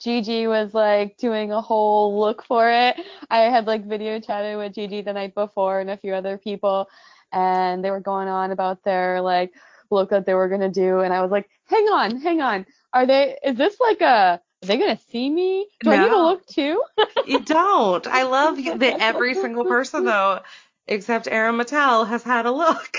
Gigi 0.00 0.46
was 0.46 0.74
like 0.74 1.16
doing 1.16 1.52
a 1.52 1.60
whole 1.60 2.18
look 2.18 2.44
for 2.44 2.70
it, 2.70 2.96
I 3.30 3.40
had 3.40 3.66
like 3.66 3.84
video 3.84 4.20
chatted 4.20 4.56
with 4.56 4.74
Gigi 4.74 5.02
the 5.02 5.12
night 5.12 5.34
before 5.34 5.80
and 5.80 5.90
a 5.90 5.96
few 5.96 6.14
other 6.14 6.38
people, 6.38 6.88
and 7.32 7.84
they 7.84 7.90
were 7.90 8.00
going 8.00 8.28
on 8.28 8.52
about 8.52 8.84
their 8.84 9.20
like 9.20 9.52
look 9.90 10.10
that 10.10 10.26
they 10.26 10.34
were 10.34 10.48
gonna 10.48 10.70
do, 10.70 11.00
and 11.00 11.12
I 11.12 11.22
was 11.22 11.30
like, 11.30 11.48
hang 11.66 11.84
on, 11.84 12.20
hang 12.20 12.40
on, 12.40 12.66
are 12.92 13.06
they? 13.06 13.36
Is 13.44 13.56
this 13.56 13.78
like 13.80 14.00
a? 14.00 14.40
Are 14.62 14.66
they 14.66 14.76
gonna 14.76 14.98
see 15.10 15.30
me? 15.30 15.66
Do 15.80 15.90
I 15.90 16.02
need 16.02 16.10
to 16.10 16.22
look 16.22 16.46
too? 16.46 16.82
You 17.26 17.40
don't. 17.40 18.06
I 18.06 18.24
love 18.24 18.56
that 18.56 19.00
every 19.00 19.34
single 19.34 19.64
person 19.64 20.04
though, 20.04 20.40
except 20.86 21.28
Aaron 21.28 21.56
Mattel, 21.56 22.08
has 22.08 22.22
had 22.22 22.46
a 22.46 22.52
look. 22.52 22.98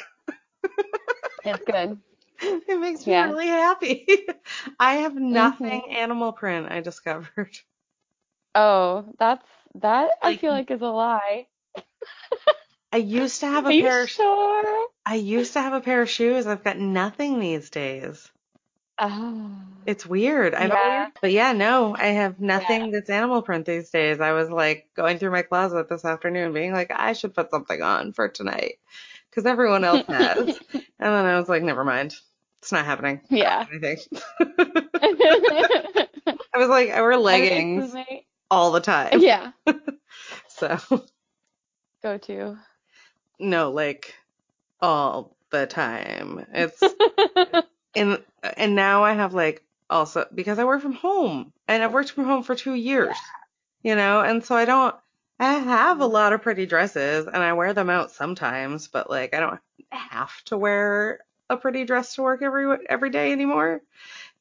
it's 1.43 1.65
good. 1.65 1.99
It 2.67 2.79
makes 2.79 3.05
me 3.05 3.13
Yeah. 3.13 3.25
really 3.25 3.47
happy. 3.47 4.05
I 4.79 4.95
have 4.95 5.13
mm-hmm. 5.13 5.33
nothing 5.33 5.83
animal 5.91 6.31
print. 6.33 6.67
I 6.69 6.81
discovered. 6.81 7.57
Oh, 8.55 9.05
that's 9.19 9.45
that. 9.75 10.09
I 10.23 10.29
Like- 10.29 10.39
feel 10.41 10.51
like 10.51 10.71
is 10.71 10.81
a 10.81 10.85
lie. 10.85 11.45
I 12.91 12.97
used 12.97 13.41
to 13.41 13.45
have 13.45 13.65
a 13.65 13.67
Are 13.67 13.71
you 13.71 13.83
pair. 13.83 14.03
Of, 14.03 14.09
sure? 14.09 14.87
I 15.05 15.15
used 15.15 15.53
to 15.53 15.61
have 15.61 15.73
a 15.73 15.81
pair 15.81 16.01
of 16.01 16.09
shoes. 16.09 16.47
I've 16.47 16.63
got 16.63 16.79
nothing 16.79 17.39
these 17.39 17.69
days. 17.69 18.27
Oh. 18.97 19.51
It's 19.85 20.05
weird. 20.05 20.55
I 20.55 20.65
Yeah. 20.65 21.09
But 21.21 21.31
yeah, 21.31 21.53
no, 21.53 21.95
I 21.95 22.07
have 22.07 22.39
nothing 22.39 22.89
that's 22.91 23.09
animal 23.11 23.43
print 23.43 23.65
these 23.67 23.91
days. 23.91 24.19
I 24.19 24.33
was 24.33 24.49
like 24.49 24.89
going 24.95 25.19
through 25.19 25.31
my 25.31 25.43
closet 25.43 25.87
this 25.87 26.03
afternoon, 26.03 26.51
being 26.51 26.73
like, 26.73 26.91
I 26.93 27.13
should 27.13 27.35
put 27.35 27.51
something 27.51 27.81
on 27.81 28.11
for 28.13 28.27
tonight 28.27 28.79
because 29.29 29.45
everyone 29.45 29.83
else 29.83 30.05
has. 30.07 30.37
and 30.73 30.83
then 30.99 31.25
I 31.25 31.39
was 31.39 31.47
like, 31.47 31.63
never 31.63 31.85
mind. 31.85 32.15
It's 32.61 32.71
not 32.71 32.85
happening. 32.85 33.21
Yeah. 33.29 33.65
I 33.73 33.79
think. 33.79 33.99
I 36.53 36.57
was 36.57 36.69
like, 36.69 36.89
I 36.89 37.01
wear 37.01 37.17
leggings 37.17 37.95
all 38.51 38.71
the 38.71 38.81
time. 38.81 39.19
Yeah. 39.21 39.51
So 40.47 40.77
Go 42.03 42.17
to. 42.17 42.57
no, 43.39 43.71
like 43.71 44.13
all 44.81 45.37
the 45.51 45.65
time. 45.67 46.45
It's 46.53 46.83
and 47.95 48.21
and 48.57 48.75
now 48.75 49.05
I 49.05 49.13
have 49.13 49.33
like 49.33 49.63
also 49.89 50.25
because 50.33 50.59
I 50.59 50.65
work 50.65 50.81
from 50.81 50.93
home 50.93 51.53
and 51.67 51.81
I've 51.81 51.93
worked 51.93 52.11
from 52.11 52.25
home 52.25 52.43
for 52.43 52.55
two 52.55 52.73
years, 52.73 53.15
you 53.83 53.95
know, 53.95 54.21
and 54.21 54.43
so 54.43 54.55
I 54.55 54.65
don't. 54.65 54.95
I 55.39 55.53
have 55.53 56.01
a 56.01 56.03
mm-hmm. 56.03 56.13
lot 56.13 56.33
of 56.33 56.41
pretty 56.41 56.65
dresses 56.65 57.25
and 57.25 57.37
I 57.37 57.53
wear 57.53 57.73
them 57.73 57.89
out 57.89 58.11
sometimes, 58.11 58.89
but 58.89 59.09
like 59.09 59.33
I 59.33 59.39
don't 59.39 59.61
have 59.91 60.43
to 60.45 60.57
wear 60.57 61.21
a 61.49 61.57
pretty 61.57 61.85
dress 61.85 62.15
to 62.15 62.21
work 62.21 62.41
every 62.41 62.85
every 62.87 63.09
day 63.09 63.31
anymore. 63.31 63.81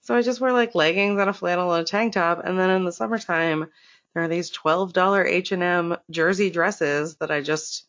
So 0.02 0.14
I 0.14 0.22
just 0.22 0.40
wear 0.40 0.52
like 0.52 0.74
leggings 0.74 1.20
and 1.20 1.30
a 1.30 1.32
flannel 1.32 1.72
and 1.72 1.82
a 1.82 1.84
tank 1.84 2.14
top, 2.14 2.44
and 2.44 2.58
then 2.58 2.70
in 2.70 2.84
the 2.84 2.92
summertime 2.92 3.68
there 4.14 4.22
are 4.22 4.28
these 4.28 4.50
twelve 4.50 4.92
dollar 4.92 5.26
H 5.26 5.52
and 5.52 5.62
M 5.62 5.96
jersey 6.10 6.50
dresses 6.50 7.16
that 7.16 7.30
I 7.30 7.40
just 7.40 7.86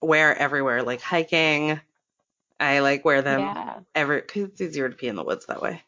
wear 0.00 0.36
everywhere, 0.36 0.82
like 0.82 1.00
hiking. 1.00 1.80
I 2.58 2.78
like 2.80 3.04
wear 3.04 3.22
them 3.22 3.40
yeah. 3.40 3.78
ever 3.94 4.20
because 4.20 4.50
it's 4.50 4.60
easier 4.60 4.88
to 4.88 4.96
pee 4.96 5.08
in 5.08 5.16
the 5.16 5.24
woods 5.24 5.46
that 5.46 5.60
way. 5.60 5.82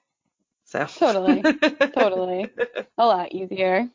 So 0.66 0.84
Totally. 0.84 1.43
Totally. 1.94 2.50
A 2.98 3.06
lot 3.06 3.32
easier. 3.32 3.88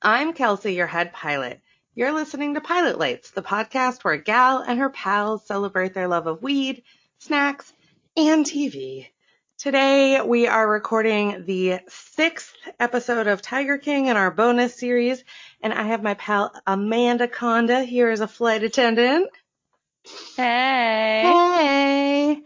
I'm 0.00 0.32
Kelsey, 0.32 0.72
your 0.72 0.86
head 0.86 1.12
pilot. 1.12 1.60
You're 1.94 2.12
listening 2.12 2.54
to 2.54 2.60
Pilot 2.60 2.98
Lights, 2.98 3.30
the 3.30 3.42
podcast 3.42 4.02
where 4.02 4.14
a 4.14 4.18
gal 4.18 4.60
and 4.60 4.78
her 4.80 4.88
pals 4.88 5.46
celebrate 5.46 5.92
their 5.94 6.08
love 6.08 6.26
of 6.26 6.42
weed, 6.42 6.82
snacks, 7.24 7.72
and 8.18 8.44
TV. 8.44 9.06
Today 9.56 10.20
we 10.20 10.46
are 10.46 10.68
recording 10.68 11.46
the 11.46 11.80
sixth 11.88 12.52
episode 12.78 13.26
of 13.28 13.40
Tiger 13.40 13.78
King 13.78 14.08
in 14.08 14.16
our 14.18 14.30
bonus 14.30 14.74
series, 14.74 15.24
and 15.62 15.72
I 15.72 15.84
have 15.84 16.02
my 16.02 16.12
pal 16.12 16.52
Amanda 16.66 17.26
Conda 17.26 17.82
here 17.86 18.10
as 18.10 18.20
a 18.20 18.28
flight 18.28 18.62
attendant. 18.62 19.30
Hey. 20.36 21.22
Hey! 21.22 22.42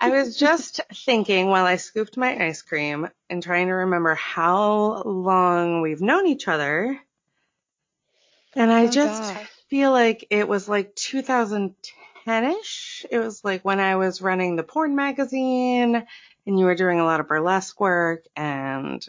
I 0.00 0.08
was 0.08 0.38
just 0.38 0.80
thinking 1.04 1.48
while 1.48 1.66
I 1.66 1.76
scooped 1.76 2.16
my 2.16 2.46
ice 2.46 2.62
cream 2.62 3.10
and 3.28 3.42
trying 3.42 3.66
to 3.66 3.74
remember 3.74 4.14
how 4.14 5.02
long 5.02 5.82
we've 5.82 6.00
known 6.00 6.26
each 6.26 6.48
other. 6.48 6.98
And 8.56 8.72
I 8.72 8.86
Oh, 8.86 8.90
just 8.90 9.34
gosh. 9.34 9.50
feel 9.68 9.90
like 9.90 10.26
it 10.30 10.48
was 10.48 10.70
like 10.70 10.96
2010ish. 12.26 13.04
It 13.10 13.18
was 13.18 13.44
like 13.44 13.64
when 13.64 13.80
I 13.80 13.96
was 13.96 14.22
running 14.22 14.56
the 14.56 14.62
porn 14.62 14.96
magazine 14.96 16.06
and 16.46 16.58
you 16.58 16.64
were 16.64 16.74
doing 16.74 17.00
a 17.00 17.04
lot 17.04 17.20
of 17.20 17.28
burlesque 17.28 17.78
work 17.80 18.24
and 18.36 19.04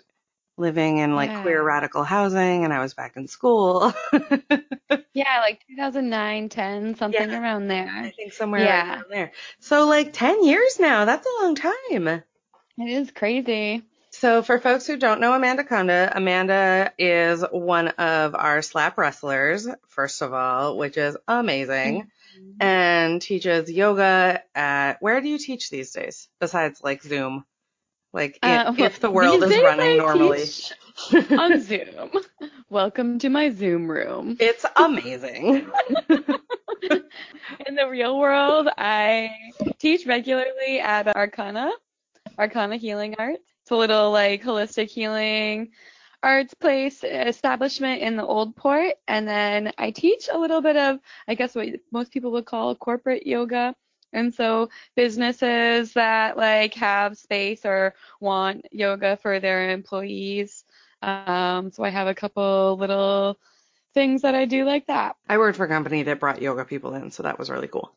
living 0.57 1.00
in 1.00 1.16
like 1.16 1.31
Yeah. 1.31 1.41
queer 1.41 1.63
radical 1.63 2.03
housing 2.03 2.63
and 2.63 2.74
I 2.74 2.79
was 2.79 2.94
back 2.94 3.18
in 3.18 3.28
school. 3.28 3.94
Yeah, 5.16 5.41
like 5.41 5.63
2009, 5.68 6.50
10, 6.50 6.96
something 6.96 7.29
Yeah. 7.29 7.40
around 7.40 7.68
there. 7.68 7.88
I 7.88 8.09
think 8.09 8.34
somewhere 8.34 8.62
Yeah. 8.63 8.94
around 8.96 9.06
there. 9.12 9.31
So 9.59 9.85
like 9.85 10.12
10 10.12 10.44
years 10.44 10.80
now. 10.80 11.06
That's 11.06 11.28
a 11.28 11.44
long 11.44 11.53
time. 11.53 12.07
It 12.07 12.24
is 12.80 13.12
crazy. 13.12 13.84
So 14.09 14.41
for 14.41 14.59
folks 14.59 14.88
who 14.88 14.97
don't 14.97 15.22
know 15.22 15.34
Amanda 15.34 15.63
Conda, 15.63 16.12
Amanda 16.16 16.91
is 16.97 17.44
one 17.51 17.90
of 17.90 18.34
our 18.34 18.63
slap 18.63 18.97
wrestlers, 18.97 19.68
first 19.90 20.22
of 20.24 20.34
all, 20.34 20.78
which 20.78 20.97
is 20.97 21.16
amazing, 21.28 22.01
mm-hmm. 22.01 22.07
And 22.60 23.22
teaches 23.22 23.72
yoga 23.72 24.42
at, 24.56 25.02
where 25.02 25.22
do 25.22 25.28
you 25.28 25.38
teach 25.38 25.70
these 25.70 25.92
days? 25.92 26.28
Besides 26.40 26.82
like 26.84 27.04
Zoom? 27.04 27.46
Like 28.14 28.40
Uh, 28.44 28.74
if 28.78 29.00
the 29.00 29.10
world 29.10 29.44
is 29.44 29.62
running 29.64 29.94
I 29.94 29.98
normally. 29.98 30.44
on 31.38 31.60
Zoom. 31.62 32.12
Welcome 32.70 33.20
to 33.20 33.30
my 33.30 33.50
Zoom 33.50 33.90
room. 33.90 34.38
It's 34.40 34.66
amazing. 34.76 35.68
In 37.68 37.76
the 37.76 37.88
real 37.90 38.20
world, 38.20 38.68
I 38.78 39.32
teach 39.80 40.06
regularly 40.06 40.80
at 40.80 41.08
Arcana, 41.16 41.72
Arcana 42.38 42.78
Healing 42.78 43.16
Arts. 43.18 43.42
It's 43.62 43.72
a 43.72 43.76
little 43.76 44.12
like 44.12 44.44
holistic 44.44 44.90
healing 44.90 45.72
arts 46.24 46.54
place 46.54 47.04
establishment 47.04 48.02
in 48.02 48.16
the 48.16 48.26
Old 48.26 48.56
Port, 48.56 48.94
and 49.08 49.28
then 49.28 49.74
I 49.78 49.92
teach 49.92 50.30
a 50.32 50.40
little 50.40 50.62
bit 50.62 50.78
of, 50.78 51.00
I 51.28 51.36
guess, 51.36 51.54
what 51.54 51.68
most 51.92 52.12
people 52.12 52.32
would 52.32 52.46
call 52.46 52.76
corporate 52.76 53.28
yoga. 53.28 53.76
And 54.14 54.34
so 54.34 54.70
businesses 54.96 55.94
that 55.94 56.38
like 56.38 56.76
have 56.76 57.18
space 57.18 57.66
or 57.66 57.96
want 58.20 58.66
yoga 58.72 59.18
for 59.18 59.40
their 59.40 59.72
employees. 59.72 60.64
Um, 61.02 61.72
so 61.72 61.84
I 61.84 61.90
have 61.90 62.08
a 62.08 62.16
couple 62.16 62.78
little 62.80 63.38
things 63.94 64.22
that 64.22 64.36
I 64.36 64.46
do 64.46 64.66
like 64.66 64.88
that. 64.88 65.16
I 65.28 65.38
worked 65.38 65.58
for 65.58 65.66
a 65.66 65.68
company 65.70 66.04
that 66.04 66.20
brought 66.20 66.42
yoga 66.42 66.64
people 66.64 66.94
in, 66.94 67.12
so 67.12 67.24
that 67.24 67.38
was 67.38 67.50
really 67.50 67.68
cool. 67.68 67.94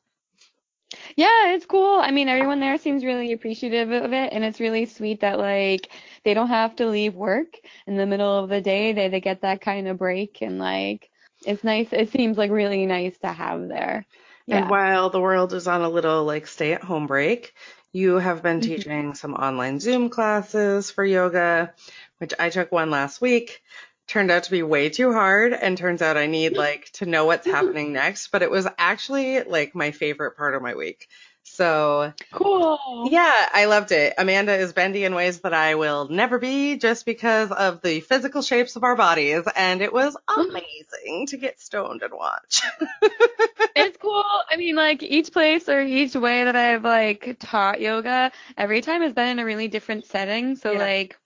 Yeah, 1.17 1.49
it's 1.55 1.67
cool. 1.67 1.99
I 2.01 2.11
mean, 2.13 2.29
everyone 2.29 2.61
there 2.61 2.79
seems 2.79 3.05
really 3.05 3.33
appreciative 3.33 3.91
of 3.91 4.13
it, 4.13 4.33
and 4.33 4.45
it's 4.45 4.61
really 4.61 4.87
sweet 4.87 5.21
that 5.21 5.39
like 5.39 5.91
they 6.25 6.33
don't 6.35 6.49
have 6.49 6.77
to 6.77 6.87
leave 6.87 7.15
work 7.15 7.59
in 7.87 7.97
the 7.97 8.07
middle 8.07 8.39
of 8.45 8.49
the 8.49 8.61
day. 8.61 8.93
They 8.93 9.09
they 9.09 9.21
get 9.21 9.41
that 9.43 9.61
kind 9.61 9.89
of 9.89 9.99
break, 9.99 10.39
and 10.43 10.59
like 10.59 11.11
it's 11.45 11.65
nice. 11.65 11.89
It 11.93 12.11
seems 12.11 12.39
like 12.39 12.51
really 12.51 12.87
nice 12.87 13.19
to 13.19 13.29
have 13.33 13.69
there. 13.69 14.07
Yeah. 14.47 14.61
And 14.61 14.69
while 14.69 15.11
the 15.11 15.21
world 15.21 15.53
is 15.53 15.69
on 15.69 15.83
a 15.83 15.89
little 15.89 16.25
like 16.25 16.47
stay 16.49 16.73
at 16.73 16.83
home 16.83 17.07
break, 17.07 17.55
you 17.93 18.17
have 18.17 18.43
been 18.43 18.61
Mhm. 18.61 18.61
teaching 18.61 19.15
some 19.15 19.35
online 19.35 19.79
Zoom 19.81 20.11
classes 20.11 20.91
for 20.91 21.05
yoga, 21.05 21.75
which 22.19 22.35
I 22.39 22.51
took 22.51 22.73
one 22.73 22.91
last 22.91 23.21
week. 23.21 23.63
Turned 24.09 24.31
out 24.31 24.45
to 24.45 24.51
be 24.53 24.63
way 24.63 24.89
too 24.89 25.13
hard 25.13 25.53
and 25.53 25.77
turns 25.77 26.01
out 26.01 26.17
I 26.17 26.27
need 26.27 26.57
like 26.57 26.91
to 26.95 27.07
know 27.07 27.25
what's 27.25 27.47
happening 27.47 27.93
next, 27.93 28.29
but 28.29 28.43
it 28.43 28.51
was 28.51 28.67
actually 28.79 29.43
like 29.43 29.75
my 29.75 29.91
favorite 29.91 30.37
part 30.37 30.55
of 30.55 30.63
my 30.63 30.75
week. 30.77 31.09
So 31.43 32.13
Cool. 32.33 33.09
yeah, 33.11 33.49
I 33.53 33.65
loved 33.67 33.93
it. 33.93 34.15
Amanda 34.19 34.55
is 34.55 34.73
bendy 34.73 35.05
in 35.05 35.15
ways 35.15 35.41
that 35.41 35.55
I 35.55 35.75
will 35.77 36.09
never 36.09 36.39
be 36.39 36.77
just 36.77 37.05
because 37.05 37.51
of 37.51 37.83
the 37.83 38.01
physical 38.01 38.43
shapes 38.43 38.77
of 38.77 38.85
our 38.85 38.95
bodies. 38.97 39.43
And 39.57 39.83
it 39.83 39.93
was 39.93 40.17
amazing 40.37 41.27
to 41.29 41.37
get 41.37 41.61
stoned 41.61 42.03
and 42.03 42.13
watch. 42.13 42.63
It's 43.79 43.99
cool. 43.99 44.25
I 44.51 44.57
mean, 44.57 44.75
like 44.75 45.03
each 45.03 45.33
place 45.33 45.69
or 45.69 45.83
each 45.83 46.15
way 46.15 46.45
that 46.45 46.57
I've 46.57 46.83
like 46.83 47.37
taught 47.39 47.79
yoga, 47.79 48.33
every 48.57 48.81
time 48.81 49.03
has 49.03 49.13
been 49.13 49.29
in 49.29 49.39
a 49.39 49.45
really 49.45 49.69
different 49.69 50.07
setting. 50.07 50.57
So 50.57 50.73
Yeah. 50.73 50.79
like 50.79 51.19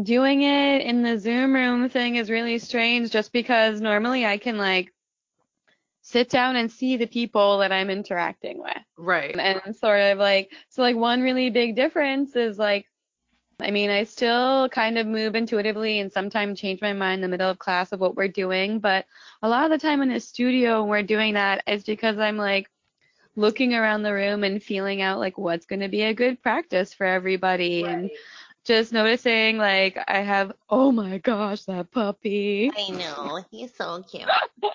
doing 0.00 0.42
it 0.42 0.82
in 0.82 1.02
the 1.02 1.18
Zoom 1.18 1.54
room 1.54 1.88
thing 1.88 2.16
is 2.16 2.30
really 2.30 2.58
strange 2.58 3.10
just 3.10 3.32
because 3.32 3.80
normally 3.80 4.24
I 4.24 4.38
can 4.38 4.56
like 4.56 4.92
sit 6.02 6.30
down 6.30 6.56
and 6.56 6.70
see 6.70 6.96
the 6.96 7.06
people 7.06 7.58
that 7.58 7.72
I'm 7.72 7.90
interacting 7.90 8.60
with. 8.60 8.82
right. 8.96 9.36
And 9.38 9.76
sort 9.76 10.00
of 10.00 10.18
like 10.18 10.52
so 10.68 10.82
like 10.82 10.96
one 10.96 11.22
really 11.22 11.50
big 11.50 11.76
difference 11.76 12.36
is 12.36 12.58
like 12.58 12.86
I 13.62 13.70
mean, 13.70 13.90
I 13.90 14.04
still 14.04 14.70
kind 14.70 14.96
of 14.96 15.06
move 15.06 15.34
intuitively 15.34 16.00
and 16.00 16.10
sometimes 16.10 16.58
change 16.58 16.80
my 16.80 16.94
mind 16.94 17.16
in 17.16 17.20
the 17.20 17.28
middle 17.28 17.50
of 17.50 17.58
class 17.58 17.92
of 17.92 18.00
what 18.00 18.16
we're 18.16 18.28
doing, 18.28 18.78
but 18.80 19.04
a 19.42 19.48
lot 19.48 19.64
of 19.64 19.70
the 19.70 19.86
time 19.86 20.00
in 20.00 20.10
a 20.10 20.20
studio 20.20 20.82
we're 20.84 21.02
doing 21.02 21.34
that 21.34 21.62
is 21.66 21.84
because 21.84 22.18
I'm 22.18 22.38
like 22.38 22.70
looking 23.36 23.74
around 23.74 24.02
the 24.02 24.12
room 24.12 24.44
and 24.44 24.62
feeling 24.62 25.02
out 25.02 25.18
like 25.18 25.38
what's 25.38 25.66
going 25.66 25.80
to 25.80 25.88
be 25.88 26.02
a 26.02 26.14
good 26.14 26.42
practice 26.42 26.92
for 26.92 27.04
everybody 27.06 27.84
and 27.84 28.10
just 28.64 28.92
noticing 28.92 29.56
like 29.58 29.98
I 30.08 30.20
have 30.20 30.52
oh 30.68 30.92
my 30.92 31.18
gosh, 31.18 31.64
that 31.64 31.90
puppy. 31.90 32.70
I 32.76 32.90
know. 32.90 33.42
He's 33.50 33.74
so 33.74 34.02
cute. 34.02 34.28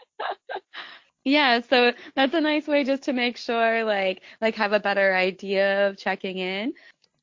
Yeah, 1.28 1.62
so 1.62 1.92
that's 2.16 2.36
a 2.36 2.40
nice 2.42 2.68
way 2.68 2.84
just 2.84 3.02
to 3.04 3.14
make 3.14 3.36
sure 3.36 3.84
like 3.84 4.22
like 4.42 4.54
have 4.56 4.74
a 4.74 4.80
better 4.80 5.16
idea 5.16 5.88
of 5.90 5.98
checking 5.98 6.38
in. 6.38 6.74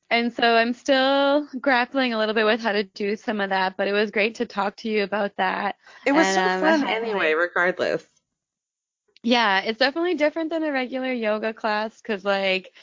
And 0.09 0.31
so 0.33 0.43
I'm 0.43 0.73
still 0.73 1.47
grappling 1.59 2.13
a 2.13 2.17
little 2.17 2.35
bit 2.35 2.45
with 2.45 2.59
how 2.59 2.73
to 2.73 2.83
do 2.83 3.15
some 3.15 3.39
of 3.41 3.49
that, 3.49 3.77
but 3.77 3.87
it 3.87 3.93
was 3.93 4.11
great 4.11 4.35
to 4.35 4.45
talk 4.45 4.75
to 4.77 4.89
you 4.89 5.03
about 5.03 5.37
that. 5.37 5.77
It 6.05 6.11
was 6.11 6.27
And, 6.27 6.35
so 6.35 6.41
um, 6.41 6.59
fun 6.61 6.87
how, 6.87 6.93
anyway, 6.93 7.33
like- 7.33 7.37
regardless. 7.37 8.05
Yeah, 9.23 9.61
it's 9.61 9.79
definitely 9.79 10.15
different 10.15 10.49
than 10.49 10.63
a 10.63 10.71
regular 10.73 11.11
yoga 11.13 11.53
class 11.53 11.99
because, 12.01 12.25
like, 12.25 12.73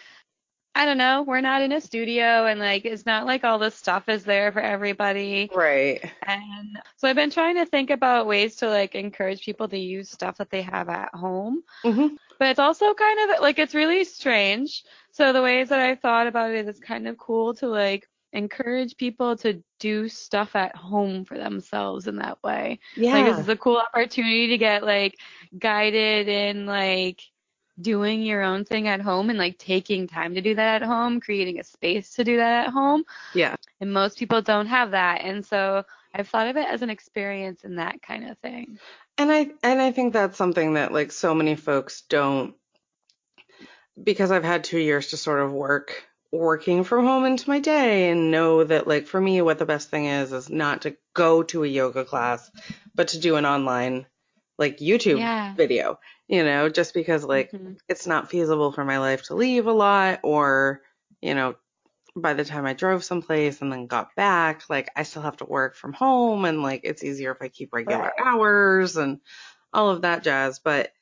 I 0.74 0.86
don't 0.86 0.98
know, 0.98 1.22
we're 1.22 1.40
not 1.40 1.62
in 1.62 1.72
a 1.72 1.80
studio 1.80 2.46
and, 2.46 2.60
like, 2.60 2.84
it's 2.84 3.04
not 3.04 3.26
like 3.26 3.42
all 3.44 3.58
the 3.58 3.70
stuff 3.70 4.08
is 4.08 4.24
there 4.24 4.52
for 4.52 4.60
everybody. 4.60 5.50
Right. 5.54 6.00
And 6.22 6.78
so 6.96 7.08
I've 7.08 7.16
been 7.16 7.30
trying 7.30 7.56
to 7.56 7.66
think 7.66 7.90
about 7.90 8.26
ways 8.26 8.56
to, 8.56 8.68
like, 8.68 8.94
encourage 8.94 9.44
people 9.44 9.68
to 9.68 9.78
use 9.78 10.10
stuff 10.10 10.36
that 10.38 10.50
they 10.50 10.62
have 10.62 10.88
at 10.88 11.12
home. 11.14 11.62
hmm 11.82 12.08
But 12.38 12.48
it's 12.48 12.60
also 12.60 12.94
kind 12.94 13.30
of 13.30 13.40
like 13.40 13.58
it's 13.58 13.74
really 13.74 14.04
strange. 14.04 14.84
So 15.12 15.32
the 15.32 15.42
ways 15.42 15.68
that 15.70 15.80
I've 15.80 16.00
thought 16.00 16.26
about 16.28 16.50
it 16.52 16.56
is 16.58 16.68
it's 16.68 16.80
kind 16.80 17.08
of 17.08 17.18
cool 17.18 17.52
to 17.54 17.66
like 17.66 18.08
encourage 18.32 18.96
people 18.96 19.36
to 19.38 19.62
do 19.80 20.08
stuff 20.08 20.54
at 20.54 20.76
home 20.76 21.24
for 21.24 21.36
themselves 21.36 22.06
in 22.06 22.16
that 22.16 22.38
way. 22.44 22.78
Yeah. 22.96 23.14
Like 23.14 23.26
this 23.26 23.38
is 23.40 23.48
a 23.48 23.56
cool 23.56 23.76
opportunity 23.76 24.46
to 24.48 24.58
get 24.58 24.84
like 24.84 25.16
guided 25.58 26.28
in 26.28 26.64
like 26.66 27.20
doing 27.80 28.22
your 28.22 28.42
own 28.42 28.64
thing 28.64 28.88
at 28.88 29.00
home 29.00 29.30
and 29.30 29.38
like 29.38 29.58
taking 29.58 30.06
time 30.06 30.34
to 30.34 30.40
do 30.40 30.54
that 30.54 30.82
at 30.82 30.86
home, 30.86 31.20
creating 31.20 31.58
a 31.60 31.64
space 31.64 32.14
to 32.14 32.24
do 32.24 32.36
that 32.36 32.66
at 32.66 32.72
home. 32.72 33.04
yeah. 33.34 33.56
And 33.80 33.92
most 33.92 34.18
people 34.18 34.42
don't 34.42 34.66
have 34.66 34.90
that. 34.90 35.22
And 35.22 35.44
so 35.44 35.84
I've 36.14 36.28
thought 36.28 36.48
of 36.48 36.56
it 36.56 36.66
as 36.68 36.82
an 36.82 36.90
experience 36.90 37.64
in 37.64 37.76
that 37.76 38.02
kind 38.02 38.28
of 38.28 38.38
thing. 38.38 38.78
And 39.16 39.30
I 39.30 39.50
and 39.62 39.80
I 39.80 39.92
think 39.92 40.12
that's 40.12 40.36
something 40.36 40.74
that 40.74 40.92
like 40.92 41.12
so 41.12 41.34
many 41.34 41.56
folks 41.56 42.02
don't 42.02 42.54
because 44.02 44.30
I've 44.30 44.44
had 44.44 44.64
2 44.64 44.78
years 44.78 45.08
to 45.08 45.16
sort 45.16 45.40
of 45.40 45.52
work 45.52 46.04
working 46.32 46.84
from 46.84 47.04
home 47.04 47.24
into 47.24 47.50
my 47.50 47.58
day 47.58 48.10
and 48.10 48.30
know 48.30 48.62
that 48.62 48.86
like 48.86 49.06
for 49.08 49.20
me 49.20 49.42
what 49.42 49.58
the 49.58 49.66
best 49.66 49.90
thing 49.90 50.04
is 50.06 50.32
is 50.32 50.48
not 50.48 50.82
to 50.82 50.96
go 51.12 51.42
to 51.42 51.64
a 51.64 51.66
yoga 51.66 52.04
class 52.04 52.50
but 52.94 53.08
to 53.08 53.18
do 53.18 53.34
an 53.36 53.44
online 53.44 54.06
like 54.56 54.78
YouTube 54.78 55.18
Yeah. 55.18 55.54
video, 55.54 55.98
you 56.30 56.44
know, 56.44 56.70
just 56.70 56.94
because 56.94 57.24
like 57.24 57.52
Mhm. 57.52 57.78
it's 57.88 58.08
not 58.08 58.30
feasible 58.30 58.72
for 58.72 58.86
my 58.86 59.00
life 59.00 59.24
to 59.24 59.36
leave 59.36 59.68
a 59.68 59.72
lot 59.74 60.20
or 60.24 60.82
you 61.22 61.34
know 61.34 61.56
by 62.16 62.34
the 62.34 62.44
time 62.44 62.66
I 62.66 62.74
drove 62.74 63.04
someplace 63.04 63.62
and 63.62 63.72
then 63.72 63.86
got 63.88 64.14
back, 64.16 64.62
like 64.70 64.90
I 64.96 65.04
still 65.04 65.22
have 65.22 65.38
to 65.38 65.46
work 65.46 65.76
from 65.76 65.94
home 65.94 66.44
and 66.46 66.62
like 66.62 66.82
it's 66.84 67.04
easier 67.04 67.32
if 67.32 67.38
I 67.42 67.48
keep 67.48 67.72
regular 67.74 68.12
Right. 68.12 68.24
hours 68.24 68.96
and 68.98 69.20
all 69.72 69.90
of 69.90 70.02
that 70.02 70.24
jazz. 70.24 70.60
But 70.60 70.92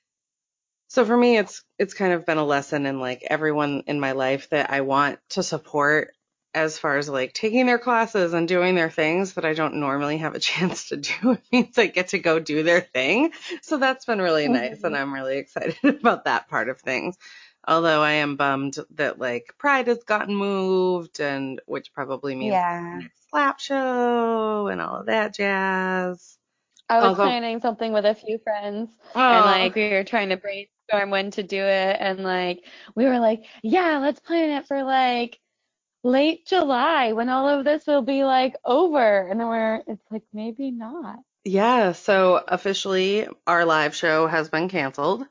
so 0.89 1.05
for 1.05 1.17
me, 1.17 1.39
it's 1.39 1.65
it's 1.79 1.95
kind 1.95 2.13
of 2.13 2.27
been 2.27 2.39
a 2.39 2.45
lesson 2.45 2.87
in 2.87 2.99
like 3.01 3.23
everyone 3.29 3.85
in 3.87 4.01
my 4.01 4.13
life 4.13 4.49
that 4.51 4.71
I 4.71 4.81
want 4.83 5.19
to 5.31 5.43
support 5.43 6.15
as 6.59 6.79
far 6.79 6.99
as 6.99 7.09
like 7.09 7.33
taking 7.33 7.67
their 7.67 7.79
classes 7.79 8.33
and 8.33 8.49
doing 8.49 8.75
their 8.75 8.91
things 8.91 9.35
that 9.35 9.45
I 9.45 9.55
don't 9.55 9.77
normally 9.77 10.19
have 10.19 10.35
a 10.35 10.39
chance 10.51 10.89
to 10.89 10.97
do. 10.97 11.33
It 11.33 11.43
means 11.53 11.79
I 11.79 11.87
get 11.87 12.09
to 12.09 12.19
go 12.19 12.39
do 12.39 12.63
their 12.63 12.81
thing. 12.81 13.31
So 13.63 13.79
that's 13.79 14.05
been 14.05 14.21
really 14.21 14.45
mm-hmm. 14.45 14.55
nice 14.55 14.83
and 14.83 14.97
I'm 14.97 15.15
really 15.15 15.39
excited 15.39 15.77
about 15.85 16.25
that 16.25 16.49
part 16.49 16.69
of 16.69 16.81
things. 16.81 17.17
Although 17.67 18.03
I 18.03 18.13
am 18.13 18.37
bummed 18.37 18.77
that 18.95 19.19
like 19.19 19.55
Pride 19.59 19.89
has 19.89 20.03
gotten 20.05 20.35
moved 20.35 21.21
and 21.21 21.61
which 21.67 21.93
probably 21.93 22.35
means 22.35 22.53
Yeah. 22.53 23.01
slap 23.31 23.61
show 23.61 24.69
and 24.69 24.81
all 24.81 25.01
of 25.01 25.07
that 25.07 25.35
jazz. 25.35 26.39
I 26.89 26.97
was 26.99 27.05
Although- 27.09 27.25
planning 27.25 27.61
something 27.61 27.93
with 27.93 28.05
a 28.07 28.15
few 28.15 28.39
friends 28.39 28.91
Oh, 29.15 29.21
and 29.21 29.45
like 29.45 29.75
we 29.75 29.91
were 29.91 30.05
trying 30.05 30.31
to 30.31 30.37
brainstorm 30.39 31.11
when 31.11 31.31
to 31.33 31.43
do 31.43 31.63
it 31.63 31.97
and 32.01 32.21
like 32.25 32.65
we 32.95 33.05
were 33.05 33.19
like, 33.19 33.45
yeah, 33.63 33.99
let's 33.99 34.21
plan 34.21 34.51
it 34.51 34.67
for 34.67 34.83
like 34.83 35.39
late 36.03 36.47
July 36.47 37.13
when 37.13 37.29
all 37.29 37.49
of 37.49 37.65
this 37.65 37.87
will 37.87 38.03
be 38.03 38.25
like 38.25 38.57
over 38.65 39.27
and 39.29 39.41
then 39.41 39.49
we're 39.49 39.83
it's 39.87 40.03
like 40.11 40.23
maybe 40.33 40.71
not. 40.71 41.17
yeah, 41.45 41.93
so 41.93 42.43
officially 42.47 43.27
our 43.47 43.65
live 43.65 43.95
show 43.95 44.27
has 44.27 44.49
been 44.49 44.69
canceled, 44.69 45.25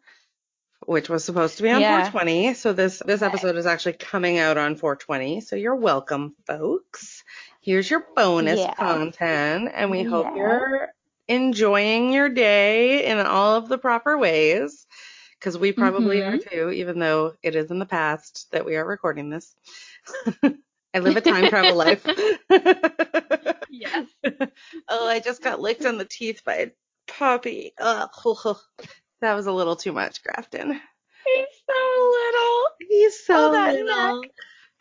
which 0.86 1.10
was 1.10 1.24
supposed 1.24 1.58
to 1.58 1.64
be 1.64 1.70
on 1.72 1.82
Yeah. 1.82 2.10
420. 2.10 2.54
So 2.54 2.74
this 2.74 3.02
this 3.06 3.22
episode 3.22 3.56
is 3.56 3.66
actually 3.66 3.94
coming 3.94 4.38
out 4.40 4.58
on 4.58 4.76
420. 4.76 5.42
So 5.42 5.56
you're 5.56 5.76
welcome, 5.76 6.36
folks. 6.46 7.24
Here's 7.62 7.90
your 7.90 8.06
bonus 8.16 8.60
Yeah. 8.60 8.74
content, 8.76 9.72
and 9.74 9.92
we 9.92 10.04
hope 10.04 10.28
Yeah. 10.28 10.36
you're 10.36 10.90
enjoying 11.28 12.14
your 12.14 12.30
day 12.30 13.06
in 13.06 13.18
all 13.20 13.56
of 13.56 13.68
the 13.70 13.78
proper 13.78 14.18
ways. 14.18 14.86
Because 15.40 15.56
we 15.58 15.72
probably 15.72 16.18
Mhm. 16.22 16.34
are 16.34 16.38
too, 16.40 16.72
even 16.72 16.98
though 16.98 17.36
it 17.44 17.56
is 17.56 17.70
in 17.70 17.78
the 17.78 17.86
past 17.86 18.50
that 18.52 18.66
we 18.66 18.76
are 18.76 18.84
recording 18.86 19.30
this. 19.30 19.56
I 20.94 21.00
live 21.00 21.18
a 21.18 21.22
time 21.22 21.50
travel 21.50 21.76
life. 21.76 22.06
Yes. 23.70 24.08
oh, 24.88 25.08
I 25.08 25.20
just 25.20 25.44
got 25.44 25.60
licked 25.60 25.86
on 25.86 25.98
the 25.98 26.06
teeth 26.06 26.42
by 26.46 26.56
a 26.56 26.72
puppy. 27.08 27.74
Ugh. 27.80 28.10
That 29.22 29.34
was 29.36 29.46
a 29.46 29.52
little 29.52 29.76
too 29.76 29.92
much, 29.92 30.24
Grafton. 30.24 30.72
He's 30.72 31.46
so 31.70 32.12
little. 32.12 32.64
He's 32.90 33.26
so 33.26 33.50
Oh, 33.50 33.52
that 33.52 33.76
little. 33.76 34.24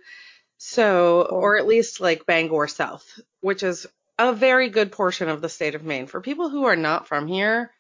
So, 0.59 1.27
oh. 1.31 1.37
or 1.37 1.59
at 1.59 1.67
least 1.67 2.01
like 2.01 2.27
Bangor 2.27 2.69
South, 2.69 3.21
which 3.41 3.63
is 3.63 3.87
a 4.19 4.33
very 4.33 4.71
good 4.71 4.93
portion 4.93 5.29
of 5.29 5.43
the 5.43 5.49
state 5.49 5.75
of 5.75 5.85
Maine. 5.85 6.07
For 6.07 6.21
people 6.21 6.49
who 6.49 6.65
are 6.65 6.77
not 6.77 7.07
from 7.07 7.27
here, 7.27 7.71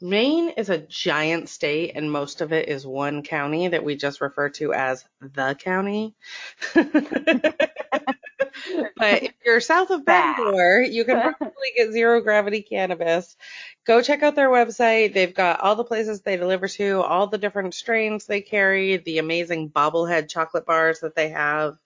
Maine 0.00 0.50
is 0.50 0.70
a 0.70 0.78
giant 0.78 1.48
state, 1.48 1.92
and 1.94 2.10
most 2.10 2.40
of 2.40 2.52
it 2.52 2.68
is 2.68 2.86
one 2.86 3.22
county 3.22 3.68
that 3.68 3.84
we 3.84 3.96
just 3.96 4.20
refer 4.20 4.50
to 4.50 4.74
as 4.74 5.04
the 5.20 5.56
county. 5.58 6.14
but 6.74 6.86
if 9.22 9.32
you're 9.46 9.60
south 9.60 9.90
of 9.90 10.04
Bangor, 10.04 10.82
you 10.82 11.04
can 11.04 11.20
probably 11.20 11.72
get 11.76 11.92
zero 11.92 12.20
gravity 12.20 12.62
cannabis. 12.62 13.36
Go 13.86 14.02
check 14.02 14.22
out 14.22 14.34
their 14.34 14.50
website. 14.50 15.14
They've 15.14 15.34
got 15.34 15.60
all 15.60 15.76
the 15.76 15.84
places 15.84 16.20
they 16.20 16.36
deliver 16.36 16.66
to, 16.66 17.00
all 17.00 17.28
the 17.28 17.38
different 17.38 17.74
strains 17.74 18.26
they 18.26 18.40
carry, 18.40 18.96
the 18.96 19.18
amazing 19.18 19.70
bobblehead 19.70 20.28
chocolate 20.28 20.66
bars 20.66 21.00
that 21.00 21.14
they 21.14 21.28
have. 21.28 21.78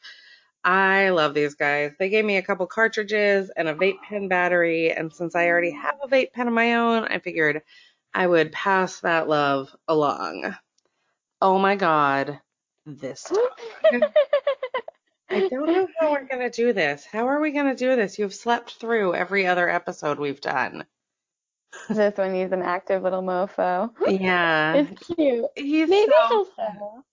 I 0.71 1.09
love 1.11 1.33
these 1.33 1.55
guys. 1.55 1.93
They 1.99 2.11
gave 2.11 2.27
me 2.27 2.37
a 2.37 2.43
couple 2.43 2.67
cartridges 2.67 3.51
and 3.57 3.69
a 3.69 3.75
vape 3.75 4.03
pen 4.07 4.29
battery, 4.29 4.93
and 4.93 5.11
since 5.11 5.35
I 5.35 5.47
already 5.49 5.71
have 5.71 5.97
a 6.03 6.09
vape 6.09 6.33
pen 6.33 6.47
of 6.47 6.53
my 6.53 6.75
own, 6.75 7.05
I 7.05 7.21
figured 7.21 7.63
I 8.13 8.27
would 8.27 8.53
pass 8.53 9.01
that 9.01 9.29
love 9.29 9.75
along. 9.89 10.55
Oh 11.41 11.59
my 11.59 11.75
god, 11.77 12.39
this 12.85 13.27
one. 13.91 14.03
I 15.31 15.49
don't 15.49 15.67
know 15.73 15.89
how 15.99 16.13
we're 16.13 16.25
going 16.27 16.43
to 16.43 16.51
do 16.51 16.75
this. 16.75 17.07
How 17.11 17.29
are 17.29 17.41
we 17.41 17.53
going 17.53 17.67
to 17.67 17.75
do 17.75 17.97
this? 17.97 18.19
You've 18.19 18.35
slept 18.35 18.75
through 18.75 19.15
every 19.15 19.47
other 19.47 19.69
episode 19.71 20.19
we've 20.19 20.41
done. 20.41 20.85
this 21.89 22.17
one 22.19 22.33
needs 22.33 22.53
an 22.53 22.63
active 22.63 23.03
little 23.03 23.23
mofo. 23.23 23.91
Yeah. 24.07 24.75
It's 24.91 25.07
cute. 25.07 25.47
He's 25.57 25.89
Maybe 25.89 26.13
so- 26.29 26.47
he'll. 26.57 27.05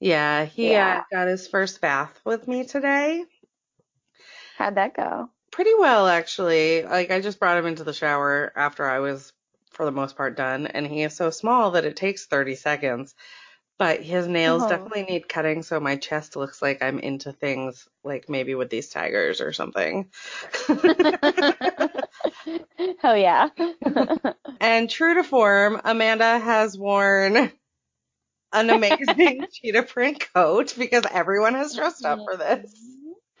Yeah, 0.00 0.44
he 0.44 0.70
Yeah. 0.72 1.02
Uh, 1.12 1.16
got 1.16 1.28
his 1.28 1.48
first 1.48 1.80
bath 1.80 2.20
with 2.24 2.46
me 2.46 2.64
today. 2.64 3.24
How'd 4.56 4.76
that 4.76 4.94
go? 4.94 5.30
Pretty 5.50 5.74
well, 5.78 6.06
actually. 6.06 6.82
Like, 6.82 7.10
I 7.10 7.20
just 7.20 7.40
brought 7.40 7.58
him 7.58 7.66
into 7.66 7.84
the 7.84 7.92
shower 7.92 8.52
after 8.54 8.88
I 8.88 9.00
was, 9.00 9.32
for 9.70 9.84
the 9.84 9.92
most 9.92 10.16
part, 10.16 10.36
done, 10.36 10.66
and 10.66 10.86
he 10.86 11.02
is 11.02 11.16
so 11.16 11.30
small 11.30 11.72
that 11.72 11.84
it 11.84 11.96
takes 11.96 12.26
30 12.26 12.54
seconds. 12.54 13.14
But 13.78 14.02
his 14.02 14.26
nails 14.26 14.64
Oh. 14.64 14.68
definitely 14.68 15.04
need 15.04 15.28
cutting, 15.28 15.62
so 15.62 15.80
my 15.80 15.96
chest 15.96 16.36
looks 16.36 16.60
like 16.62 16.82
I'm 16.82 16.98
into 16.98 17.32
things, 17.32 17.88
like 18.04 18.28
maybe 18.28 18.54
with 18.56 18.70
these 18.70 18.90
tigers 18.90 19.40
or 19.40 19.52
something. 19.52 20.10
Oh 23.04 23.14
yeah. 23.14 23.48
And 24.60 24.90
true 24.90 25.14
to 25.14 25.24
form, 25.24 25.80
Amanda 25.84 26.38
has 26.38 26.76
worn 26.76 27.52
an 28.52 28.70
amazing 28.70 29.46
cheetah 29.52 29.82
print 29.84 30.24
coat 30.34 30.74
because 30.78 31.04
everyone 31.10 31.54
has 31.54 31.74
dressed 31.74 32.04
up 32.04 32.20
for 32.24 32.36
this. 32.36 32.72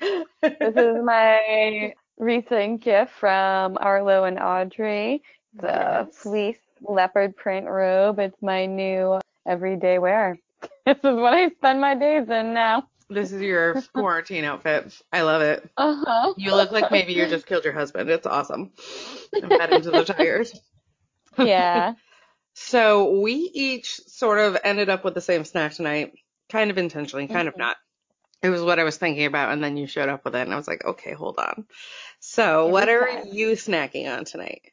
this 0.42 0.76
is 0.76 0.96
my 1.04 1.92
recent 2.18 2.82
gift 2.82 3.12
from 3.12 3.76
Arlo 3.80 4.24
and 4.24 4.38
Audrey. 4.38 5.22
The 5.54 6.08
Yes. 6.08 6.16
fleece 6.22 6.58
leopard 6.82 7.36
print 7.36 7.66
robe. 7.66 8.18
It's 8.18 8.40
my 8.42 8.66
new 8.66 9.18
everyday 9.46 9.98
wear. 9.98 10.38
This 10.86 10.96
is 10.98 11.16
what 11.16 11.34
I 11.34 11.50
spend 11.50 11.80
my 11.80 11.94
days 11.94 12.28
in 12.30 12.54
now. 12.54 12.88
This 13.10 13.30
is 13.32 13.42
your 13.42 13.80
quarantine 13.94 14.44
outfit. 14.44 14.94
I 15.12 15.22
love 15.22 15.42
it. 15.42 15.68
Uh 15.76 16.02
huh. 16.04 16.34
You 16.36 16.54
look 16.54 16.70
like 16.72 16.90
maybe 16.90 17.12
you 17.12 17.26
just 17.26 17.46
killed 17.46 17.64
your 17.64 17.72
husband. 17.74 18.08
It's 18.10 18.26
awesome. 18.26 18.72
And 19.32 19.50
fed 19.50 19.70
into 19.70 19.90
the 19.90 20.04
tires. 20.04 20.52
yeah. 21.38 21.94
So 22.60 23.20
we 23.20 23.34
each 23.54 24.00
sort 24.08 24.40
of 24.40 24.58
ended 24.64 24.88
up 24.88 25.04
with 25.04 25.14
the 25.14 25.20
same 25.20 25.44
snack 25.44 25.72
tonight, 25.74 26.12
kind 26.50 26.70
of 26.70 26.76
intentionally, 26.76 27.28
kind 27.28 27.48
of 27.48 27.54
Mhm. 27.54 27.58
not. 27.58 27.76
It 28.42 28.50
was 28.50 28.62
what 28.62 28.78
I 28.78 28.84
was 28.84 28.96
thinking 28.96 29.26
about, 29.26 29.52
and 29.52 29.62
then 29.62 29.76
you 29.76 29.86
showed 29.86 30.08
up 30.08 30.24
with 30.24 30.34
it, 30.34 30.42
and 30.42 30.52
I 30.52 30.56
was 30.56 30.68
like, 30.68 30.84
okay, 30.84 31.12
hold 31.12 31.38
on. 31.38 31.66
So, 32.20 32.66
what 32.68 32.88
are 32.88 33.24
you 33.24 33.52
snacking 33.52 34.12
on 34.12 34.24
tonight? 34.24 34.72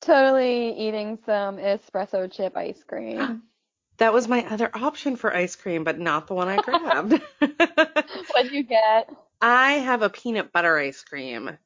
Totally 0.00 0.76
eating 0.78 1.18
some 1.24 1.56
espresso 1.56 2.30
chip 2.30 2.56
ice 2.56 2.82
cream. 2.84 3.42
That 3.98 4.12
was 4.12 4.26
my 4.26 4.44
other 4.50 4.70
option 4.74 5.14
for 5.14 5.32
ice 5.32 5.54
cream, 5.54 5.84
but 5.84 6.00
not 6.00 6.26
the 6.26 6.34
one 6.34 6.48
I 6.48 6.58
grabbed. 6.60 7.12
What'd 7.40 8.52
you 8.52 8.64
get? 8.64 9.08
I 9.40 9.74
have 9.74 10.02
a 10.02 10.10
peanut 10.10 10.50
butter 10.52 10.76
ice 10.76 11.04
cream 11.04 11.56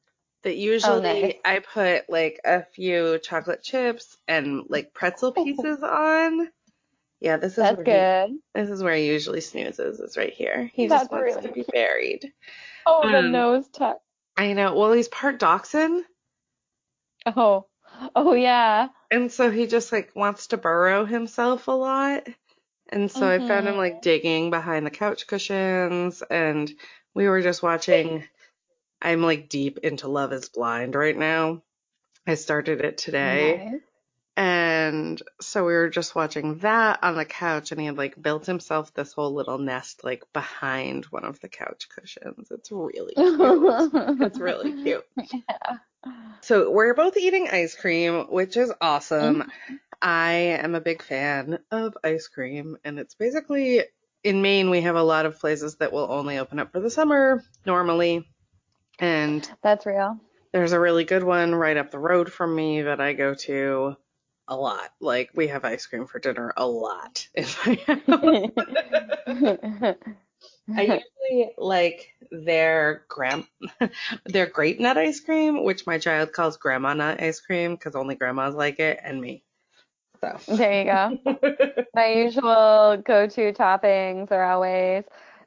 that 0.43 0.55
usually 0.55 1.01
nice. 1.01 1.33
I 1.45 1.59
put 1.59 2.09
like 2.09 2.39
a 2.45 2.63
few 2.63 3.19
chocolate 3.19 3.61
chips 3.63 4.17
and 4.27 4.63
like 4.69 4.93
pretzel 4.93 5.31
pieces 5.31 5.79
on. 5.83 6.49
Yeah, 7.19 7.37
this 7.37 7.51
is 7.53 7.57
That's 7.57 7.77
where 7.85 8.27
he- 8.27 8.39
this 8.55 8.69
is 8.69 8.81
where 8.81 8.95
he 8.95 9.07
usually 9.07 9.41
snoozes. 9.41 9.99
Is 9.99 10.15
right 10.17 10.33
here. 10.33 10.69
He 10.73 10.87
That's 10.87 11.03
just 11.03 11.11
wants 11.11 11.35
really 11.35 11.47
to 11.47 11.53
be 11.53 11.65
buried. 11.71 12.31
Oh, 12.85 13.09
the 13.09 13.17
Um, 13.19 13.31
nose 13.31 13.67
tuck. 13.67 13.99
I 14.37 14.53
know. 14.53 14.73
Well, 14.75 14.93
he's 14.93 15.09
part 15.09 15.37
dachshund, 15.39 16.05
Oh. 17.25 17.65
Oh 18.15 18.33
yeah. 18.33 18.87
and 19.11 19.29
so 19.31 19.51
he 19.51 19.67
just 19.67 19.91
like 19.91 20.15
wants 20.15 20.47
to 20.47 20.57
burrow 20.57 21.03
himself 21.05 21.67
a 21.67 21.71
lot. 21.71 22.27
And 22.91 23.11
so 23.11 23.27
I 23.27 23.39
found 23.39 23.67
him 23.67 23.75
like 23.77 24.01
digging 24.01 24.49
behind 24.49 24.85
the 24.85 24.89
couch 24.91 25.27
cushions, 25.27 26.23
and 26.29 26.71
we 27.13 27.27
were 27.27 27.41
just 27.41 27.61
watching. 27.61 28.23
I'm 29.01 29.21
like 29.21 29.49
deep 29.49 29.79
into 29.79 30.07
Love 30.07 30.33
is 30.33 30.49
Blind 30.49 30.95
right 30.95 31.17
now. 31.17 31.61
I 32.27 32.35
started 32.35 32.81
it 32.81 32.97
today. 32.97 33.69
Nice. 33.71 33.81
And 34.37 35.21
so 35.41 35.65
we 35.65 35.73
were 35.73 35.89
just 35.89 36.15
watching 36.15 36.59
that 36.59 36.99
on 37.03 37.17
the 37.17 37.25
couch, 37.25 37.71
and 37.71 37.81
he 37.81 37.87
had 37.87 37.97
like 37.97 38.21
built 38.21 38.45
himself 38.45 38.93
this 38.93 39.11
whole 39.11 39.33
little 39.33 39.57
nest 39.57 40.03
like 40.05 40.23
behind 40.31 41.05
one 41.05 41.25
of 41.25 41.41
the 41.41 41.49
couch 41.49 41.89
cushions. 41.93 42.49
It's 42.49 42.71
really 42.71 43.13
cute. 43.15 43.39
it's 44.21 44.39
really 44.39 44.81
cute. 44.83 45.05
Yeah. 45.17 45.77
So 46.39 46.71
we're 46.71 46.93
both 46.93 47.17
eating 47.17 47.49
ice 47.49 47.75
cream, 47.75 48.27
which 48.29 48.55
is 48.55 48.71
awesome. 48.79 49.41
Mm-hmm. 49.41 49.75
I 50.01 50.31
am 50.31 50.73
a 50.73 50.79
big 50.79 51.01
fan 51.01 51.59
of 51.69 51.97
ice 52.01 52.29
cream, 52.29 52.77
and 52.85 52.97
it's 52.97 53.15
basically 53.15 53.83
in 54.23 54.41
Maine, 54.41 54.69
we 54.69 54.81
have 54.81 54.95
a 54.95 55.03
lot 55.03 55.25
of 55.25 55.39
places 55.39 55.75
that 55.77 55.91
will 55.91 56.07
only 56.09 56.37
open 56.37 56.59
up 56.59 56.71
for 56.71 56.79
the 56.79 56.89
summer 56.89 57.43
normally. 57.65 58.27
And 58.99 59.49
That's 59.61 59.85
real. 59.85 60.19
there's 60.51 60.71
a 60.71 60.79
really 60.79 61.05
good 61.05 61.23
one 61.23 61.55
right 61.55 61.77
up 61.77 61.91
the 61.91 61.99
road 61.99 62.31
from 62.31 62.55
me 62.55 62.83
that 62.83 62.99
I 62.99 63.13
go 63.13 63.33
to 63.33 63.95
a 64.47 64.55
lot. 64.55 64.91
Like 64.99 65.31
we 65.33 65.47
have 65.47 65.65
ice 65.65 65.85
cream 65.85 66.07
for 66.07 66.19
dinner 66.19 66.53
a 66.57 66.67
lot 66.67 67.27
in 67.33 67.45
my 67.65 67.75
house. 67.85 68.51
I 70.75 70.81
usually 70.81 71.51
like 71.57 72.13
their 72.31 73.05
gram 73.07 73.47
their 74.25 74.47
grape 74.47 74.79
nut 74.79 74.97
ice 74.97 75.19
cream, 75.19 75.63
which 75.63 75.87
my 75.87 75.97
child 75.97 76.31
calls 76.31 76.57
grandma 76.57 76.93
nut 76.93 77.21
ice 77.21 77.39
cream 77.39 77.75
because 77.75 77.95
only 77.95 78.15
grandmas 78.15 78.55
like 78.55 78.79
it 78.79 78.99
and 79.03 79.21
me. 79.21 79.43
So 80.21 80.37
there 80.55 80.73
you 80.73 80.85
go. 80.85 81.17
My 81.95 82.13
usual 82.13 83.01
go-to 83.03 83.51
toppings 83.51 84.31
are 84.31 84.43
always, 84.43 85.03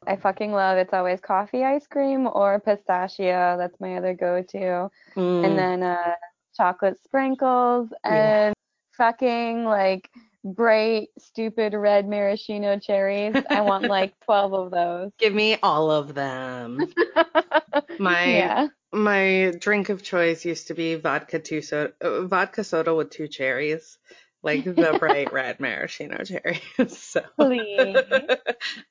I 0.07 0.17
fucking 0.17 0.53
love 0.53 0.79
it's 0.79 0.93
always 0.93 1.21
coffee 1.21 1.63
ice 1.65 1.87
cream 1.87 2.27
or 2.27 2.61
pistachio. 2.61 3.57
That's 3.59 3.79
my 3.81 3.97
other 3.97 4.15
go-to. 4.15 4.91
Mm, 5.17 5.45
And 5.45 5.59
then 5.59 5.83
uh, 5.83 6.15
chocolate 6.57 7.01
sprinkles 7.05 7.93
Yeah. 8.05 8.47
and 8.47 8.55
fucking 8.93 9.65
like 9.65 10.11
bright, 10.45 11.09
stupid 11.19 11.73
red 11.75 12.09
maraschino 12.09 12.79
cherries. 12.79 13.35
I 13.49 13.61
want 13.63 13.85
like 13.89 14.15
12 14.25 14.53
of 14.55 14.71
those. 14.71 15.11
give 15.19 15.35
me 15.35 15.57
all 15.63 15.91
of 15.91 16.15
them. 16.15 16.93
My 17.99 18.27
yeah. 18.31 18.69
my 18.93 19.53
drink 19.59 19.89
of 19.89 20.03
choice 20.03 20.45
used 20.45 20.67
to 20.69 20.75
be 20.75 20.97
vodka 20.97 21.39
two 21.39 21.63
soda, 21.63 21.93
uh, 22.01 22.23
vodka 22.27 22.65
soda 22.65 22.95
with 22.95 23.11
two 23.11 23.29
cherries, 23.29 23.99
like 24.43 24.65
the 24.65 24.97
bright 24.99 25.33
red 25.33 25.61
maraschino 25.61 26.25
cherries. 26.25 26.99
So 26.99 27.23
Please. 27.39 27.97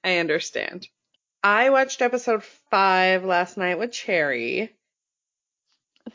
I 0.04 0.18
understand. 0.18 0.88
I 1.44 1.70
watched 1.72 2.02
episode 2.02 2.44
five 2.70 3.24
last 3.26 3.58
night 3.58 3.80
with 3.80 3.92
Cherry. 3.92 4.76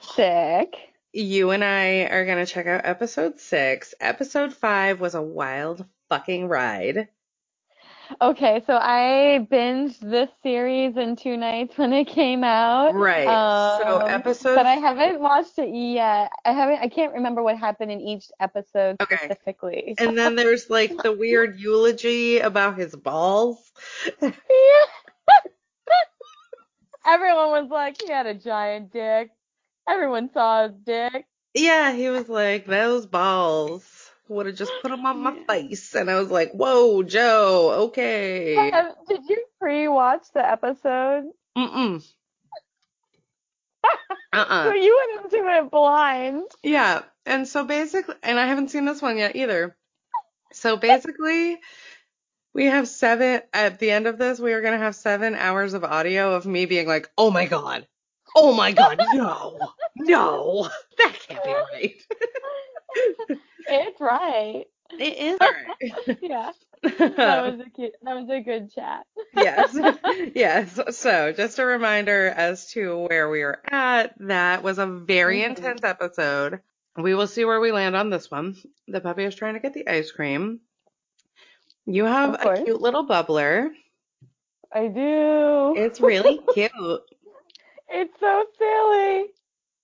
Sick. 0.01 0.77
You 1.13 1.51
and 1.51 1.65
I 1.65 2.03
are 2.05 2.27
gonna 2.27 2.47
check 2.47 2.67
out 2.67 2.83
episode 2.85 3.41
six. 3.41 3.95
Episode 4.01 4.53
five 4.53 5.01
was 5.01 5.15
a 5.15 5.23
wild 5.23 5.85
fucking 6.09 6.47
ride. 6.47 7.09
Okay, 8.21 8.63
so 8.69 8.75
I 8.81 9.49
binged 9.51 9.99
this 9.99 10.29
series 10.45 10.97
in 10.97 11.17
two 11.17 11.37
nights 11.37 11.77
when 11.77 11.93
it 11.93 12.07
came 12.07 12.45
out. 12.45 12.95
Right. 12.95 13.25
so 13.25 14.01
Um, 14.03 14.09
episode 14.09 14.55
But 14.55 14.67
I 14.67 14.75
haven't 14.75 15.19
watched 15.19 15.59
it 15.59 15.71
yet. 15.75 16.31
I 16.45 16.53
haven't. 16.53 16.79
I 16.79 16.89
can't 16.89 17.15
remember 17.15 17.43
what 17.43 17.59
happened 17.59 17.91
in 17.91 18.01
each 18.01 18.27
episode 18.39 18.97
Okay. 19.03 19.17
specifically. 19.17 19.97
and 19.99 20.17
then 20.17 20.37
there's 20.37 20.71
like 20.71 20.97
the 21.03 21.11
weird 21.11 21.59
eulogy 21.59 22.39
about 22.39 22.79
his 22.79 22.95
balls. 22.95 23.59
Yeah. 24.23 24.31
Everyone 27.07 27.51
was 27.51 27.69
like, 27.71 28.01
he 28.03 28.11
had 28.11 28.27
a 28.27 28.35
giant 28.35 28.93
dick. 28.93 29.31
Everyone 29.89 30.31
saw 30.33 30.65
his 30.69 30.77
dick. 30.85 31.27
Yeah, 31.55 31.93
he 31.93 32.09
was 32.11 32.29
like, 32.29 32.67
those 32.67 33.07
balls 33.07 34.11
would 34.29 34.47
have 34.47 34.57
just 34.57 34.73
put 34.83 34.91
them 34.91 35.07
on 35.07 35.23
my 35.23 35.35
face. 35.49 35.95
And 35.95 36.11
I 36.11 36.19
was 36.19 36.31
like, 36.31 36.53
whoa, 36.53 37.03
Joe, 37.03 37.87
okay. 37.89 38.55
Have- 38.71 38.97
Did 39.09 39.29
you 39.29 39.45
pre-watch 39.61 40.27
the 40.35 40.47
episode? 40.49 41.25
Mm-mm. 41.57 42.05
Uh-uh. 44.33 44.65
So 44.65 44.75
you 44.75 45.01
went 45.15 45.33
into 45.33 45.49
it 45.49 45.71
blind. 45.71 46.43
Yeah. 46.63 47.03
And 47.25 47.47
so 47.49 47.65
basically, 47.65 48.17
and 48.23 48.39
I 48.39 48.47
haven't 48.47 48.71
seen 48.71 48.85
this 48.85 49.01
one 49.01 49.17
yet 49.19 49.37
either. 49.37 49.77
So 50.53 50.77
basically, 50.77 51.59
we 52.57 52.65
have 52.67 52.89
seven, 52.89 53.43
at 53.53 53.79
the 53.79 53.91
end 53.91 54.07
of 54.07 54.17
this, 54.17 54.41
we 54.41 54.55
are 54.55 54.63
going 54.63 54.73
to 54.73 54.79
have 54.79 54.97
seven 54.97 55.35
hours 55.35 55.75
of 55.75 55.85
audio 55.85 56.35
of 56.35 56.47
me 56.47 56.65
being 56.65 56.89
like, 56.89 57.11
oh 57.19 57.31
my 57.31 57.45
God. 57.45 57.87
Oh 58.35 58.55
my 58.55 58.73
God. 58.73 58.99
No. 59.13 59.59
No. 59.99 60.69
That 60.99 61.17
can't 61.27 61.45
be 61.45 61.51
right. 61.51 62.03
It's 63.69 64.01
right. 64.01 64.65
It 64.93 65.19
is 65.19 65.39
right. 65.41 66.19
Yeah. 66.23 66.53
That 66.83 67.51
was 67.51 67.61
a 67.67 67.71
cute. 67.71 67.95
That 68.03 68.15
was 68.15 68.29
a 68.31 68.41
good 68.41 68.73
chat. 68.73 69.07
yes. 69.35 69.77
Yes. 70.35 70.79
So 70.99 71.33
just 71.33 71.59
a 71.59 71.67
reminder 71.67 72.27
as 72.29 72.71
to 72.73 73.07
where 73.09 73.29
we 73.29 73.43
are 73.43 73.61
at. 73.71 74.15
That 74.21 74.63
was 74.63 74.79
a 74.79 74.87
very 74.87 75.41
Mhm. 75.41 75.51
intense 75.51 75.83
episode. 75.83 76.61
We 76.97 77.15
will 77.15 77.27
see 77.27 77.45
where 77.45 77.61
we 77.61 77.73
land 77.73 77.97
on 77.97 78.09
this 78.11 78.31
one. 78.31 78.57
The 78.87 79.01
puppy 79.01 79.25
is 79.25 79.35
trying 79.35 79.55
to 79.55 79.61
get 79.61 79.75
the 79.75 79.89
ice 79.89 80.13
cream. 80.13 80.61
You 81.87 82.05
have 82.05 82.35
Of 82.35 82.41
a 82.41 82.43
course. 82.43 82.61
cute 82.65 82.81
little 82.81 83.07
bubbler. 83.07 83.71
I 84.73 84.89
do. 84.89 85.77
It's 85.77 86.01
really 86.01 86.39
cute. 86.55 86.73
It's 87.89 88.15
so 88.21 88.45
silly. 88.59 89.27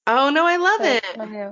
Oh 0.07 0.31
no, 0.31 0.47
I 0.47 0.57
love 0.57 0.85
it. 0.85 1.05
I. 1.21 1.51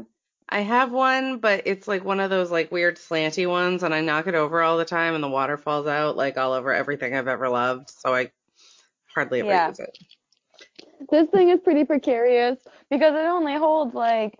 I 0.48 0.60
have 0.60 0.92
one, 0.92 1.38
but 1.38 1.62
it's 1.66 1.86
like 1.88 2.04
one 2.04 2.20
of 2.20 2.30
those 2.30 2.50
like 2.50 2.72
weird 2.72 2.96
slanty 2.96 3.48
ones 3.48 3.82
and 3.84 3.94
I 3.94 4.00
knock 4.00 4.26
it 4.26 4.34
over 4.34 4.62
all 4.62 4.78
the 4.78 4.84
time 4.84 5.14
and 5.14 5.22
the 5.22 5.28
water 5.28 5.56
falls 5.56 5.86
out 5.86 6.16
like 6.16 6.38
all 6.38 6.52
over 6.52 6.72
everything 6.72 7.14
I've 7.14 7.28
ever 7.28 7.48
loved. 7.48 7.90
So 7.90 8.14
I 8.14 8.32
hardly 9.14 9.40
ever 9.40 9.46
Yeah. 9.46 9.68
use 9.68 9.78
it. 9.78 9.96
This 11.10 11.28
thing 11.30 11.50
is 11.50 11.60
pretty 11.60 11.84
precarious 11.84 12.58
because 12.90 13.14
it 13.14 13.26
only 13.26 13.54
holds 13.56 13.94
like 13.94 14.38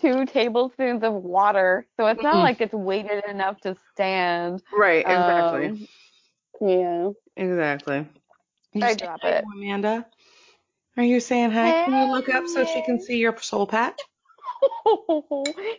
two 0.00 0.26
tablespoons 0.26 1.02
of 1.02 1.12
water, 1.14 1.86
so 1.96 2.06
it's 2.06 2.22
not 2.22 2.36
Mhm. 2.36 2.42
like 2.42 2.60
it's 2.60 2.74
weighted 2.74 3.24
enough 3.26 3.60
to 3.60 3.76
stand. 3.92 4.62
Right, 4.72 5.00
exactly. 5.06 5.66
Um, 5.66 5.88
yeah. 6.60 7.10
Exactly. 7.36 8.06
You 8.72 8.84
I 8.84 8.94
drop 8.94 9.24
it. 9.24 9.44
Amanda. 9.44 10.06
Are 10.96 11.02
you 11.02 11.20
saying 11.20 11.50
hi? 11.50 11.84
Can 11.84 11.94
you 11.94 12.12
look 12.12 12.28
up 12.28 12.46
so 12.46 12.64
she 12.64 12.82
can 12.82 13.00
see 13.00 13.18
your 13.18 13.36
soul 13.38 13.66
patch? 13.66 13.98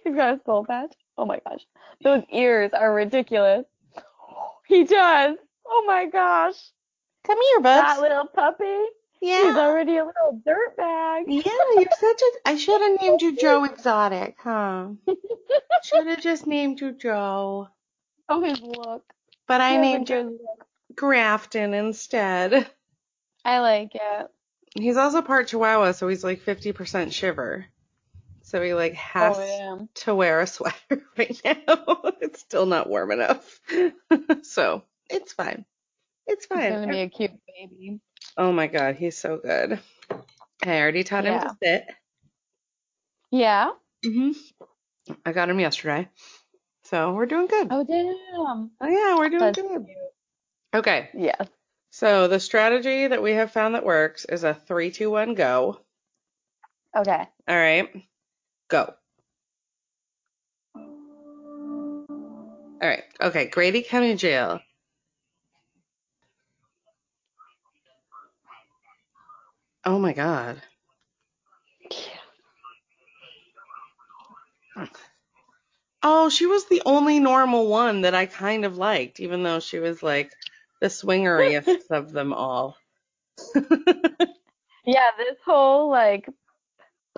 He's 0.03 0.15
got 0.15 0.35
a 0.35 0.41
soul 0.45 0.65
patch. 0.65 0.93
Oh 1.17 1.25
my 1.25 1.39
gosh. 1.47 1.65
Those 2.03 2.23
ears 2.31 2.71
are 2.73 2.93
ridiculous. 2.93 3.65
He 4.65 4.85
does. 4.85 5.37
Oh 5.67 5.83
my 5.85 6.05
gosh. 6.07 6.55
Come 7.25 7.37
here, 7.37 7.59
bud. 7.59 7.81
That 7.81 8.01
little 8.01 8.25
puppy. 8.25 8.85
He's 9.23 9.55
already 9.55 9.97
a 9.97 10.05
little 10.05 10.41
dirt 10.45 10.75
bag. 10.77 11.25
Yeah, 11.27 11.41
you're 11.75 11.85
such 11.99 12.21
a. 12.21 12.49
I 12.49 12.57
should 12.57 12.81
have 12.81 13.01
named 13.01 13.21
you 13.21 13.35
Joe 13.37 13.63
Exotic, 13.63 14.35
huh? 14.39 14.89
Should 15.83 16.07
have 16.07 16.21
just 16.21 16.47
named 16.47 16.79
you 16.81 16.91
Joe. 16.93 17.67
Oh, 18.29 18.41
his 18.41 18.61
look. 18.61 19.03
But 19.47 19.61
I 19.61 19.75
a 19.75 19.81
named 19.81 20.09
you. 20.09 20.39
Grafton 20.95 21.73
instead. 21.73 22.67
I 23.45 23.59
like 23.59 23.91
it. 23.95 24.27
He's 24.75 24.97
also 24.97 25.21
part 25.21 25.47
Chihuahua, 25.49 25.91
so 25.91 26.07
he's 26.07 26.23
like 26.23 26.41
50% 26.41 27.11
shiver. 27.11 27.65
So 28.43 28.61
he 28.61 28.73
like 28.73 28.93
has 28.95 29.37
Oh 29.37 29.45
yeah. 29.45 29.85
to 30.05 30.15
wear 30.15 30.41
a 30.41 30.47
sweater 30.47 30.75
right 31.17 31.41
now. 31.45 31.57
it's 32.21 32.39
still 32.41 32.65
not 32.65 32.89
warm 32.89 33.11
enough. 33.11 33.59
so 34.43 34.83
it's 35.09 35.33
fine. 35.33 35.65
It's 36.27 36.45
fine. 36.45 36.71
He's 36.71 36.81
gonna 36.81 36.93
be 36.93 37.01
a 37.01 37.09
cute 37.09 37.31
baby. 37.47 37.99
Oh 38.37 38.51
my 38.51 38.67
god, 38.67 38.95
he's 38.95 39.17
so 39.17 39.37
good. 39.37 39.79
I 40.65 40.79
already 40.79 41.03
taught 41.03 41.25
him 41.25 41.33
Yeah. 41.33 41.39
to 41.39 41.57
sit. 41.61 41.87
Yeah. 43.31 43.69
hmm 44.05 44.31
I 45.25 45.33
got 45.33 45.49
him 45.49 45.59
yesterday. 45.59 46.07
So 46.85 47.13
we're 47.13 47.25
doing 47.25 47.47
good. 47.47 47.67
Oh 47.71 47.83
damn. 47.83 48.71
Oh 48.81 48.87
yeah, 48.87 49.17
we're 49.17 49.29
doing 49.29 49.39
That's 49.41 49.61
good. 49.61 49.85
cute. 49.85 49.97
Okay. 50.75 51.09
Yeah. 51.13 51.35
So 51.91 52.27
the 52.27 52.39
strategy 52.39 53.07
that 53.07 53.21
we 53.21 53.33
have 53.33 53.51
found 53.51 53.75
that 53.75 53.85
works 53.85 54.25
is 54.25 54.43
a 54.43 54.53
three, 54.53 54.91
two, 54.91 55.11
one, 55.11 55.35
go. 55.35 55.79
Okay. 56.97 57.27
All 57.47 57.55
right. 57.55 57.89
Go. 58.69 58.93
All 60.75 62.05
right. 62.89 63.03
Okay. 63.21 63.47
Grady 63.49 63.83
County 63.83 64.15
Jail. 64.15 64.59
Oh 69.85 69.99
my 69.99 70.13
God. 70.13 70.61
Oh, 76.03 76.29
she 76.29 76.45
was 76.45 76.65
the 76.67 76.81
only 76.85 77.19
normal 77.19 77.67
one 77.67 78.01
that 78.01 78.15
I 78.15 78.25
kind 78.25 78.65
of 78.65 78.77
liked, 78.77 79.19
even 79.19 79.43
though 79.43 79.59
she 79.59 79.79
was 79.79 80.01
like 80.03 80.31
the 80.81 80.87
swingeriest 80.87 81.67
of 81.91 82.11
them 82.11 82.33
all. 82.33 82.77
Yeah, 84.85 85.11
this 85.17 85.37
whole 85.45 85.89
like 85.89 86.29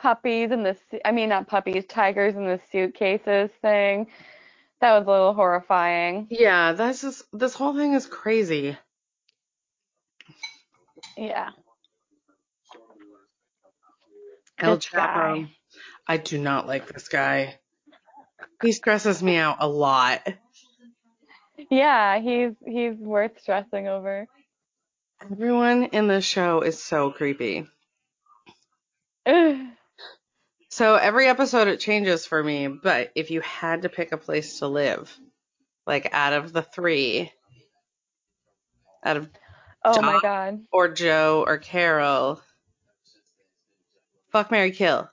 puppies 0.01 0.51
and 0.51 0.65
the 0.65 0.78
I 1.06 1.12
mean 1.13 1.30
not 1.30 1.47
puppies, 1.47 1.86
tigers 1.88 2.36
in 2.36 2.45
the 2.45 2.60
suitcases 2.71 3.51
thing. 3.62 4.08
That 4.82 4.99
was 4.99 5.08
a 5.08 5.12
little 5.12 5.34
horrifying. 5.36 6.30
Yeah, 6.30 6.73
that's 6.73 7.01
just 7.01 7.23
this 7.34 7.56
whole 7.56 7.75
thing 7.75 7.93
is 7.93 8.08
crazy. 8.08 8.78
Yeah. 11.17 11.51
El 14.60 14.76
This 14.76 14.86
Chapo. 14.86 14.96
guy. 14.96 15.52
I 16.08 16.18
do 16.18 16.38
not 16.38 16.68
like 16.68 16.88
this 16.88 17.08
guy. 17.08 17.60
He 18.62 18.72
stresses 18.72 19.22
me 19.22 19.36
out 19.38 19.58
a 19.60 19.68
lot. 19.68 20.22
Yeah, 21.70 22.20
he's 22.20 22.52
he's 22.65 22.96
worth 22.98 23.39
stressing 23.41 23.88
over. 23.88 24.28
Everyone 25.32 25.84
in 25.86 26.08
this 26.08 26.26
show 26.26 26.62
is 26.62 26.82
so 26.82 27.12
creepy. 27.12 27.65
So 30.70 30.96
every 30.96 31.28
episode 31.30 31.70
it 31.70 31.80
changes 31.80 32.26
for 32.26 32.44
me, 32.44 32.68
but 32.68 33.12
if 33.15 33.32
you 33.32 33.39
had 33.39 33.84
to 33.84 33.89
pick 33.89 34.12
a 34.12 34.18
place 34.18 34.60
to 34.60 34.68
live, 34.68 35.15
like 35.88 36.10
out 36.13 36.34
of 36.34 36.52
the 36.52 36.63
three, 36.63 37.32
out 39.02 39.15
of 39.15 39.30
Oh 39.86 40.02
my 40.02 40.20
god. 40.22 40.65
or 40.74 40.89
Joe 40.89 41.46
or 41.48 41.60
Carole, 41.60 42.41
fuck 44.36 44.52
marry 44.52 44.71
Kill. 44.71 45.10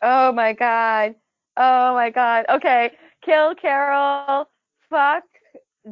Oh 0.00 0.30
my 0.30 0.52
god. 0.52 1.16
Oh 1.56 1.94
my 1.94 2.10
god. 2.10 2.46
Okay. 2.48 2.92
Kill 3.24 3.56
Carole. 3.56 4.48
Fuck 4.88 5.24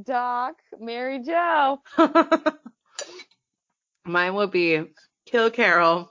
Doc. 0.05 0.55
marry 0.79 1.19
Joe. 1.21 1.81
Mine 4.05 4.35
would 4.35 4.53
be 4.53 4.85
kill 5.27 5.51
Carole, 5.51 6.11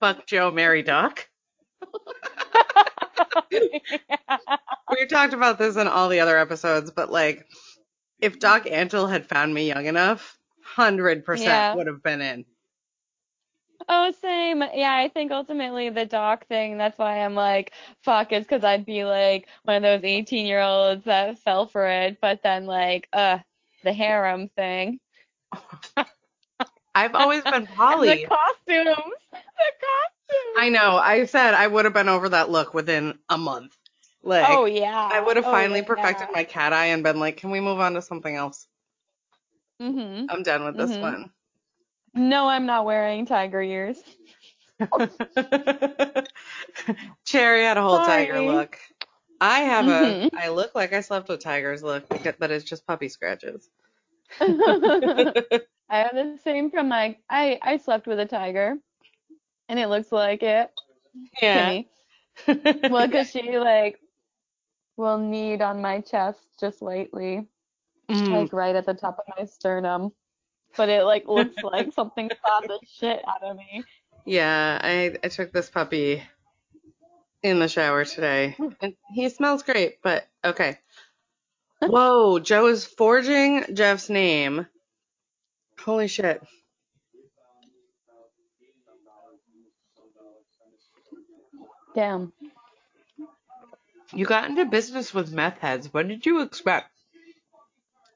fuck 0.00 0.26
Joe, 0.26 0.50
marry 0.50 0.82
Doc. 0.82 1.26
We 4.90 5.06
talked 5.06 5.32
about 5.34 5.58
this 5.58 5.76
in 5.76 5.88
all 5.88 6.08
the 6.08 6.20
other 6.20 6.38
episodes, 6.38 6.90
but 6.90 7.10
like, 7.10 7.46
if 8.20 8.38
Doc 8.38 8.64
Antle 8.64 9.10
had 9.10 9.26
found 9.28 9.52
me 9.54 9.66
young 9.68 9.86
enough, 9.86 10.38
hundred 10.64 11.18
Yeah. 11.18 11.24
percent 11.24 11.76
would 11.76 11.86
have 11.86 12.02
been 12.02 12.20
in. 12.20 12.44
Oh, 13.88 14.10
same. 14.20 14.62
Yeah, 14.74 14.94
I 14.94 15.08
think 15.08 15.30
ultimately 15.32 15.90
the 15.90 16.06
doc 16.06 16.46
thing, 16.48 16.76
that's 16.78 16.98
why 16.98 17.24
I'm 17.24 17.34
like, 17.34 17.72
fuck, 18.02 18.32
is 18.32 18.44
because 18.44 18.64
I'd 18.64 18.84
be 18.84 19.04
like 19.04 19.48
one 19.64 19.76
of 19.76 19.82
those 19.82 20.04
18 20.08 20.46
year 20.46 20.60
olds 20.60 21.04
that 21.04 21.38
fell 21.40 21.66
for 21.66 21.86
it. 21.86 22.20
But 22.20 22.42
then, 22.42 22.66
like, 22.66 23.08
uh, 23.12 23.38
the 23.84 23.92
harem 23.92 24.48
thing. 24.50 25.00
I've 26.94 27.14
always 27.14 27.44
been 27.46 27.66
The 28.02 28.18
Polly. 28.18 28.26
costumes. 28.28 29.20
The 29.32 29.72
costumes. 29.82 30.56
I 30.56 30.68
know. 30.70 30.96
I 30.96 31.24
said 31.26 31.54
I 31.54 31.66
would 31.66 31.84
have 31.84 31.94
been 31.94 32.08
over 32.08 32.28
that 32.30 32.50
look 32.50 32.74
within 32.74 33.18
a 33.28 33.38
month. 33.38 33.76
Like, 34.22 34.48
oh, 34.48 34.64
yeah. 34.66 35.10
I 35.10 35.20
would 35.20 35.36
have 35.36 35.46
Oh, 35.46 35.50
finally 35.50 35.82
yeah. 35.86 35.86
perfected 35.86 36.28
my 36.34 36.44
cat 36.44 36.72
eye 36.72 36.86
and 36.86 37.02
been 37.04 37.20
like, 37.20 37.36
can 37.36 37.50
we 37.50 37.60
move 37.60 37.80
on 37.80 37.94
to 37.94 38.02
something 38.02 38.34
else? 38.34 38.66
hmm 39.80 40.26
I'm 40.28 40.42
done 40.44 40.64
with 40.64 40.76
this 40.76 40.90
Mhm. 40.90 41.00
one. 41.00 41.32
No, 42.16 42.48
I'm 42.48 42.66
not 42.66 42.84
wearing 42.86 43.26
tiger 43.26 43.62
ears. 43.62 44.02
Cherry 47.26 47.64
had 47.64 47.76
a 47.76 47.82
whole 47.82 48.00
tiger 48.00 48.40
look. 48.40 48.78
I 49.40 49.60
have 49.60 49.88
a, 49.88 50.18
Mhm. 50.20 50.30
I 50.36 50.48
look 50.48 50.74
like 50.74 50.92
I 50.92 51.00
slept 51.00 51.28
with 51.28 51.40
tigers 51.40 51.82
look, 51.82 52.04
but 52.38 52.50
it's 52.50 52.64
just 52.64 52.86
puppy 52.86 53.08
scratches. 53.08 53.68
I 54.40 55.98
have 55.98 56.14
the 56.14 56.38
same 56.42 56.70
from 56.70 56.88
my, 56.88 57.16
I, 57.30 57.58
I 57.62 57.76
slept 57.78 58.06
with 58.06 58.18
a 58.20 58.26
tiger. 58.26 58.76
And 59.68 59.78
it 59.78 59.88
looks 59.88 60.12
like 60.12 60.42
it. 60.42 60.70
yeah. 61.42 61.72
Kimmy. 61.72 61.86
Well, 62.88 63.06
because 63.06 63.30
she 63.30 63.58
like 63.58 63.98
will 64.96 65.18
knead 65.18 65.62
on 65.62 65.82
my 65.82 66.00
chest 66.00 66.40
just 66.60 66.82
lightly, 66.82 67.46
Mm. 68.10 68.30
like 68.32 68.52
right 68.52 68.76
at 68.76 68.86
the 68.86 68.94
top 68.94 69.18
of 69.18 69.34
my 69.38 69.44
sternum. 69.46 70.12
But 70.76 70.88
it 70.88 71.04
like 71.04 71.26
looks 71.26 71.62
like 71.62 71.92
something 71.92 72.28
clawed 72.28 72.64
the 72.68 72.78
shit 72.86 73.22
out 73.26 73.42
of 73.42 73.56
me. 73.56 73.84
Yeah, 74.24 74.78
I 74.82 75.16
I 75.22 75.28
took 75.28 75.52
this 75.52 75.70
puppy 75.70 76.22
in 77.42 77.58
the 77.60 77.68
shower 77.68 78.04
today. 78.04 78.56
And 78.80 78.94
he 79.14 79.28
smells 79.28 79.62
great, 79.62 80.02
but 80.02 80.26
okay. 80.44 80.78
Whoa, 81.80 82.38
Joe 82.38 82.66
is 82.66 82.84
forging 82.84 83.64
Jeff's 83.74 84.08
name. 84.08 84.66
Holy 85.80 86.08
shit. 86.08 86.42
Damn. 91.94 92.32
You 94.12 94.26
got 94.26 94.48
into 94.48 94.64
business 94.66 95.14
with 95.14 95.32
meth 95.32 95.58
heads. 95.58 95.92
What 95.92 96.08
did 96.08 96.26
you 96.26 96.42
expect? 96.42 96.90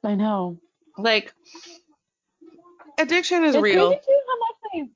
I 0.02 0.14
know. 0.14 0.58
Like, 0.98 1.32
addiction 3.02 3.44
is 3.44 3.54
it's 3.54 3.62
real. 3.62 3.88
crazy 3.88 4.00
too 4.06 4.20
how 4.28 4.38
much 4.38 4.88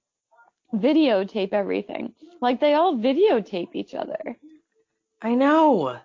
they 0.73 0.89
videotape 0.89 1.53
everything. 1.53 2.15
Like 2.41 2.61
they 2.61 2.75
all 2.75 2.97
videotape 2.97 3.71
each 3.75 3.95
other. 3.95 4.37
I 5.23 5.35
know. 5.35 5.99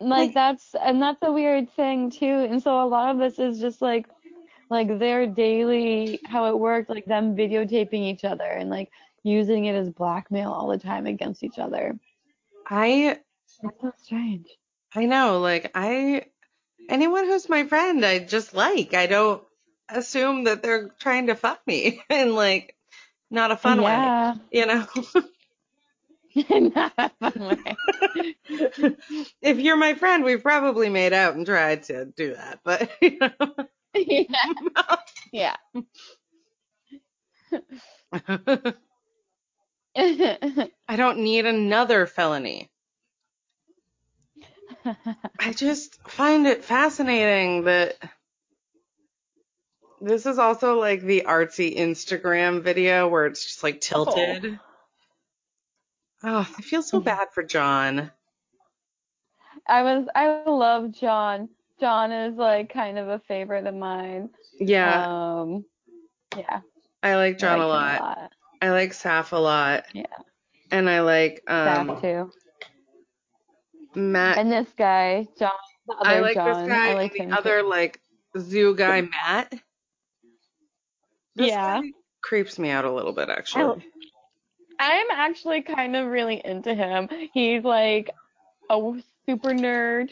Like 0.00 0.18
Like- 0.28 0.34
that's 0.34 0.74
and 0.74 1.00
that's 1.00 1.22
a 1.22 1.32
weird 1.32 1.70
thing 1.72 2.10
too. 2.10 2.26
And 2.50 2.62
so 2.62 2.82
a 2.82 2.86
lot 2.86 3.10
of 3.10 3.18
this 3.18 3.38
is 3.38 3.60
just 3.60 3.80
like 3.82 4.06
like 4.70 4.98
their 4.98 5.26
daily 5.26 6.20
how 6.24 6.46
it 6.46 6.58
worked, 6.58 6.90
like 6.90 7.04
them 7.04 7.36
videotaping 7.36 7.94
each 8.00 8.24
other 8.24 8.44
and 8.44 8.70
like 8.70 8.90
using 9.22 9.66
it 9.66 9.74
as 9.74 9.90
blackmail 9.90 10.50
all 10.50 10.68
the 10.68 10.78
time 10.78 11.06
against 11.06 11.42
each 11.44 11.58
other. 11.58 11.98
I 12.68 13.18
It's 13.44 13.58
so 13.60 13.92
strange. 14.02 14.46
I 14.94 15.06
know. 15.06 15.40
Like, 15.40 15.70
I 15.74 16.26
anyone 16.88 17.24
who's 17.26 17.48
my 17.48 17.64
friend, 17.64 18.04
I 18.04 18.20
just 18.20 18.54
like. 18.54 18.94
I 18.94 19.06
don't 19.06 19.42
assume 19.88 20.44
that 20.44 20.62
they're 20.62 20.88
trying 21.00 21.28
to 21.28 21.34
fuck 21.34 21.60
me 21.66 22.02
in 22.10 22.34
like 22.34 22.74
not 23.30 23.50
a 23.50 23.56
fun 23.56 23.82
way. 23.82 24.34
You 24.52 24.66
know. 24.66 24.86
Not 26.50 26.92
a 26.98 27.10
fun 27.20 27.58
way. 27.64 27.76
if 29.40 29.58
you're 29.60 29.76
my 29.76 29.94
friend, 29.94 30.24
we've 30.24 30.42
probably 30.42 30.88
made 30.88 31.12
out 31.12 31.36
and 31.36 31.46
tried 31.46 31.84
to 31.84 32.06
do 32.06 32.34
that, 32.34 32.58
but 32.64 32.90
you 33.00 33.18
know. 33.20 33.54
yeah. 33.94 34.22
Yeah. 35.32 35.56
I 39.96 40.96
don't 40.96 41.18
need 41.18 41.46
another 41.46 42.06
felony. 42.06 42.68
I 45.38 45.52
just 45.52 45.96
find 46.08 46.46
it 46.46 46.64
fascinating 46.64 47.64
that 47.64 47.96
this 50.04 50.26
is 50.26 50.38
also 50.38 50.78
like 50.78 51.02
the 51.02 51.24
artsy 51.26 51.76
Instagram 51.76 52.62
video 52.62 53.08
where 53.08 53.26
it's 53.26 53.44
just 53.44 53.62
like 53.62 53.80
tilted. 53.80 54.58
Oh, 56.22 56.38
I 56.38 56.62
feel 56.62 56.82
so 56.82 57.00
bad 57.00 57.28
for 57.32 57.42
John. 57.42 58.10
I 59.66 59.82
was 59.82 60.06
I 60.14 60.42
love 60.46 60.92
John. 60.92 61.48
John 61.80 62.12
is 62.12 62.36
like 62.36 62.72
kind 62.72 62.98
of 62.98 63.08
a 63.08 63.18
favorite 63.20 63.66
of 63.66 63.74
mine. 63.74 64.30
Yeah, 64.60 65.40
Um 65.40 65.64
yeah. 66.36 66.60
I 67.02 67.16
like 67.16 67.36
I 67.36 67.38
John 67.38 67.60
a 67.60 67.66
like 67.66 67.98
him 67.98 68.00
lot. 68.00 68.32
I 68.62 68.70
like 68.70 68.92
Saff 68.92 69.32
a 69.32 69.36
lot. 69.36 69.84
Yeah. 69.92 70.04
And 70.70 70.88
I 70.88 71.00
like 71.00 71.42
Staff 71.44 71.88
um 71.88 72.00
too. 72.00 72.30
Matt. 73.94 74.38
And 74.38 74.50
this 74.50 74.68
guy, 74.76 75.26
John, 75.38 75.50
the 75.86 75.94
other 75.94 76.10
I 76.10 76.20
like 76.20 76.34
John. 76.34 76.62
this 76.62 76.68
guy 76.68 76.90
I 76.90 76.94
like 76.94 77.16
and 77.16 77.32
the 77.32 77.36
other 77.36 77.60
too. 77.60 77.68
like 77.68 78.00
zoo 78.38 78.74
guy 78.74 79.02
Matt. 79.02 79.52
This 81.36 81.48
Yeah. 81.48 81.80
creeps 82.22 82.58
me 82.58 82.70
out 82.70 82.84
a 82.84 82.92
little 82.92 83.12
bit 83.12 83.28
actually. 83.28 83.64
Oh. 83.64 83.80
I'm 84.78 85.06
actually 85.10 85.62
kind 85.62 85.94
of 85.94 86.08
really 86.08 86.40
into 86.44 86.74
him. 86.74 87.08
He's 87.32 87.62
like 87.62 88.10
a 88.70 88.92
super 89.26 89.50
nerd 89.50 90.10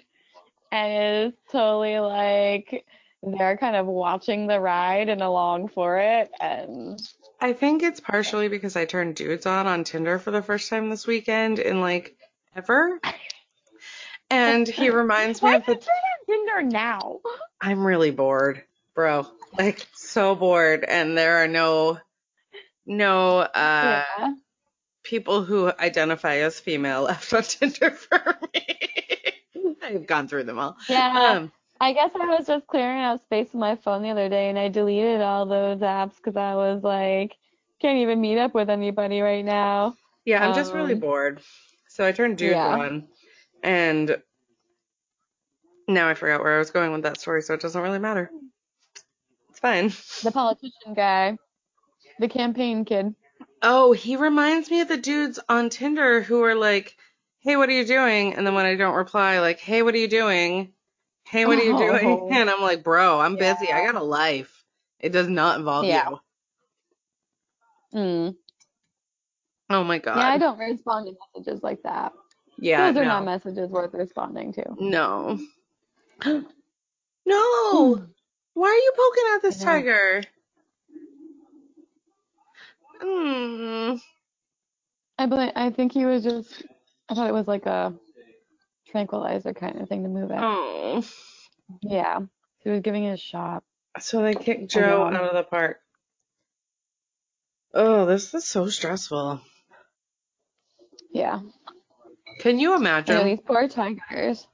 and 0.71 1.33
is 1.33 1.39
totally 1.51 1.99
like 1.99 2.85
they're 3.23 3.57
kind 3.57 3.77
of 3.77 3.87
watching 3.87 4.47
the 4.47 4.59
ride 4.61 5.09
and 5.09 5.21
along 5.21 5.69
for 5.69 5.99
it 5.99 6.31
and 6.41 7.01
I 7.41 7.53
think 7.53 7.83
it's 7.83 7.99
partially 8.01 8.49
because 8.49 8.77
I 8.77 8.85
turned 8.85 9.17
dudes 9.17 9.47
on 9.47 9.67
on 9.67 9.83
Tinder 9.85 10.19
for 10.21 10.31
the 10.31 10.43
first 10.43 10.71
time 10.71 10.91
this 10.91 11.09
weekend 11.09 11.59
in 11.59 11.81
like 11.81 12.17
ever. 12.55 13.01
And 14.31 14.67
he 14.67 14.91
reminds 14.91 15.43
me 15.43 15.51
why 15.51 15.57
of 15.57 15.67
the 15.67 15.83
Tinder 16.29 16.63
now? 16.63 17.19
I'm 17.61 17.85
really 17.85 18.13
bored, 18.13 18.63
bro. 18.95 19.27
Like 19.59 19.87
so 19.95 20.35
bored 20.35 20.85
and 20.87 21.17
there 21.17 21.39
are 21.45 21.49
no 21.49 21.99
no 22.87 23.39
uh 23.39 24.05
yeah. 24.19 24.35
people 25.03 25.45
who 25.45 25.71
identify 25.79 26.37
as 26.37 26.59
female 26.59 27.03
left 27.11 27.33
on 27.33 27.43
Tinder 27.43 27.91
for 27.91 28.39
me. 28.55 28.67
I've 29.83 30.07
gone 30.07 30.29
through 30.29 30.45
them 30.45 30.59
all. 30.59 30.77
Yeah. 30.89 31.35
Um 31.37 31.53
I 31.81 31.93
guess 31.93 32.11
I 32.15 32.27
was 32.27 32.47
just 32.47 32.67
clearing 32.69 33.01
out 33.03 33.23
space 33.25 33.49
on 33.55 33.61
my 33.61 33.75
phone 33.77 34.03
the 34.03 34.11
other 34.11 34.29
day 34.29 34.49
and 34.49 34.59
I 34.59 34.69
deleted 34.69 35.21
all 35.21 35.47
those 35.47 35.81
apps 35.81 36.17
because 36.17 36.37
I 36.37 36.55
was 36.55 36.83
like, 36.83 37.35
can't 37.81 37.99
even 37.99 38.21
meet 38.21 38.39
up 38.39 38.55
with 38.55 38.71
anybody 38.71 39.21
right 39.21 39.45
now. 39.45 39.97
yeah, 40.25 40.47
I'm 40.47 40.55
just 40.55 40.73
really 40.73 40.95
Um, 40.95 41.01
bored. 41.01 41.41
So 41.89 42.07
I 42.07 42.13
turned 42.13 42.39
Dude 42.39 42.53
yeah. 42.53 42.69
on 42.69 43.09
and 43.65 44.23
now 45.89 46.09
I 46.09 46.15
forgot 46.15 46.41
where 46.41 46.55
I 46.55 46.59
was 46.59 46.71
going 46.71 46.93
with 46.93 47.03
that 47.03 47.21
story, 47.21 47.43
so 47.43 47.55
it 47.55 47.61
doesn't 47.61 47.83
really 47.83 47.99
matter. 47.99 48.31
Fine. 49.63 49.93
The 50.25 50.33
politician 50.33 50.93
guy, 50.95 51.39
the 52.19 52.29
campaign 52.29 52.85
kid. 52.85 53.15
Oh, 53.63 53.93
he 53.93 54.17
reminds 54.17 54.69
me 54.71 54.81
of 54.81 54.89
the 54.89 54.97
dudes 54.97 55.39
on 55.49 55.71
Tinder 55.71 56.21
who 56.21 56.43
are 56.43 56.57
like, 56.57 56.97
"Hey, 57.39 57.55
what 57.57 57.69
are 57.69 57.73
you 57.73 57.87
doing?" 57.87 58.35
And 58.35 58.45
then 58.45 58.55
when 58.55 58.67
I 58.67 58.75
don't 58.75 58.97
reply, 58.97 59.39
like, 59.39 59.61
"Hey, 59.61 59.83
what 59.83 59.95
are 59.95 59.99
you 59.99 60.09
doing?" 60.09 60.73
"Hey, 61.27 61.47
what 61.47 61.59
are 61.59 61.63
you 61.63 61.79
doing?" 61.79 62.09
Oh. 62.09 62.29
And 62.31 62.51
I'm 62.51 62.61
like, 62.61 62.83
"Bro, 62.83 63.21
I'm 63.21 63.37
busy. 63.37 63.73
I 63.73 63.87
got 63.87 63.95
a 63.95 64.03
life. 64.03 64.65
It 64.99 65.13
does 65.13 65.29
not 65.29 65.59
involve 65.61 65.87
Yeah. 65.87 66.11
you." 66.11 66.21
Mm. 67.95 68.37
Oh 69.71 69.85
my 69.85 69.99
god. 69.99 70.17
Yeah, 70.19 70.29
I 70.29 70.39
don't 70.39 70.59
respond 70.59 71.07
to 71.07 71.15
messages 71.37 71.63
like 71.63 71.83
that. 71.85 72.13
Yeah, 72.59 72.91
Those 72.91 73.03
are 73.03 73.05
no. 73.05 73.09
not 73.11 73.25
messages 73.25 73.71
worth 73.71 73.95
responding 73.95 74.53
to. 74.55 74.65
no. 74.77 75.39
no. 77.27 78.07
Why 78.55 78.69
are 78.69 78.75
you 78.75 78.93
poking 78.97 79.25
at 79.35 79.43
this 79.43 79.59
tiger? 79.59 80.23
Mm. 83.03 84.01
I 85.19 85.27
believe, 85.27 85.53
I 85.57 85.71
think 85.71 85.93
he 85.93 86.05
was 86.05 86.23
just, 86.23 86.63
I 87.09 87.15
thought 87.15 87.29
it 87.29 87.35
was 87.35 87.49
like 87.49 87.67
a 87.67 87.95
tranquilizer 88.89 89.55
kind 89.55 89.81
of 89.81 89.89
thing 89.89 90.03
to 90.03 90.09
move 90.09 90.31
it. 90.31 90.39
Oh. 90.41 91.03
Yeah. 91.81 92.21
He 92.59 92.71
was 92.71 92.81
giving 92.81 93.05
it 93.05 93.15
a 93.15 93.17
shot. 93.17 93.65
So 93.99 94.23
they 94.23 94.35
kicked 94.35 94.71
Joe 94.71 95.05
out 95.05 95.15
of 95.15 95.35
the 95.35 95.43
park. 95.43 95.79
Oh, 97.75 98.07
this 98.07 98.35
is 98.35 98.45
so 98.45 98.69
stressful. 98.69 99.41
Yeah. 101.13 101.41
Can 102.41 102.59
you 102.59 102.75
imagine? 102.75 103.25
these 103.27 103.41
poor 103.45 103.69
tigers. 103.69 104.47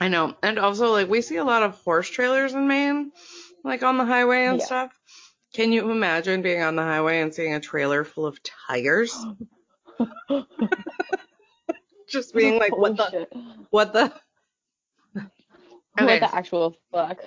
I 0.00 0.08
know. 0.08 0.34
And 0.42 0.58
also, 0.58 0.92
like, 0.92 1.08
we 1.08 1.20
see 1.22 1.36
a 1.36 1.44
lot 1.44 1.62
of 1.62 1.74
horse 1.82 2.08
trailers 2.08 2.54
in 2.54 2.68
Maine, 2.68 3.12
like 3.64 3.82
on 3.82 3.98
the 3.98 4.04
highway 4.04 4.46
and 4.46 4.58
Yeah. 4.60 4.64
stuff. 4.64 4.92
Can 5.54 5.72
you 5.72 5.90
imagine 5.90 6.42
being 6.42 6.62
on 6.62 6.76
the 6.76 6.82
highway 6.82 7.20
and 7.20 7.34
seeing 7.34 7.54
a 7.54 7.60
trailer 7.60 8.04
full 8.04 8.26
of 8.26 8.38
tires? 8.42 9.26
Just 12.08 12.34
being 12.34 12.58
like, 12.58 12.76
what 12.76 12.96
the, 12.96 13.28
what 13.70 13.92
the? 13.92 14.12
What 15.94 16.20
the 16.20 16.34
actual 16.34 16.76
fuck? 16.92 17.18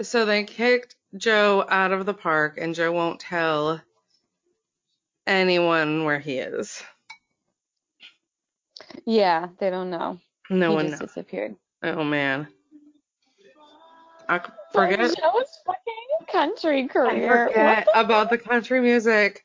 So 0.00 0.24
they 0.24 0.44
kicked 0.44 0.96
Joe 1.16 1.64
out 1.68 1.92
of 1.92 2.06
the 2.06 2.14
park, 2.14 2.56
and 2.58 2.74
Joe 2.74 2.90
won't 2.90 3.20
tell 3.20 3.80
anyone 5.26 6.04
where 6.04 6.18
he 6.18 6.38
is. 6.38 6.82
Yeah, 9.04 9.48
they 9.58 9.70
don't 9.70 9.90
know. 9.90 10.18
No 10.50 10.70
he 10.70 10.74
one 10.74 10.88
just 10.88 11.00
knows. 11.00 11.10
disappeared. 11.10 11.54
Oh 11.82 12.04
man. 12.04 12.48
I 14.28 14.38
c- 14.38 14.44
forget. 14.72 14.98
Joe's 15.00 15.58
fucking 15.66 16.26
country 16.30 16.84
I 16.84 16.86
career. 16.88 17.48
forget 17.48 17.86
What 17.86 17.94
the 17.94 18.00
about 18.00 18.30
the 18.30 18.38
country 18.38 18.80
music 18.80 19.44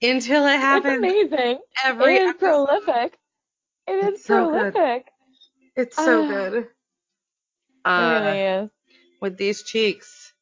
until 0.00 0.46
it 0.46 0.54
It's 0.54 0.62
happens 0.62 0.98
amazing. 0.98 1.58
every 1.84 2.16
it 2.16 2.22
is 2.22 2.28
episode. 2.30 2.66
prolific. 2.66 3.18
It 3.86 3.92
is 3.92 4.14
It's 4.14 4.24
so 4.24 4.50
good. 4.50 4.72
prolific. 4.72 5.06
It's 5.76 5.96
so 5.96 6.24
Ah. 6.24 6.28
good. 6.28 6.54
it 6.54 6.70
Uh, 7.84 8.20
really 8.24 8.40
is. 8.40 8.70
with 9.20 9.36
these 9.36 9.62
cheeks 9.62 10.32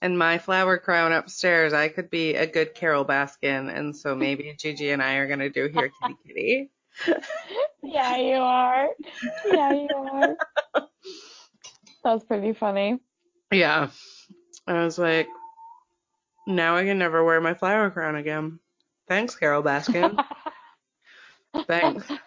and 0.00 0.18
my 0.18 0.38
flower 0.38 0.78
crown 0.78 1.12
upstairs, 1.12 1.72
I 1.72 1.88
could 1.88 2.08
be 2.10 2.34
a 2.34 2.46
good 2.46 2.74
Carole 2.74 3.04
Baskin, 3.04 3.72
and 3.72 3.94
so 3.96 4.14
maybe 4.16 4.54
Gigi 4.58 4.90
and 4.90 5.02
I 5.02 5.16
are 5.16 5.28
gonna 5.28 5.50
do 5.50 5.66
here, 5.68 5.90
kitty 6.02 6.16
kitty. 6.26 6.70
Yeah, 7.82 8.16
you 8.16 8.36
are. 8.36 8.88
Yeah, 9.46 9.72
you 9.72 9.88
are. 9.94 10.36
That's 12.04 12.24
pretty 12.24 12.52
funny. 12.52 13.00
Yeah. 13.50 13.88
I 14.66 14.84
was 14.84 14.98
like, 14.98 15.28
Now 16.46 16.76
I 16.76 16.84
can 16.84 16.98
never 16.98 17.24
wear 17.24 17.40
my 17.40 17.54
flower 17.54 17.90
crown 17.90 18.16
again. 18.16 18.58
Thanks, 19.08 19.34
Carole 19.36 19.62
Baskin. 19.62 20.22
Thanks. 21.66 22.06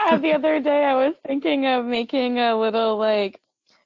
Uh, 0.00 0.16
the 0.16 0.32
other 0.32 0.60
day 0.60 0.84
I 0.84 0.94
was 0.94 1.14
thinking 1.26 1.66
of 1.66 1.84
making 1.84 2.38
a 2.38 2.56
little 2.56 2.96
like 2.96 3.40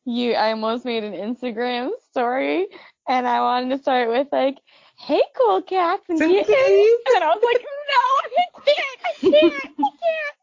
you 0.05 0.35
I 0.35 0.51
almost 0.51 0.85
made 0.85 1.03
an 1.03 1.14
Instagram 1.14 1.90
story 2.11 2.68
and 3.09 3.27
I 3.27 3.40
wanted 3.40 3.70
to 3.70 3.83
start 3.83 4.09
with 4.09 4.29
like, 4.31 4.59
hey 4.96 5.22
cool 5.37 5.62
cats 5.62 6.05
and 6.09 6.18
kittens 6.18 6.46
kitties. 6.46 6.98
and 7.14 7.24
I 7.24 7.28
was 7.28 7.42
like, 7.44 7.62
no, 7.62 8.00
I 8.22 8.28
can't, 8.64 9.00
I 9.05 9.12
can't, 9.20 9.64
I 9.78 9.90
can't. 9.90 10.37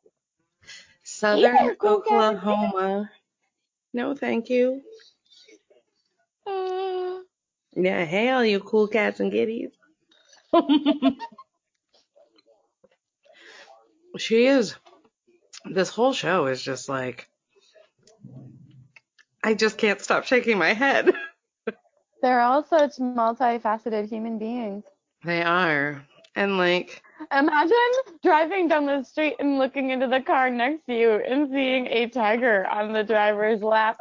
Southern 1.03 1.55
Yeah, 1.55 1.73
cool 1.79 2.01
cats 2.01 2.35
Oklahoma. 2.37 3.11
No, 3.93 4.15
thank 4.15 4.49
you. 4.49 4.81
Uh, 6.45 7.19
Yeah, 7.75 8.05
hey, 8.05 8.29
all 8.29 8.43
you 8.45 8.59
cool 8.59 8.87
cats 8.87 9.19
and 9.19 9.31
kitties. 9.31 9.71
she 14.17 14.45
is. 14.47 14.75
This 15.65 15.89
whole 15.89 16.13
show 16.13 16.47
is 16.47 16.61
just 16.61 16.89
like. 16.89 17.27
I 19.43 19.53
just 19.53 19.77
can't 19.77 20.01
stop 20.01 20.25
shaking 20.25 20.57
my 20.57 20.73
head. 20.73 21.13
they're 22.21 22.41
all 22.41 22.63
such 22.63 22.97
multifaceted 22.97 24.09
human 24.09 24.37
beings. 24.37 24.83
They 25.23 25.41
are. 25.43 26.03
And 26.35 26.57
like, 26.57 27.03
Imagine 27.31 27.75
driving 28.23 28.67
down 28.69 28.85
the 28.85 29.03
street 29.03 29.35
and 29.39 29.59
looking 29.59 29.89
into 29.89 30.07
the 30.07 30.21
car 30.21 30.49
next 30.49 30.85
to 30.85 30.93
you 30.93 31.11
and 31.11 31.49
seeing 31.51 31.87
a 31.87 32.07
tiger 32.07 32.65
on 32.67 32.93
the 32.93 33.03
driver's 33.03 33.61
lap. 33.61 33.97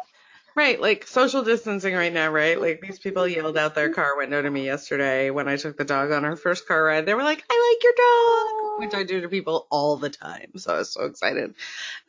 right, 0.55 0.81
like 0.81 1.07
social 1.07 1.43
distancing 1.43 1.95
right 1.95 2.13
now, 2.13 2.31
right? 2.31 2.61
Like 2.61 2.81
these 2.81 2.99
people 3.01 3.27
yelled 3.27 3.57
out 3.59 3.75
their 3.75 3.93
car 3.93 4.17
window 4.17 4.41
to 4.41 4.51
me 4.51 4.65
yesterday 4.67 5.31
when 5.31 5.49
I 5.49 5.57
took 5.57 5.77
the 5.77 5.85
dog 5.85 6.13
on 6.13 6.25
her 6.25 6.37
first 6.37 6.69
car 6.69 6.85
ride. 6.85 7.07
They 7.07 7.15
were 7.15 7.25
like, 7.25 7.43
I 7.51 7.75
like 7.75 7.83
your 7.83 7.95
dog, 7.97 8.81
which 8.81 8.95
I 8.95 9.05
do 9.05 9.21
to 9.23 9.29
people 9.29 9.67
all 9.71 9.97
the 9.97 10.11
time. 10.11 10.53
So 10.57 10.75
I 10.75 10.79
was 10.79 10.93
so 10.93 11.05
excited. 11.07 11.55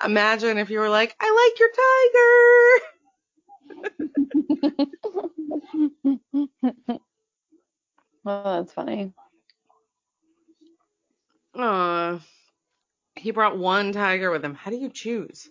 Imagine 0.03 0.57
if 0.59 0.69
you 0.69 0.79
were 0.79 0.89
like, 0.89 1.15
I 1.19 1.49
like 1.51 1.59
your 1.59 1.69
tiger. 1.69 2.85
well, 8.23 8.43
that's 8.43 8.73
funny. 8.73 9.13
Aw. 11.55 12.19
He 13.15 13.31
brought 13.31 13.57
one 13.57 13.91
tiger 13.91 14.31
with 14.31 14.43
him. 14.43 14.53
How 14.53 14.71
do 14.71 14.77
you 14.77 14.89
choose? 14.89 15.49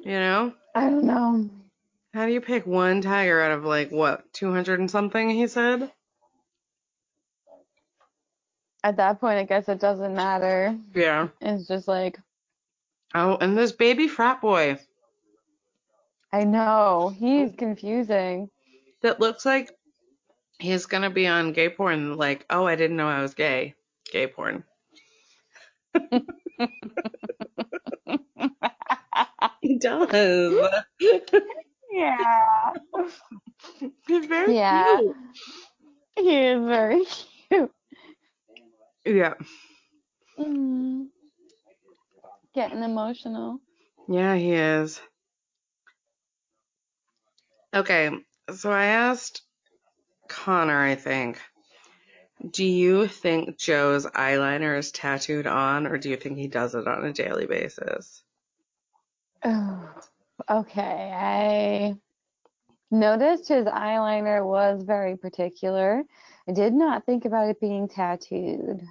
You 0.00 0.12
know? 0.12 0.54
I 0.74 0.90
don't 0.90 1.04
know. 1.04 1.48
How 2.14 2.26
do 2.26 2.32
you 2.32 2.40
pick 2.40 2.66
one 2.66 3.00
tiger 3.00 3.40
out 3.40 3.52
of 3.52 3.64
like 3.64 3.90
what, 3.90 4.32
200 4.32 4.80
and 4.80 4.90
something 4.90 5.30
he 5.30 5.46
said? 5.46 5.90
At 8.84 8.96
that 8.98 9.20
point, 9.20 9.38
I 9.38 9.44
guess 9.44 9.68
it 9.68 9.80
doesn't 9.80 10.14
matter. 10.14 10.76
Yeah. 10.94 11.28
It's 11.40 11.66
just 11.66 11.88
like, 11.88 12.18
Oh, 13.14 13.36
and 13.40 13.56
this 13.56 13.72
baby 13.72 14.08
frat 14.08 14.40
boy 14.40 14.78
I 16.36 16.44
know, 16.44 17.14
he's 17.18 17.52
confusing. 17.56 18.50
that 19.02 19.20
looks 19.20 19.46
like 19.46 19.70
he's 20.58 20.86
gonna 20.86 21.10
be 21.10 21.26
on 21.26 21.52
gay 21.52 21.68
porn. 21.70 22.16
Like, 22.16 22.44
oh, 22.50 22.66
I 22.66 22.76
didn't 22.76 22.96
know 22.96 23.08
I 23.08 23.22
was 23.22 23.34
gay. 23.34 23.74
Gay 24.12 24.26
porn. 24.28 24.64
He 29.60 29.78
does. 29.78 30.08
yeah. 31.92 32.72
He's 34.06 34.26
very 34.26 34.54
Yeah. 34.54 34.68
cute. 34.68 35.16
He 36.16 36.36
is 36.46 36.64
very 36.66 37.04
cute. 37.04 37.70
Yeah. 39.04 39.34
Mm. 40.38 41.08
Getting 42.54 42.82
emotional. 42.82 43.60
Yeah, 44.08 44.36
he 44.36 44.52
is. 44.52 45.00
Okay, 47.74 48.10
so 48.54 48.70
I 48.70 48.86
asked 48.86 49.42
Connor, 50.28 50.82
I 50.82 50.94
think, 50.94 51.40
do 52.50 52.64
you 52.64 53.06
think 53.06 53.58
Joe's 53.58 54.06
eyeliner 54.06 54.78
is 54.78 54.92
tattooed 54.92 55.46
on, 55.46 55.86
or 55.86 55.98
do 55.98 56.10
you 56.10 56.16
think 56.16 56.36
he 56.38 56.48
does 56.48 56.74
it 56.74 56.86
on 56.86 57.04
a 57.04 57.12
daily 57.12 57.46
basis? 57.46 58.22
Oh, 59.44 59.88
okay. 60.50 61.12
I 61.14 61.94
noticed 62.90 63.48
his 63.48 63.66
eyeliner 63.66 64.44
was 64.44 64.82
very 64.82 65.16
particular. 65.16 66.02
I 66.48 66.52
did 66.52 66.72
not 66.72 67.06
think 67.06 67.24
about 67.24 67.48
it 67.48 67.60
being 67.60 67.88
tattooed. 67.88 68.82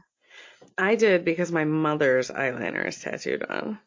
I 0.78 0.96
did 0.96 1.24
because 1.24 1.52
my 1.52 1.66
mother's 1.66 2.30
eyeliner 2.32 2.88
is 2.88 3.00
tattooed 3.00 3.44
on. 3.44 3.80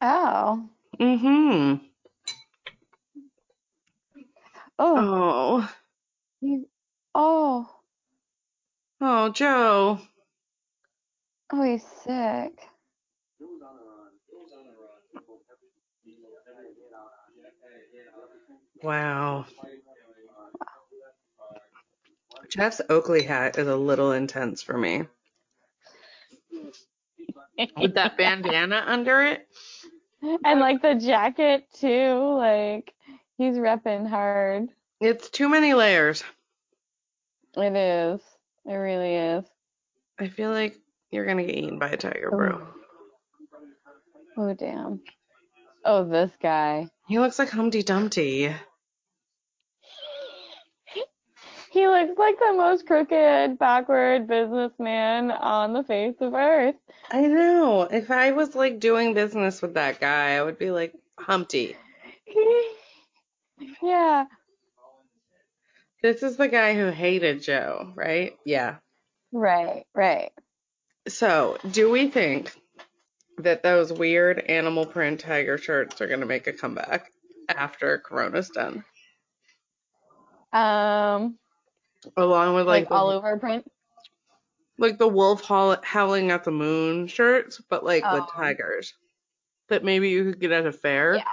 Oh. 0.00 0.68
Mm-hmm. 0.98 1.84
Oh. 4.78 4.96
Oh. 5.60 5.72
He's, 6.40 6.64
oh. 7.14 7.66
Oh, 9.00 9.28
Joe. 9.30 10.00
Oh, 11.52 11.62
he's 11.62 11.84
sick. 12.04 12.52
Wow. 18.82 19.46
Jeff's 22.48 22.80
Oakley 22.88 23.22
hat 23.22 23.58
is 23.58 23.68
a 23.68 23.76
little 23.76 24.12
intense 24.12 24.62
for 24.62 24.76
me. 24.76 25.04
With 27.76 27.94
that 27.94 28.16
bandana 28.18 28.84
under 28.86 29.22
it. 29.22 29.46
And 30.44 30.60
like 30.60 30.82
the 30.82 30.94
jacket 30.94 31.64
too, 31.78 32.34
like 32.36 32.92
he's 33.38 33.56
repping 33.56 34.08
hard. 34.08 34.68
It's 35.00 35.30
too 35.30 35.48
many 35.48 35.72
layers. 35.72 36.22
It 37.56 37.74
is. 37.74 38.20
It 38.66 38.74
really 38.74 39.14
is. 39.14 39.44
I 40.18 40.28
feel 40.28 40.50
like 40.50 40.76
you're 41.10 41.24
gonna 41.24 41.44
get 41.44 41.56
eaten 41.56 41.78
by 41.78 41.88
a 41.88 41.96
tiger, 41.96 42.30
bro. 42.30 42.68
Oh. 44.36 44.50
oh 44.50 44.54
damn. 44.54 45.00
Oh, 45.84 46.04
this 46.04 46.32
guy. 46.42 46.88
He 47.06 47.18
looks 47.18 47.38
like 47.38 47.48
Humpty 47.48 47.82
Dumpty. 47.82 48.54
He 51.70 51.86
looks 51.86 52.18
like 52.18 52.38
the 52.38 52.54
most 52.54 52.86
crooked, 52.86 53.58
backward 53.58 54.26
businessman 54.26 55.30
on 55.30 55.74
the 55.74 55.84
face 55.84 56.16
of 56.20 56.34
earth. 56.34 56.74
I 57.10 57.20
know. 57.20 57.82
If 57.82 58.10
I 58.10 58.32
was 58.32 58.54
like 58.54 58.80
doing 58.80 59.14
business 59.14 59.62
with 59.62 59.74
that 59.74 60.00
guy, 60.00 60.36
I 60.36 60.42
would 60.42 60.58
be 60.58 60.70
like 60.70 60.94
Humpty. 61.18 61.76
Yeah. 63.82 64.24
This 66.02 66.22
is 66.22 66.36
the 66.36 66.48
guy 66.48 66.74
who 66.74 66.86
hated 66.90 67.42
Joe, 67.42 67.92
right? 67.96 68.36
Yeah. 68.44 68.76
Right, 69.32 69.84
right. 69.94 70.30
So, 71.08 71.58
do 71.70 71.90
we 71.90 72.08
think 72.08 72.52
that 73.38 73.62
those 73.62 73.92
weird 73.92 74.38
animal 74.38 74.86
print 74.86 75.20
tiger 75.20 75.58
shirts 75.58 76.00
are 76.00 76.06
going 76.06 76.20
to 76.20 76.26
make 76.26 76.46
a 76.46 76.52
comeback 76.52 77.10
after 77.48 77.98
Corona's 77.98 78.48
done? 78.50 78.84
Um, 80.52 81.36
Along 82.16 82.54
with 82.54 82.66
like, 82.66 82.82
like, 82.82 82.88
the, 82.88 82.94
all 82.94 83.10
over 83.10 83.36
print. 83.38 83.70
like 84.78 84.98
the 84.98 85.08
wolf 85.08 85.44
howl- 85.44 85.76
howling 85.82 86.30
at 86.30 86.44
the 86.44 86.50
moon 86.50 87.06
shirts, 87.06 87.60
but 87.68 87.84
like 87.84 88.04
with 88.10 88.22
Oh. 88.22 88.30
tigers 88.32 88.94
that 89.68 89.84
maybe 89.84 90.08
you 90.10 90.24
could 90.24 90.40
get 90.40 90.52
at 90.52 90.66
a 90.66 90.72
fair. 90.72 91.16
Yeah. 91.16 91.24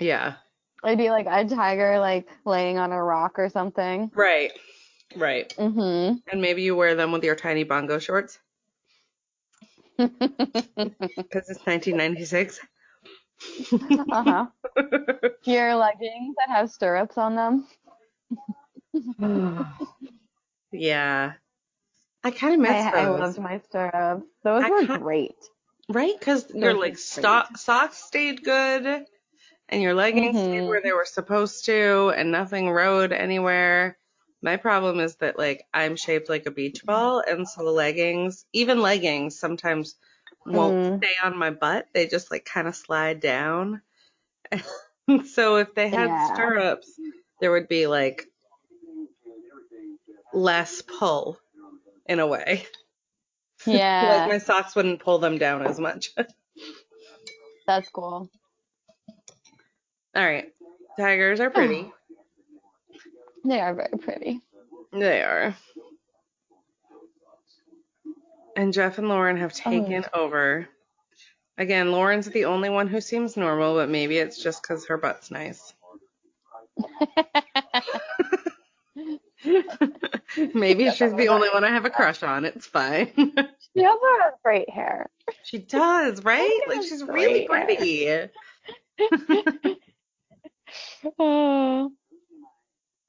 Yeah. 0.00 0.34
It'd 0.84 0.98
be 0.98 1.10
like 1.10 1.26
a 1.26 1.44
tiger 1.48 1.98
like 1.98 2.28
laying 2.44 2.78
on 2.78 2.92
a 2.92 3.02
rock 3.02 3.38
or 3.38 3.48
something. 3.48 4.10
Right. 4.14 4.52
Right. 5.16 5.54
Mhm. 5.56 6.20
And 6.30 6.42
maybe 6.42 6.62
you 6.62 6.76
wear 6.76 6.94
them 6.94 7.12
with 7.12 7.24
your 7.24 7.36
tiny 7.36 7.64
bongo 7.64 7.98
shorts 7.98 8.38
because 9.96 11.48
it's 11.48 11.66
1996. 11.66 12.60
uh-huh. 14.10 14.46
Your 15.44 15.76
leggings 15.76 16.34
that 16.38 16.48
have 16.48 16.70
stirrups 16.70 17.18
on 17.18 17.36
them. 17.36 17.66
yeah. 20.72 21.32
I 22.24 22.30
kind 22.30 22.54
of 22.54 22.60
miss 22.60 22.70
I, 22.70 23.02
I 23.02 23.08
loved 23.08 23.38
my 23.38 23.60
stirrups. 23.68 24.24
Those 24.42 24.64
I 24.64 24.70
were 24.70 24.98
great. 24.98 25.36
Right? 25.88 26.14
Because 26.18 26.48
your 26.54 26.72
Those 26.72 26.80
like 26.80 26.98
sto- 26.98 27.44
socks 27.56 27.98
stayed 27.98 28.42
good 28.42 29.06
and 29.68 29.82
your 29.82 29.94
leggings 29.94 30.36
stayed 30.38 30.62
Mhm. 30.62 30.68
where 30.68 30.82
they 30.82 30.92
were 30.92 31.04
supposed 31.06 31.64
to 31.66 32.10
and 32.16 32.30
nothing 32.30 32.70
rode 32.70 33.12
anywhere. 33.12 33.98
My 34.42 34.56
problem 34.56 35.00
is 35.00 35.16
that 35.16 35.38
like 35.38 35.66
I'm 35.72 35.96
shaped 35.96 36.28
like 36.28 36.46
a 36.46 36.50
beach 36.50 36.84
ball 36.84 37.22
and 37.26 37.48
so 37.48 37.64
the 37.64 37.70
leggings, 37.70 38.44
even 38.52 38.80
leggings 38.82 39.38
sometimes 39.38 39.96
won't 40.46 40.76
Mm. 40.76 40.98
stay 40.98 41.14
on 41.22 41.36
my 41.38 41.50
butt. 41.50 41.86
They 41.94 42.06
just 42.06 42.30
like 42.30 42.44
kind 42.44 42.68
of 42.68 42.76
slide 42.76 43.20
down. 43.20 43.80
so 45.26 45.56
if 45.56 45.74
they 45.74 45.88
had 45.88 46.08
Yeah. 46.08 46.34
stirrups, 46.34 46.90
there 47.40 47.52
would 47.52 47.68
be 47.68 47.86
like 47.86 48.26
less 50.32 50.82
pull 50.82 51.38
in 52.06 52.20
a 52.20 52.26
way. 52.26 52.66
Yeah. 53.66 54.26
like 54.26 54.28
my 54.28 54.38
socks 54.38 54.74
wouldn't 54.76 55.00
pull 55.00 55.18
them 55.20 55.38
down 55.38 55.62
as 55.62 55.78
much. 55.80 56.10
That's 57.66 57.88
cool. 57.88 58.28
All 60.14 60.24
right. 60.24 60.52
Tigers 60.98 61.40
are 61.40 61.50
pretty. 61.50 61.90
They 63.46 63.60
are 63.60 63.74
very 63.74 63.98
pretty. 63.98 64.40
They 64.90 65.20
are. 65.20 65.54
And 68.56 68.72
Jeff 68.72 68.96
and 68.96 69.06
Lauren 69.06 69.36
have 69.36 69.52
oh. 69.66 69.70
taken 69.70 70.06
over. 70.14 70.66
Again, 71.58 71.92
Lauren's 71.92 72.26
the 72.26 72.46
only 72.46 72.70
one 72.70 72.88
who 72.88 73.02
seems 73.02 73.36
normal, 73.36 73.74
but 73.74 73.90
maybe 73.90 74.16
it's 74.16 74.42
just 74.42 74.62
because 74.62 74.86
her 74.86 74.96
butt's 74.96 75.30
nice. 75.30 75.74
maybe 80.54 80.90
she's 80.94 81.14
the 81.14 81.28
only 81.28 81.48
one 81.50 81.64
I 81.64 81.68
have 81.70 81.84
a 81.84 81.90
crush 81.90 82.22
on. 82.22 82.44
It's 82.44 82.66
fine. 82.66 83.12
She 83.76 83.84
also 83.84 84.06
has 84.22 84.34
great 84.44 84.70
hair. 84.70 85.10
she 85.42 85.58
does, 85.58 86.22
right? 86.22 86.48
She 86.48 86.62
Like 86.68 86.86
she's 86.86 87.02
really 87.02 87.48
pretty. 87.48 88.28
Oh. 91.18 91.90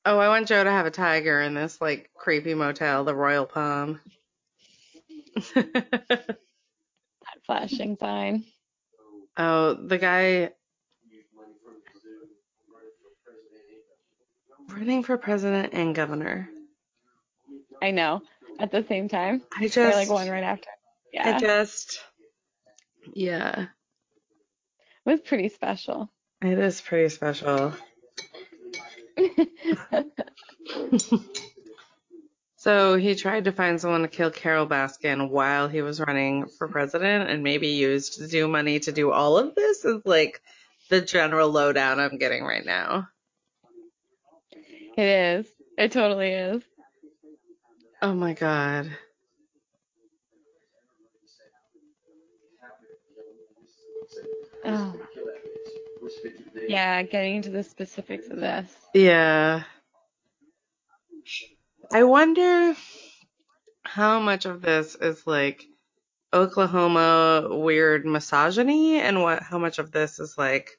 Oh, 0.08 0.20
I 0.20 0.28
want 0.28 0.48
Joe 0.48 0.64
to 0.64 0.70
have 0.70 0.86
a 0.86 0.92
tiger 0.92 1.42
in 1.42 1.54
this 1.56 1.82
like 1.82 2.12
creepy 2.16 2.54
motel, 2.54 3.04
the 3.04 3.16
Royal 3.16 3.46
Palm. 3.46 4.00
That 5.56 7.42
flashing 7.46 7.98
sign. 7.98 8.46
oh, 9.36 9.74
the 9.74 9.98
guy 9.98 10.52
running 14.70 15.04
for 15.04 15.18
president 15.18 15.74
and 15.74 15.96
governor. 15.96 16.50
I 17.82 17.92
know. 17.92 18.22
At 18.60 18.72
the 18.72 18.86
same 18.88 19.10
time. 19.10 19.42
I 19.56 19.62
They're 19.62 19.70
just, 19.70 19.98
like 19.98 20.10
one 20.10 20.30
right 20.30 20.44
after. 20.44 20.70
Yeah. 21.12 21.36
I 21.36 21.40
just, 21.40 22.00
yeah, 23.14 23.62
It 23.62 25.10
was 25.10 25.22
pretty 25.22 25.50
special. 25.50 26.10
It 26.46 26.60
is 26.60 26.82
pretty 26.82 27.10
special. 27.10 27.74
So 32.66 32.96
he 32.96 33.14
tried 33.14 33.44
to 33.44 33.52
find 33.52 33.80
someone 33.80 34.02
to 34.02 34.08
kill 34.08 34.32
Carole 34.32 34.66
Baskin 34.66 35.30
while 35.30 35.68
he 35.68 35.84
was 35.84 36.00
running 36.00 36.48
for 36.48 36.68
president 36.68 37.30
and 37.30 37.44
maybe 37.44 37.68
used 37.68 38.14
Zoo 38.14 38.48
money 38.48 38.80
to 38.80 38.92
do 38.92 39.12
all 39.12 39.38
of 39.38 39.54
this 39.54 39.86
is 39.86 40.02
like 40.04 40.42
the 40.90 41.00
general 41.00 41.52
lowdown 41.52 42.00
I'm 42.00 42.18
getting 42.18 42.44
right 42.44 42.66
now. 42.66 43.08
it 44.98 45.06
is. 45.06 45.46
It 45.78 45.92
totally 45.92 46.32
is. 46.32 46.64
Oh 48.02 48.16
my 48.16 48.34
god. 48.34 48.90
Oh. 54.66 54.96
Yeah, 56.68 57.04
getting 57.04 57.38
into 57.38 57.50
the 57.50 57.64
specifics 57.64 58.28
of 58.30 58.38
this. 58.38 58.74
Yeah. 58.94 59.64
I 61.92 62.04
wonder 62.04 62.76
how 63.84 64.20
much 64.20 64.46
of 64.46 64.62
this 64.62 64.96
is 64.96 65.26
like 65.28 65.66
Oklahoma 66.34 67.48
weird 67.52 68.06
misogyny 68.06 69.00
and 69.00 69.22
what 69.22 69.42
how 69.44 69.58
much 69.58 69.80
of 69.80 69.92
this 69.92 70.20
is 70.20 70.36
like 70.38 70.72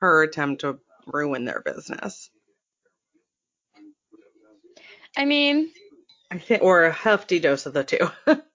her 0.00 0.22
attempt 0.22 0.62
to 0.62 0.78
ruin 1.06 1.44
their 1.44 1.60
business. 1.60 2.30
I 5.16 5.24
mean, 5.24 5.70
I 6.30 6.38
think 6.38 6.62
or 6.62 6.84
a 6.84 6.92
hefty 6.92 7.40
dose 7.40 7.66
of 7.66 7.74
the 7.74 7.84
two. 7.84 8.10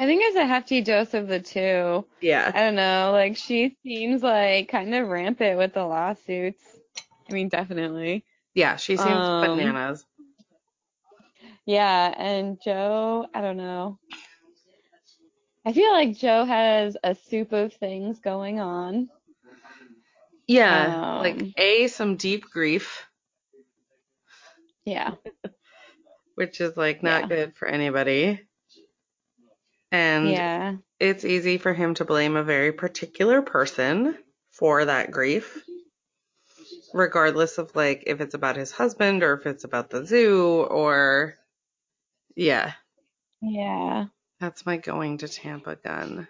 I 0.00 0.06
think 0.06 0.22
it's 0.24 0.36
a 0.36 0.46
hefty 0.46 0.80
dose 0.80 1.12
of 1.12 1.28
the 1.28 1.40
two. 1.40 2.06
yeah. 2.22 2.50
I 2.54 2.60
don't 2.60 2.74
know, 2.74 3.10
like 3.12 3.36
she 3.36 3.76
seems 3.82 4.22
like 4.22 4.68
kind 4.70 4.94
of 4.94 5.06
rampant 5.08 5.58
with 5.58 5.74
the 5.74 5.84
lawsuits. 5.84 6.64
I 7.28 7.34
mean, 7.34 7.50
definitely. 7.50 8.24
Yeah, 8.54 8.76
she 8.76 8.96
seems 8.96 9.28
Um, 9.28 9.58
bananas. 9.58 10.06
Yeah, 11.66 12.14
and 12.16 12.58
Joe, 12.64 13.26
I 13.34 13.42
don't 13.42 13.58
know. 13.58 13.98
I 15.66 15.74
feel 15.74 15.92
like 15.92 16.16
Joe 16.16 16.46
has 16.46 16.96
a 17.04 17.14
soup 17.14 17.52
of 17.52 17.74
things 17.74 18.20
going 18.20 18.58
on. 18.58 19.10
Yeah, 20.46 20.96
like 21.20 21.36
um, 21.40 21.52
a 21.58 21.86
some 21.88 22.16
deep 22.16 22.50
grief, 22.50 23.04
Yeah. 24.86 25.14
which 26.36 26.60
is 26.62 26.74
like 26.76 27.02
not 27.02 27.22
Yeah. 27.22 27.28
good 27.28 27.56
for 27.56 27.68
anybody. 27.68 28.40
And 29.92 30.28
Yeah. 30.30 30.76
it's 30.98 31.24
easy 31.24 31.58
for 31.58 31.72
him 31.72 31.94
to 31.94 32.04
blame 32.04 32.36
a 32.36 32.44
very 32.44 32.72
particular 32.72 33.42
person 33.42 34.16
for 34.52 34.84
that 34.84 35.10
grief, 35.10 35.64
regardless 36.92 37.58
of 37.58 37.74
like 37.74 38.04
if 38.06 38.20
it's 38.20 38.34
about 38.34 38.56
his 38.56 38.70
husband 38.70 39.22
or 39.22 39.34
if 39.34 39.46
it's 39.46 39.64
about 39.64 39.90
the 39.90 40.04
zoo 40.04 40.62
or 40.62 41.34
yeah, 42.36 42.72
Yeah. 43.42 44.06
that's 44.38 44.64
my 44.64 44.76
going 44.76 45.18
to 45.18 45.28
Tampa 45.28 45.76
gun. 45.76 46.28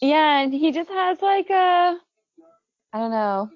Yeah, 0.00 0.40
and 0.40 0.52
he 0.52 0.72
just 0.72 0.90
has 0.90 1.20
like 1.22 1.48
a, 1.50 1.96
I 2.92 2.98
don't 2.98 3.10
know, 3.10 3.50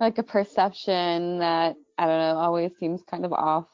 like 0.00 0.18
a 0.18 0.22
perception 0.22 1.38
that, 1.38 1.76
I 1.96 2.06
don't 2.06 2.18
know, 2.18 2.36
always 2.38 2.72
seems 2.78 3.02
kind 3.08 3.24
of 3.24 3.32
off. 3.32 3.66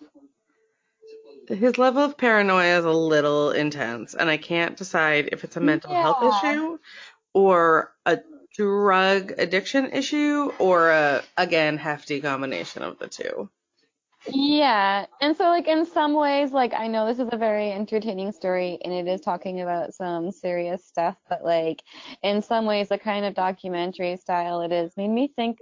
His 1.49 1.79
level 1.79 2.03
of 2.03 2.19
paranoia 2.19 2.79
is 2.79 2.85
a 2.85 2.91
little 2.91 3.51
intense, 3.51 4.15
and 4.15 4.29
I 4.29 4.37
can't 4.37 4.77
decide 4.77 5.31
if 5.33 5.43
it's 5.45 5.57
a 5.57 5.61
mental 5.61 5.95
health 5.95 6.23
issue 6.23 6.79
or 7.35 7.95
a 8.07 8.21
drug 8.55 9.33
addiction 9.39 9.93
issue 9.93 10.53
or 10.59 10.91
a 10.91 11.23
again 11.37 11.79
hefty 11.79 12.21
combination 12.21 12.83
of 12.83 12.99
the 12.99 13.09
two. 13.09 13.51
Yeah, 14.27 15.07
and 15.21 15.37
so 15.37 15.45
like 15.45 15.69
in 15.69 15.85
some 15.85 16.15
ways, 16.15 16.53
like 16.53 16.73
I 16.73 16.87
know 16.87 17.07
this 17.07 17.19
is 17.19 17.29
a 17.33 17.37
very 17.37 17.73
entertaining 17.73 18.33
story 18.33 18.79
and 18.83 18.93
it 18.93 19.07
is 19.07 19.21
talking 19.21 19.61
about 19.61 19.95
some 19.95 20.31
serious 20.33 20.85
stuff, 20.85 21.17
but 21.29 21.45
like 21.45 21.83
in 22.23 22.41
some 22.41 22.65
ways, 22.65 22.89
the 22.89 22.99
kind 22.99 23.27
of 23.27 23.35
documentary 23.35 24.17
style 24.17 24.63
it 24.63 24.73
is 24.73 24.97
made 24.97 25.09
me 25.11 25.29
think. 25.37 25.59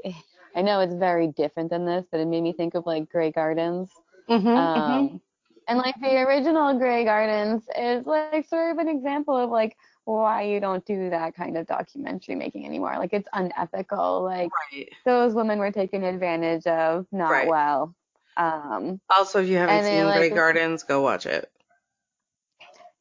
I 0.54 0.62
know 0.62 0.80
it's 0.80 0.94
very 0.94 1.28
different 1.28 1.70
than 1.70 1.86
this, 1.86 2.06
but 2.10 2.20
it 2.20 2.26
made 2.26 2.42
me 2.42 2.52
think 2.52 2.74
of 2.74 2.86
like 2.86 3.10
Grey 3.10 3.32
Gardens. 3.32 3.90
Mm-hmm, 4.28 4.56
Um, 4.58 5.20
and 5.68 5.78
like 5.78 5.94
the 6.00 6.18
original 6.18 6.78
Grey 6.78 7.04
Gardens 7.04 7.64
is 7.78 8.06
like 8.06 8.46
sort 8.48 8.72
of 8.72 8.78
an 8.78 8.88
example 8.88 9.36
of 9.36 9.50
like 9.50 9.76
why 10.04 10.42
you 10.42 10.60
don't 10.60 10.84
do 10.84 11.10
that 11.10 11.34
kind 11.34 11.56
of 11.56 11.66
documentary 11.66 12.34
making 12.34 12.66
anymore. 12.66 12.96
Like 12.98 13.12
it's 13.12 13.28
unethical. 13.32 14.22
Like 14.24 14.50
Right. 14.72 14.88
those 15.04 15.34
women 15.34 15.58
were 15.58 15.72
taken 15.72 16.04
advantage 16.04 16.66
of, 16.66 17.06
not 17.12 17.30
Right. 17.30 17.46
well. 17.46 17.94
Um, 18.36 19.00
Also, 19.10 19.40
if 19.42 19.48
you 19.48 19.56
haven't 19.58 19.84
seen 19.84 20.04
like, 20.04 20.14
Grey 20.14 20.30
Gardens, 20.30 20.82
go 20.82 21.02
watch 21.02 21.26
it. 21.26 21.50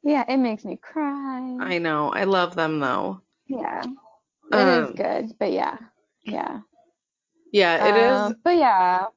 yeah, 0.03 0.25
it 0.27 0.37
makes 0.37 0.65
me 0.65 0.77
cry. 0.77 1.57
I 1.59 1.77
know. 1.79 2.11
I 2.11 2.25
love 2.25 2.55
them 2.55 2.79
though. 2.79 3.21
Yeah, 3.47 3.87
it 4.51 4.67
is 4.67 4.89
Um, 4.89 4.95
good, 4.95 5.37
but 5.39 5.51
yeah, 5.51 5.77
yeah. 6.25 6.61
Yeah, 7.51 7.77
it 7.77 7.95
is. 7.95 8.29
Um, 8.29 8.35
But 8.43 8.57
yeah, 8.57 9.07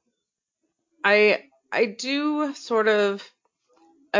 I 1.05 1.49
I 1.71 1.85
do 1.85 2.53
sort 2.53 2.87
of 2.89 3.34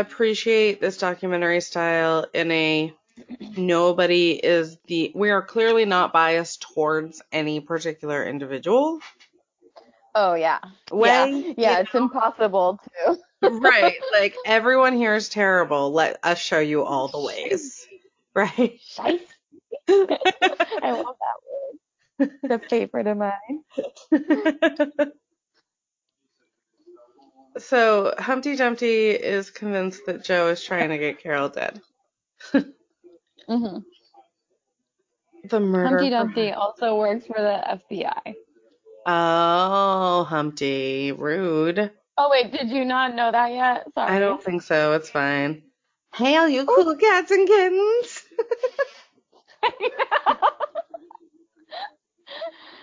appreciate 0.00 0.80
this 0.80 0.98
documentary 0.98 1.60
style 1.60 2.26
in 2.34 2.50
a 2.50 2.94
nobody 3.56 4.32
is 4.32 4.76
the 4.86 5.12
we 5.14 5.30
are 5.30 5.42
clearly 5.42 5.84
not 5.84 6.12
biased 6.12 6.62
towards 6.62 7.22
any 7.32 7.60
particular 7.60 8.24
individual 8.24 9.00
oh 10.16 10.34
yeah, 10.34 10.58
way. 10.90 11.44
yeah, 11.46 11.52
yeah. 11.56 11.78
It's 11.78 11.94
impossible 11.94 12.80
to. 13.06 13.18
right. 13.42 13.94
Like 14.12 14.34
everyone 14.44 14.94
here 14.94 15.14
is 15.14 15.28
terrible. 15.28 15.92
Let 15.92 16.18
us 16.24 16.38
show 16.38 16.58
you 16.58 16.82
all 16.82 17.08
the 17.08 17.20
ways. 17.20 17.86
Right? 18.34 18.80
I 18.98 19.12
love 20.82 21.16
that 21.20 21.36
word. 21.46 22.30
It's 22.42 22.54
a 22.54 22.58
favorite 22.68 23.06
of 23.06 23.18
mine. 23.18 23.62
So 27.58 28.14
Humpty 28.18 28.56
Dumpty 28.56 29.10
is 29.10 29.50
convinced 29.50 30.06
that 30.06 30.24
Joe 30.24 30.48
is 30.48 30.62
trying 30.62 30.90
to 30.90 30.98
get 30.98 31.20
Carole 31.22 31.48
dead. 31.48 31.80
hmm 32.52 33.78
The 35.44 35.60
murder. 35.60 35.88
Humpty 35.88 36.10
Dumpty 36.10 36.52
also 36.52 36.96
works 36.96 37.26
for 37.26 37.40
the 37.40 37.80
FBI. 37.90 38.34
Oh, 39.06 40.26
Humpty. 40.28 41.12
Rude. 41.12 41.90
Oh 42.18 42.30
wait, 42.30 42.50
did 42.50 42.70
you 42.70 42.84
not 42.84 43.14
know 43.14 43.30
that 43.30 43.52
yet? 43.52 43.86
Sorry. 43.94 44.16
I 44.16 44.18
don't 44.18 44.42
think 44.42 44.62
so. 44.62 44.94
It's 44.94 45.10
fine. 45.10 45.62
Hail, 46.14 46.48
you 46.48 46.64
cool 46.64 46.96
cats 46.96 47.30
and 47.30 47.46
kittens. 47.46 48.22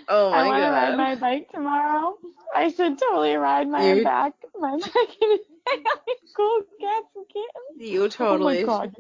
oh 0.10 0.32
my 0.32 0.38
I 0.38 0.48
want 0.48 0.64
to 0.64 0.70
ride 0.70 0.98
my 0.98 1.16
bike 1.16 1.50
tomorrow. 1.52 2.18
I 2.56 2.70
should 2.72 2.98
totally 3.00 3.36
ride 3.36 3.68
my 3.68 3.94
You- 3.94 4.04
back, 4.04 4.34
my 4.60 4.78
back 4.78 4.92
cool 6.36 6.62
cats 6.80 7.08
and 7.16 7.26
kittens. 7.28 7.92
You 7.92 8.10
totally. 8.10 8.64
Oh 8.64 8.68
my 8.68 8.86
god, 8.88 8.96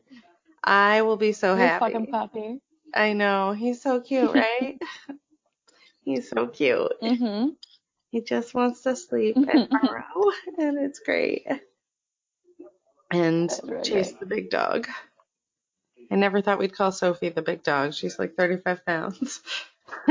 I 0.63 1.01
will 1.01 1.17
be 1.17 1.33
so 1.33 1.55
this 1.55 1.67
happy. 1.67 1.85
fucking 1.93 2.07
puppy. 2.07 2.61
I 2.93 3.13
know. 3.13 3.53
He's 3.53 3.81
so 3.81 3.99
cute, 4.01 4.31
right? 4.35 4.79
He's 6.05 6.29
so 6.29 6.47
cute. 6.47 6.91
Mm-hmm. 7.01 7.49
He 8.11 8.21
just 8.21 8.53
wants 8.53 8.81
to 8.83 8.95
sleep 8.95 9.35
and 9.37 9.69
burrow, 9.69 10.31
and 10.57 10.77
it's 10.77 10.99
great. 10.99 11.47
And 13.11 13.51
really 13.63 13.83
Chase 13.83 14.09
great. 14.11 14.19
the 14.19 14.25
big 14.25 14.49
dog. 14.49 14.87
I 16.11 16.15
never 16.15 16.41
thought 16.41 16.59
we'd 16.59 16.75
call 16.75 16.91
Sophie 16.91 17.29
the 17.29 17.41
big 17.41 17.63
dog. 17.63 17.93
She's 17.93 18.19
like 18.19 18.35
35 18.35 18.85
pounds. 18.85 19.41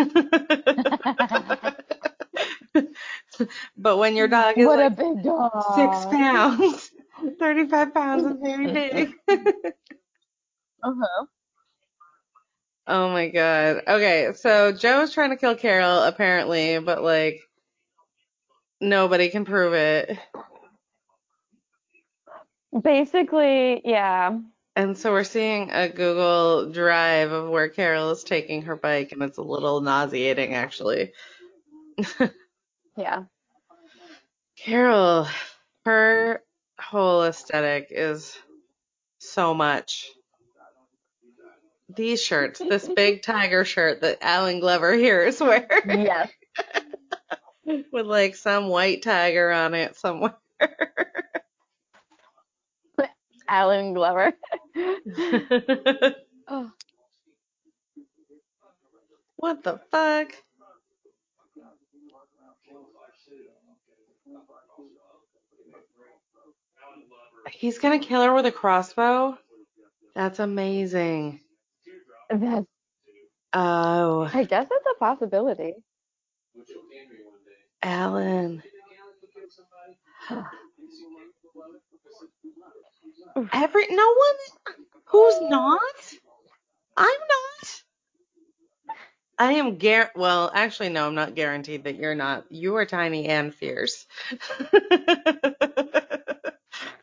but 3.76 3.98
when 3.98 4.16
your 4.16 4.28
dog 4.28 4.58
is 4.58 4.66
what 4.66 4.78
like 4.78 4.92
a 4.92 4.96
big 4.96 5.22
dog. 5.22 5.50
six 5.74 6.06
pounds, 6.06 6.90
35 7.38 7.94
pounds 7.94 8.24
is 8.24 8.36
very 8.42 8.66
big. 8.72 9.14
Uh-huh. 10.82 11.26
oh 12.86 13.10
my 13.10 13.28
god. 13.28 13.82
Okay, 13.88 14.32
so 14.34 14.72
Joe's 14.72 15.12
trying 15.12 15.30
to 15.30 15.36
kill 15.36 15.56
Carole 15.56 16.02
apparently, 16.04 16.78
but 16.78 17.02
like 17.02 17.40
nobody 18.80 19.30
can 19.30 19.44
prove 19.44 19.74
it. 19.74 20.18
Basically, 22.82 23.82
yeah. 23.84 24.38
And 24.74 24.96
so 24.96 25.12
we're 25.12 25.24
seeing 25.24 25.70
a 25.70 25.88
Google 25.88 26.70
Drive 26.70 27.30
of 27.30 27.50
where 27.50 27.68
Carole 27.68 28.10
is 28.10 28.24
taking 28.24 28.62
her 28.62 28.76
bike, 28.76 29.12
and 29.12 29.22
it's 29.22 29.36
a 29.38 29.42
little 29.42 29.80
nauseating, 29.82 30.54
actually. 30.54 31.12
Yeah. 32.96 33.24
Carole, 34.56 35.26
her 35.84 36.42
whole 36.80 37.24
aesthetic 37.24 37.88
is 37.90 38.36
so 39.18 39.52
much. 39.54 40.06
These 41.94 42.22
shirts, 42.22 42.58
this 42.58 42.88
big 42.88 43.22
tiger 43.24 43.64
shirt 43.66 44.00
that 44.00 44.18
Allen 44.22 44.60
Glover 44.60 44.94
here 44.94 45.22
is 45.24 45.38
wearing, 45.40 45.66
Yes. 45.86 46.30
with 47.92 48.06
like 48.06 48.36
some 48.36 48.68
white 48.68 49.02
tiger 49.02 49.50
on 49.50 49.74
it 49.74 49.96
somewhere. 49.96 50.36
Allen 53.52 53.92
Glover. 53.92 54.32
oh. 56.48 56.72
what 59.36 59.62
the 59.62 59.78
fuck? 59.90 60.32
He's 67.50 67.78
gonna 67.78 67.98
kill 67.98 68.22
her 68.22 68.32
with 68.32 68.46
a 68.46 68.52
crossbow? 68.52 69.36
That's 70.14 70.38
amazing. 70.38 71.40
That's, 72.30 72.66
Oh, 73.52 74.30
I 74.32 74.44
guess 74.44 74.66
that's 74.70 74.86
a 74.96 74.98
possibility. 74.98 75.74
Allen. 77.82 78.62
Every 83.52 83.86
no 83.90 84.14
one 84.14 84.76
who's 85.04 85.40
not. 85.42 85.80
I'm 86.96 87.06
not. 87.06 87.82
I 89.38 89.52
am 89.54 89.78
gar. 89.78 90.10
Well, 90.14 90.50
actually, 90.54 90.90
no, 90.90 91.06
I'm 91.06 91.14
not 91.14 91.34
guaranteed 91.34 91.84
that 91.84 91.96
you're 91.96 92.14
not. 92.14 92.44
You 92.50 92.76
are 92.76 92.86
tiny 92.86 93.26
and 93.26 93.54
fierce. 93.54 94.06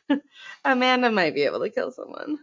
Amanda 0.65 1.11
might 1.11 1.34
be 1.34 1.43
able 1.43 1.59
to 1.61 1.69
kill 1.69 1.91
someone. 1.91 2.39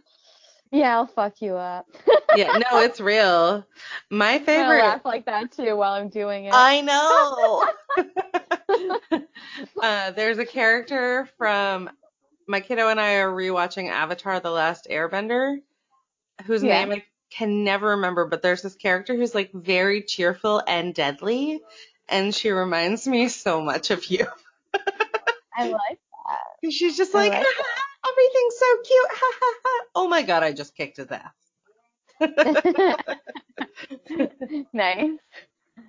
Yeah, 0.71 0.97
I'll 0.97 1.07
fuck 1.07 1.41
you 1.41 1.55
up. 1.55 1.87
Yeah, 2.35 2.57
no, 2.57 2.79
it's 2.79 2.99
real. 2.99 3.65
My 4.09 4.39
favorite. 4.39 4.45
Favorite. 4.45 4.83
laugh 4.83 5.05
like 5.05 5.25
that 5.25 5.51
too 5.51 5.77
while 5.77 5.93
I'm 5.93 6.09
doing 6.09 6.45
it. 6.45 6.53
I 6.53 6.81
know. 6.81 7.65
uh, 9.81 10.11
there's 10.11 10.37
a 10.39 10.45
character 10.45 11.29
from 11.37 11.89
my 12.47 12.59
kiddo 12.59 12.89
and 12.89 12.99
I 12.99 13.15
are 13.15 13.31
rewatching 13.31 13.89
Avatar: 13.89 14.39
The 14.39 14.51
Last 14.51 14.87
Airbender, 14.89 15.57
whose 16.45 16.63
Yeah. 16.63 16.85
name 16.85 16.91
I 16.91 17.03
can 17.29 17.63
never 17.63 17.89
remember, 17.89 18.25
but 18.25 18.41
there's 18.41 18.61
this 18.61 18.75
character 18.75 19.15
who's 19.15 19.35
like 19.35 19.51
very 19.53 20.01
cheerful 20.03 20.61
and 20.65 20.95
deadly, 20.95 21.61
and 22.07 22.33
she 22.33 22.51
reminds 22.51 23.07
me 23.07 23.27
so 23.29 23.61
much 23.61 23.91
of 23.91 24.05
you. 24.05 24.25
I 25.55 25.69
like 25.69 25.99
that. 26.27 26.57
She's 26.71 26.97
just 26.97 27.13
I 27.13 27.19
like, 27.19 27.31
like 27.31 27.43
"Ha, 27.45 27.63
ha, 27.65 28.11
everything's 28.11 28.57
so 28.57 28.65
cute. 28.87 29.07
Oh 29.95 30.07
my 30.07 30.21
god, 30.23 30.43
I 30.43 30.53
just 30.53 30.75
kicked 30.75 30.97
his 30.97 31.11
ass. 31.11 31.33
nice. 34.73 35.11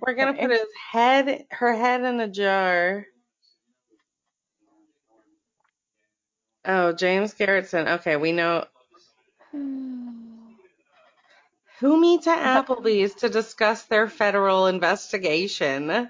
We're 0.01 0.13
gonna 0.15 0.33
put 0.33 0.51
his 0.51 0.65
head, 0.91 1.45
her 1.51 1.73
head 1.75 2.01
in 2.03 2.19
a 2.19 2.27
jar. 2.27 3.05
Oh, 6.65 6.91
James 6.93 7.33
Garretson. 7.33 7.99
Okay, 7.99 8.15
we 8.17 8.31
know 8.31 8.65
who 11.79 11.99
meets 11.99 12.27
at 12.27 12.39
Applebee's 12.65 13.15
to 13.15 13.29
discuss 13.29 13.83
their 13.85 14.07
federal 14.07 14.67
investigation. 14.67 16.09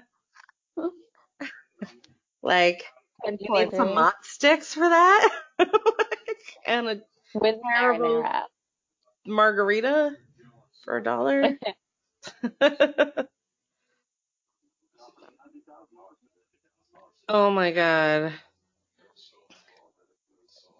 Like, 2.42 2.84
you 3.38 3.48
need 3.52 3.74
some 3.74 3.94
mott 3.94 4.14
sticks 4.24 4.74
for 4.74 4.88
that, 4.88 5.30
and 6.66 6.88
a 6.88 7.00
with 7.34 7.56
terrible- 7.74 8.24
margarita 9.26 10.16
for 10.84 10.96
a 10.98 11.02
dollar. 11.02 11.58
oh 17.28 17.50
my 17.50 17.72
god. 17.72 18.32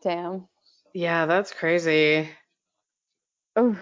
Damn. 0.02 0.48
Yeah, 0.94 1.26
that's 1.26 1.52
crazy. 1.52 2.28
Oof. 3.58 3.78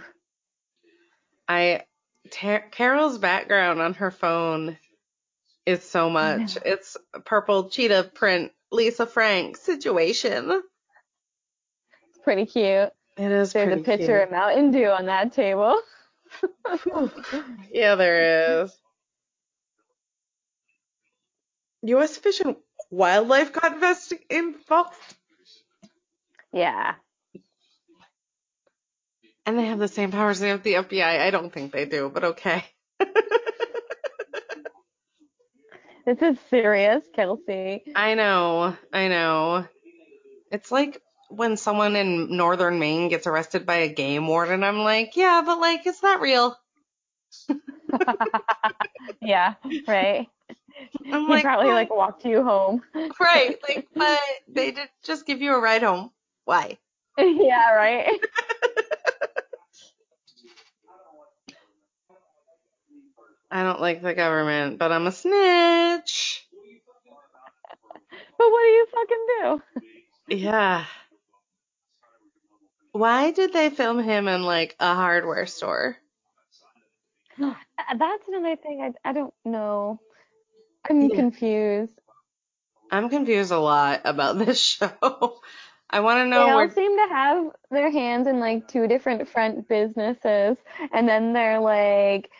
I 1.49 1.83
Tar- 2.31 2.67
Carole's 2.71 3.19
background 3.19 3.81
on 3.81 3.95
her 3.95 4.11
phone 4.11 4.77
is 5.65 5.83
so 5.83 6.11
much. 6.11 6.59
It's 6.65 6.97
a 7.15 7.21
purple 7.21 7.69
cheetah 7.71 8.11
print 8.15 8.53
Lisa 8.71 9.07
Frank 9.07 9.57
situation. 9.57 10.51
It's 10.51 12.19
pretty 12.23 12.47
cute. 12.47 12.91
It 13.17 13.33
is 13.33 13.53
There's 13.53 13.81
a 13.81 13.83
picture 13.83 14.21
of 14.21 14.31
Mountain 14.31 14.71
Dew 14.71 14.87
on 14.87 15.07
that 15.07 15.33
table. 15.33 15.81
Yeah, 17.73 17.95
there 17.95 18.63
is. 18.63 18.77
U.S. 21.83 22.17
Fish 22.17 22.41
and 22.41 22.57
Wildlife 22.91 23.53
got 23.53 23.75
investi- 23.81 24.21
involved, 24.31 24.95
Yeah. 26.53 26.95
and 29.47 29.59
they 29.59 29.67
have 29.67 29.79
the 29.79 29.89
same 29.89 30.11
powers 30.13 30.43
as 30.43 30.61
the 30.61 30.75
FBI. 30.75 31.21
I 31.27 31.31
don't 31.31 31.53
think 31.53 31.73
they 31.73 31.87
do, 31.87 32.11
but 32.13 32.25
okay. 32.25 32.65
This 36.07 36.23
is 36.23 36.39
serious, 36.49 37.05
Kelsey. 37.15 37.83
I 37.95 38.15
know, 38.15 38.75
I 38.93 39.09
know. 39.09 39.67
It's 40.51 40.73
like 40.73 41.03
when 41.29 41.57
someone 41.59 41.97
in 41.97 42.37
northern 42.37 42.79
Maine 42.79 43.09
gets 43.09 43.27
arrested 43.27 43.67
by 43.67 43.77
a 43.77 43.89
game 43.93 44.27
warden. 44.27 44.65
I'm 44.65 44.79
like, 44.79 45.17
yeah, 45.17 45.43
but 45.45 45.59
like, 45.61 45.87
is 45.87 46.01
that 46.01 46.21
real? 46.21 46.57
yeah, 49.21 49.55
right. 49.87 50.29
I'm 51.13 51.27
He 51.27 51.31
like, 51.31 51.43
probably 51.43 51.73
like 51.73 51.91
walked 51.95 52.25
you 52.25 52.43
home. 52.43 52.83
right, 53.21 53.59
like, 53.69 53.87
but 53.95 54.21
they 54.49 54.71
did 54.71 54.89
just 55.05 55.27
give 55.27 55.43
you 55.43 55.55
a 55.55 55.61
ride 55.61 55.83
home. 55.83 56.11
Why? 56.49 56.79
yeah, 57.19 57.75
right. 57.75 58.19
I 63.51 63.63
don't 63.63 63.81
like 63.83 64.01
the 64.03 64.15
government, 64.15 64.79
but 64.79 64.93
I'm 64.93 65.07
a 65.07 65.13
snitch. 65.13 66.47
But 68.39 68.51
what 68.51 68.63
do 68.63 68.69
you 68.69 68.87
fucking 68.93 69.27
do? 69.41 69.63
Yeah. 70.29 70.85
Why 72.93 73.31
did 73.31 73.53
they 73.53 73.71
film 73.71 74.03
him 74.03 74.29
in 74.29 74.43
like 74.43 74.75
a 74.81 74.95
hardware 74.95 75.47
store? 75.47 75.97
That's 77.39 78.29
another 78.29 78.57
thing 78.57 78.83
I 78.83 79.09
I 79.09 79.13
don't 79.13 79.35
know. 79.45 80.01
I'm 80.89 81.09
Yeah. 81.09 81.11
confused. 81.11 81.99
I'm 82.91 83.09
confused 83.09 83.53
a 83.53 83.59
lot 83.59 84.03
about 84.05 84.39
this 84.39 84.61
show. 84.61 85.41
I 85.91 86.01
want 86.01 86.19
to 86.19 86.27
know. 86.27 86.45
They 86.45 86.51
all 86.51 86.57
where. 86.59 86.71
seem 86.71 86.97
to 86.97 87.09
have 87.15 87.47
their 87.71 87.91
hands 87.91 88.27
in 88.27 88.41
like 88.41 88.69
two 88.69 88.87
different 88.87 89.29
front 89.29 89.69
businesses, 89.69 90.57
and 90.93 91.09
then 91.09 91.33
they're 91.33 91.61
like 91.61 92.31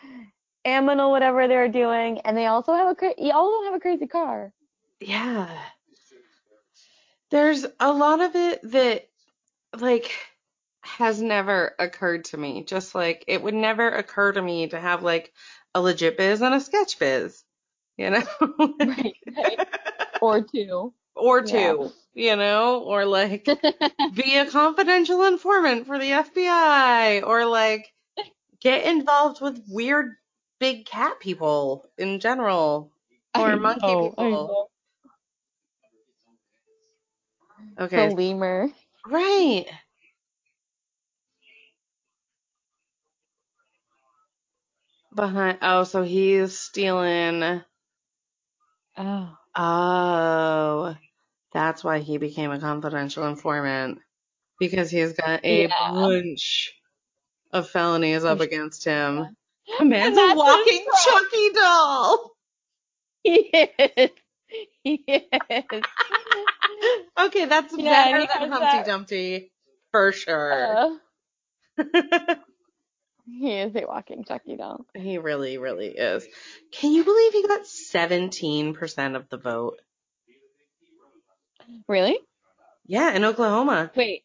Aminal 0.65 1.09
whatever 1.11 1.47
they're 1.47 1.69
doing, 1.69 2.19
and 2.21 2.37
they 2.37 2.45
also 2.45 2.73
have 2.73 2.89
a 2.89 2.95
cra- 2.95 3.15
you 3.17 3.31
all 3.31 3.65
have 3.65 3.73
a 3.73 3.79
crazy 3.79 4.07
car. 4.07 4.53
yeah. 4.99 5.49
There's 7.31 7.65
a 7.79 7.93
lot 7.93 8.21
of 8.21 8.35
it 8.35 8.59
that 8.71 9.07
like 9.79 10.11
has 10.81 11.21
never 11.21 11.75
occurred 11.77 12.25
to 12.25 12.37
me. 12.37 12.63
Just 12.63 12.95
like 12.95 13.23
it 13.27 13.41
would 13.41 13.53
never 13.53 13.87
occur 13.89 14.31
to 14.31 14.41
me 14.41 14.67
to 14.69 14.79
have 14.79 15.03
like 15.03 15.31
a 15.75 15.81
legit 15.81 16.17
biz 16.17 16.41
and 16.41 16.55
a 16.55 16.59
sketch 16.59 16.97
biz. 16.99 17.43
You 17.97 18.11
know? 18.11 18.23
Right, 18.79 19.15
right. 19.37 19.67
Or 20.21 20.41
two. 20.41 20.93
or 21.15 21.43
Yeah. 21.45 21.75
You 22.13 22.35
know, 22.35 22.79
or 22.83 23.05
like 23.05 23.45
be 24.13 24.37
a 24.37 24.45
confidential 24.49 25.23
informant 25.25 25.87
for 25.87 25.99
the 25.99 26.11
FBI 26.11 27.21
or 27.21 27.45
like 27.45 27.87
get 28.61 28.85
involved 28.85 29.41
with 29.41 29.63
weird 29.67 30.15
big 30.59 30.85
cat 30.85 31.19
people 31.19 31.89
in 31.97 32.19
general 32.19 32.91
or 33.35 33.51
I 33.51 33.55
oh, 33.55 33.57
monkey 33.57 33.95
know, 33.95 34.15
people. 34.17 34.71
Okay. 37.79 38.09
The 38.09 38.15
lemur. 38.15 38.69
Right. 39.05 39.65
Behind 45.13 45.59
oh, 45.61 45.83
so 45.83 46.01
he's 46.03 46.57
stealing 46.57 47.63
Oh. 48.97 49.37
oh 49.55 50.95
that's 51.59 51.83
why 51.83 51.99
he 51.99 52.17
became 52.17 52.51
a 52.51 52.59
confidential 52.59 53.27
informant. 53.27 53.99
Because 54.59 54.89
he's 54.89 55.11
got 55.13 55.43
a 55.43 55.63
Yeah. 55.63 55.91
bunch 55.91 56.73
of 57.51 57.69
felonies 57.69 58.23
up 58.23 58.39
against 58.39 58.85
him. 58.85 59.35
A 59.79 59.85
man's 59.85 60.17
a 60.17 60.33
walking. 60.35 60.85
Chucky 61.03 61.49
doll. 61.53 62.31
He 63.23 63.35
is. 63.35 64.09
He 64.83 64.93
is. 65.07 65.83
Okay, 67.19 67.45
that's 67.45 67.75
Yeah, 67.77 68.11
better 68.17 68.39
than 68.39 68.51
Humpty 68.51 68.77
that- 68.77 68.85
Dumpty 68.85 69.51
for 69.91 70.11
sure. 70.13 70.97
Uh, 71.77 72.35
he 73.27 73.51
is 73.59 73.75
a 73.75 73.85
walking 73.85 74.23
Chucky 74.23 74.55
doll. 74.55 74.85
he 74.95 75.17
really, 75.17 75.57
really 75.57 75.87
is. 75.89 76.25
Can 76.71 76.93
you 76.93 77.03
believe 77.03 77.33
he 77.33 77.43
got 77.47 77.61
17% 77.63 79.15
of 79.15 79.29
the 79.29 79.37
vote? 79.37 79.79
Really? 81.87 82.17
Yeah, 82.85 83.11
in 83.13 83.23
Oklahoma. 83.23 83.91
Wait. 83.95 84.23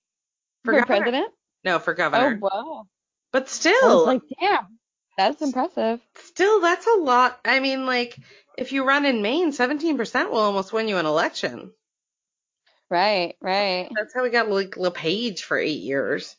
For 0.64 0.78
For, 0.78 0.86
president? 0.86 1.32
No, 1.64 1.78
for 1.78 1.92
oh, 1.92 1.97
governor. 1.97 2.40
Oh, 2.42 2.49
wow. 2.53 2.86
but 3.32 3.45
I 3.45 3.47
still, 3.47 3.99
was 3.99 4.07
like, 4.07 4.22
damn. 4.40 4.78
That's 5.16 5.40
impressive. 5.42 6.01
still, 6.24 6.61
that's 6.61 6.86
a 6.86 7.01
lot. 7.01 7.38
I 7.45 7.61
mean, 7.61 7.86
like, 7.86 8.18
if 8.59 8.72
you 8.72 8.84
run 8.84 9.05
in 9.07 9.22
Maine, 9.22 9.53
17% 9.53 10.30
will 10.30 10.38
almost 10.38 10.72
win 10.72 10.88
you 10.88 10.97
an 10.97 11.07
election. 11.07 11.72
Right, 12.90 13.34
right, 13.40 13.88
That's 13.95 14.14
how 14.14 14.22
we 14.22 14.30
got 14.30 14.51
like 14.51 14.76
LePage 14.76 15.42
for 15.42 15.57
eight 15.59 15.80
years. 15.80 16.36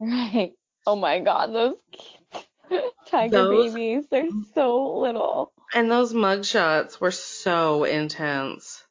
right. 0.00 0.52
Oh 0.86 0.96
my 0.96 1.20
God, 1.20 1.52
those. 1.52 1.74
Tiger 3.10 3.30
Those- 3.30 3.72
babies, 3.74 4.04
they're 4.10 4.28
so 4.54 4.98
little. 4.98 5.52
And 5.74 5.90
those 5.90 6.14
mugshots 6.14 6.98
were 7.00 7.10
so 7.10 7.84
intense. 7.84 8.82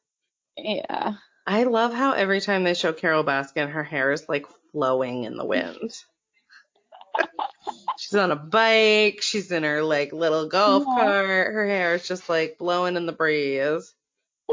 Yeah. 0.56 1.14
I 1.50 1.62
love 1.62 1.94
how 1.94 2.12
every 2.12 2.42
time 2.42 2.62
they 2.62 2.74
show 2.74 2.92
Carole 2.92 3.24
Baskin, 3.24 3.70
her 3.70 3.82
hair 3.82 4.12
is 4.12 4.28
like 4.28 4.44
flowing 4.70 5.24
in 5.24 5.38
the 5.38 5.46
wind. 5.46 5.94
she's 7.96 8.14
on 8.14 8.30
a 8.30 8.36
bike. 8.36 9.20
She's 9.22 9.50
in 9.50 9.62
her 9.62 9.82
like 9.82 10.12
little 10.12 10.46
golf 10.48 10.84
Yeah. 10.86 10.94
cart. 10.94 11.46
Her 11.54 11.66
hair 11.66 11.94
is 11.94 12.06
just 12.06 12.28
like 12.28 12.58
blowing 12.58 12.96
in 12.96 13.06
the 13.06 13.12
breeze. 13.12 13.94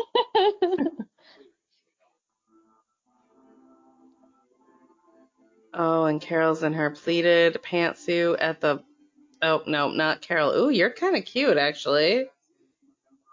Oh, 5.74 6.06
and 6.06 6.22
Carole's 6.22 6.64
in 6.64 6.74
her 6.74 6.92
pleated 6.92 7.56
pantsuit 7.62 8.38
at 8.40 8.62
the. 8.62 8.82
Oh 9.42 9.62
no, 9.68 9.90
not 9.90 10.22
Carole. 10.22 10.54
Ooh, 10.56 10.70
you're 10.70 10.90
kind 10.90 11.18
of 11.18 11.26
cute 11.26 11.58
actually. 11.58 12.28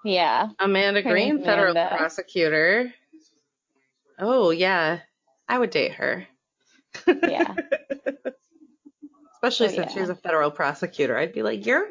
yeah. 0.05 0.49
Amanda 0.59 1.03
Green, 1.03 1.39
federal 1.45 1.71
Amanda. 1.73 1.95
prosecutor. 1.97 2.93
Oh 4.23 4.51
yeah, 4.51 5.01
I 5.49 5.59
would 5.59 5.71
date 5.71 5.95
her. 5.95 6.27
Yeah. 7.07 7.57
Especially 9.35 9.69
Oh, 9.69 9.73
since 9.73 9.91
yeah. 9.91 9.95
she's 9.95 10.09
a 10.09 10.15
federal 10.15 10.53
prosecutor. 10.53 11.19
I'd 11.19 11.33
be 11.33 11.43
like, 11.43 11.67
you're 11.67 11.89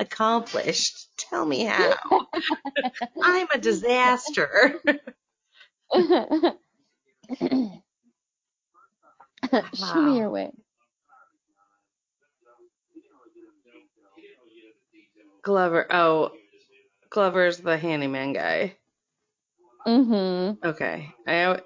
accomplished. 0.00 1.06
Tell 1.16 1.46
me 1.46 1.64
how. 1.64 1.94
I'm 3.22 3.46
a 3.54 3.58
disaster. 3.58 4.74
Show 9.74 10.02
me 10.02 10.18
your 10.18 10.30
way. 10.30 10.50
Glover. 15.42 15.86
Oh, 15.90 16.32
Glover's 17.10 17.58
the 17.58 17.78
handyman 17.78 18.32
guy. 18.32 18.77
Mm-hmm. 19.88 20.66
Okay. 20.68 21.14
I 21.26 21.60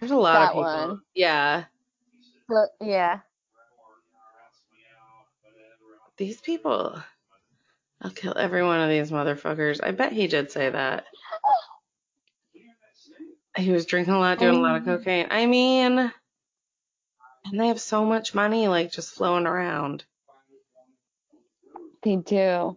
there's 0.00 0.10
a 0.10 0.16
lot 0.16 0.34
That 0.34 0.42
of 0.42 0.48
people. 0.50 0.62
one. 0.62 1.00
Yeah. 1.14 1.64
Yeah. 2.80 3.20
These 6.16 6.40
people. 6.40 7.00
I'll 8.02 8.10
kill 8.10 8.36
every 8.36 8.64
one 8.64 8.80
of 8.80 8.88
these 8.88 9.10
motherfuckers. 9.10 9.80
I 9.82 9.92
bet 9.92 10.12
he 10.12 10.26
did 10.26 10.50
say 10.50 10.70
that. 10.70 11.04
He 13.56 13.70
was 13.70 13.86
drinking 13.86 14.14
a 14.14 14.18
lot, 14.18 14.38
doing 14.38 14.56
a 14.56 14.60
lot 14.60 14.76
of 14.76 14.88
Oh. 14.88 14.96
cocaine. 14.96 15.26
I 15.30 15.46
mean, 15.46 15.98
and 15.98 17.60
they 17.60 17.68
have 17.68 17.80
so 17.80 18.04
much 18.04 18.34
money, 18.34 18.68
like 18.68 18.90
just 18.90 19.14
flowing 19.14 19.46
around. 19.46 20.04
They 22.02 22.16
do. 22.16 22.76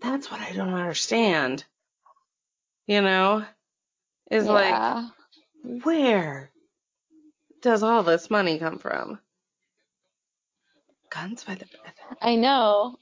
That's 0.00 0.30
what 0.30 0.40
I 0.40 0.52
don't 0.52 0.74
understand. 0.74 1.64
You 2.86 3.02
know, 3.02 3.44
is 4.30 4.46
like 4.46 5.04
where 5.82 6.50
does 7.62 7.82
all 7.82 8.02
this 8.02 8.30
money 8.30 8.58
come 8.58 8.78
from? 8.78 9.18
Guns 11.10 11.44
by 11.44 11.54
the 11.54 11.66
bed. 11.66 11.92
I 12.20 12.36
know. 12.36 12.96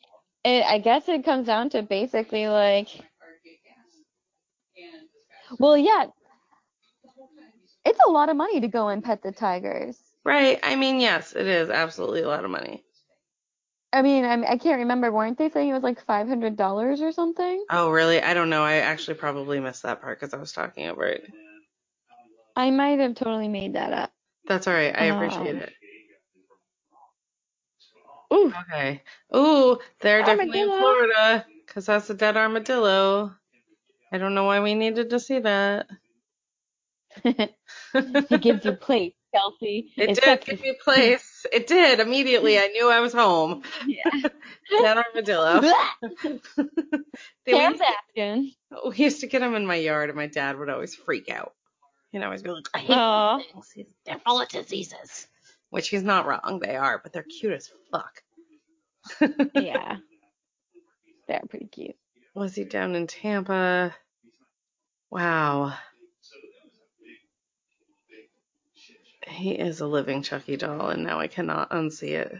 It, 0.44 0.64
I 0.64 0.78
guess 0.78 1.08
it 1.08 1.24
comes 1.24 1.46
down 1.46 1.70
to 1.70 1.82
basically 1.82 2.46
like, 2.46 2.88
well, 5.58 5.76
yeah, 5.76 6.06
it's 7.84 8.00
a 8.06 8.10
lot 8.10 8.28
of 8.28 8.36
money 8.36 8.60
to 8.60 8.68
go 8.68 8.88
and 8.88 9.02
pet 9.02 9.22
the 9.22 9.32
tigers. 9.32 9.98
Right. 10.24 10.58
I 10.62 10.76
mean, 10.76 11.00
yes, 11.00 11.34
it 11.34 11.46
is 11.46 11.70
absolutely 11.70 12.22
a 12.22 12.28
lot 12.28 12.44
of 12.44 12.50
money. 12.50 12.85
I 13.92 14.02
mean, 14.02 14.24
I, 14.24 14.42
I 14.52 14.58
can't 14.58 14.80
remember. 14.80 15.10
Weren't 15.12 15.38
they 15.38 15.50
saying 15.50 15.70
it 15.70 15.74
was 15.74 15.82
like 15.82 16.04
five 16.04 16.28
hundred 16.28 16.56
dollars 16.56 17.00
or 17.00 17.12
something? 17.12 17.64
Oh, 17.70 17.90
really? 17.90 18.22
I 18.22 18.34
don't 18.34 18.50
know. 18.50 18.62
I 18.64 18.76
actually 18.76 19.14
probably 19.14 19.60
missed 19.60 19.82
that 19.84 20.00
part 20.00 20.20
because 20.20 20.34
I 20.34 20.38
was 20.38 20.52
talking 20.52 20.86
over 20.88 21.04
it. 21.06 21.24
I 22.56 22.70
might 22.70 22.98
have 23.00 23.14
totally 23.14 23.48
made 23.48 23.74
that 23.74 23.92
up. 23.92 24.12
That's 24.46 24.66
all 24.68 24.74
right. 24.74 24.94
I 24.96 25.06
appreciate 25.06 25.56
Um, 25.56 25.62
it. 25.62 25.72
Ooh, 28.32 28.52
Okay. 28.62 29.02
Ooh, 29.34 29.78
they're 30.00 30.22
definitely 30.22 30.60
in 30.60 30.68
Florida 30.70 31.46
because 31.66 31.86
that's 31.86 32.10
a 32.10 32.14
dead 32.14 32.36
armadillo. 32.36 33.34
I 34.12 34.18
don't 34.18 34.34
know 34.34 34.44
why 34.44 34.60
we 34.60 34.74
needed 34.74 35.10
to 35.10 35.20
see 35.20 35.40
that. 35.40 35.88
it 37.24 38.40
gives 38.40 38.64
you 38.64 38.72
place, 38.76 39.15
Kelsey. 39.34 39.92
It 39.96 40.18
did 40.20 40.44
give 40.44 40.60
me 40.60 40.76
place. 40.82 41.44
It 41.52 41.66
did 41.66 42.00
immediately. 42.00 42.58
I 42.58 42.68
knew 42.68 42.90
I 42.90 43.00
was 43.00 43.12
home. 43.12 43.62
Yeah. 43.86 44.08
Dead 44.70 44.96
armadillo. 44.98 45.60
They- 47.44 47.52
we, 47.52 47.52
Cam 47.52 47.72
used 47.72 47.82
to, 47.82 48.20
Baskin. 48.20 48.50
we 48.88 48.96
used 48.96 49.20
to 49.20 49.26
get 49.28 49.38
them 49.40 49.54
in 49.54 49.66
my 49.66 49.76
yard, 49.76 50.10
and 50.10 50.16
my 50.16 50.26
dad 50.26 50.58
would 50.58 50.68
always 50.68 50.94
freak 50.94 51.30
out. 51.30 51.52
He'd 52.10 52.22
always 52.22 52.42
be 52.42 52.50
like, 52.50 52.66
"I 52.74 52.78
hate 52.78 52.90
Aw. 52.96 53.38
these 53.38 53.46
things. 53.74 53.88
They're 54.04 54.18
full 54.26 54.40
of 54.40 54.48
diseases." 54.48 55.26
Which 55.70 55.88
he's 55.88 56.02
not 56.02 56.26
wrong. 56.26 56.60
They 56.62 56.76
are, 56.76 56.98
but 57.02 57.12
they're 57.12 57.22
cute 57.24 57.52
as 57.52 57.70
fuck. 57.90 58.22
Yeah. 59.54 59.96
They're 61.28 61.42
pretty 61.48 61.66
cute. 61.66 61.96
Was 62.34 62.54
he 62.54 62.64
down 62.64 62.94
in 62.94 63.06
Tampa? 63.06 63.94
Wow. 65.10 65.74
He 69.26 69.52
is 69.52 69.80
a 69.80 69.86
living 69.86 70.22
Chucky 70.22 70.56
doll, 70.56 70.90
and 70.90 71.02
now 71.02 71.18
I 71.18 71.26
cannot 71.26 71.70
unsee 71.70 72.12
it. 72.12 72.34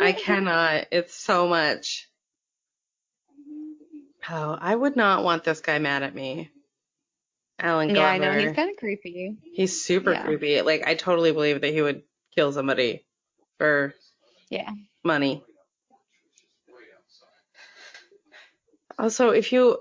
I 0.00 0.12
cannot. 0.18 0.86
It's 0.90 1.14
so 1.14 1.46
much. 1.46 2.08
Oh, 4.30 4.56
I 4.58 4.74
would 4.74 4.96
not 4.96 5.24
want 5.24 5.44
this 5.44 5.60
guy 5.60 5.78
mad 5.78 6.02
at 6.02 6.14
me. 6.14 6.50
Allen 7.58 7.88
Glover. 7.88 8.00
Yeah, 8.00 8.12
I 8.12 8.18
know. 8.18 8.38
He's 8.38 8.52
kind 8.56 8.70
of 8.70 8.76
creepy. 8.76 9.36
He's 9.42 9.82
super 9.82 10.12
Yeah. 10.12 10.24
creepy. 10.24 10.62
Like 10.62 10.86
I 10.86 10.94
totally 10.94 11.32
believe 11.32 11.60
that 11.60 11.72
he 11.72 11.82
would 11.82 12.02
kill 12.34 12.52
somebody 12.52 13.04
for 13.58 13.94
Yeah. 14.48 14.70
money. 15.04 15.44
Also, 18.98 19.30
if 19.30 19.52
you 19.52 19.78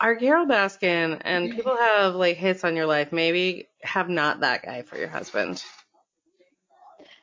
are 0.00 0.16
Carole 0.16 0.46
Baskin 0.46 1.20
and 1.20 1.50
people 1.54 1.76
have 1.76 2.14
like 2.14 2.36
hits 2.36 2.64
on 2.64 2.76
your 2.76 2.86
life, 2.86 3.12
maybe 3.12 3.68
have 3.82 4.08
not 4.08 4.40
that 4.40 4.62
guy 4.64 4.82
for 4.82 4.96
your 4.96 5.08
husband. 5.08 5.62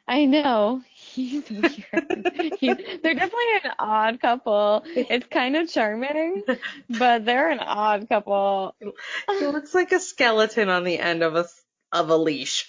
I 0.08 0.26
know. 0.26 0.82
He's 0.94 1.50
weird. 1.50 2.32
He's, 2.60 2.78
they're 2.78 3.14
definitely 3.14 3.56
an 3.64 3.72
odd 3.78 4.22
couple. 4.22 4.84
It's 4.86 5.28
kind 5.28 5.56
of 5.56 5.70
charming, 5.70 6.44
but 6.90 7.26
they're 7.26 7.50
an 7.50 7.60
odd 7.60 8.08
couple. 8.08 8.76
He 8.80 9.46
looks 9.46 9.74
like 9.74 9.92
a 9.92 10.00
skeleton 10.00 10.70
on 10.70 10.84
the 10.84 10.98
end 10.98 11.24
of 11.24 11.36
a 11.36 11.46
of 11.92 12.10
a 12.10 12.18
leash. 12.18 12.68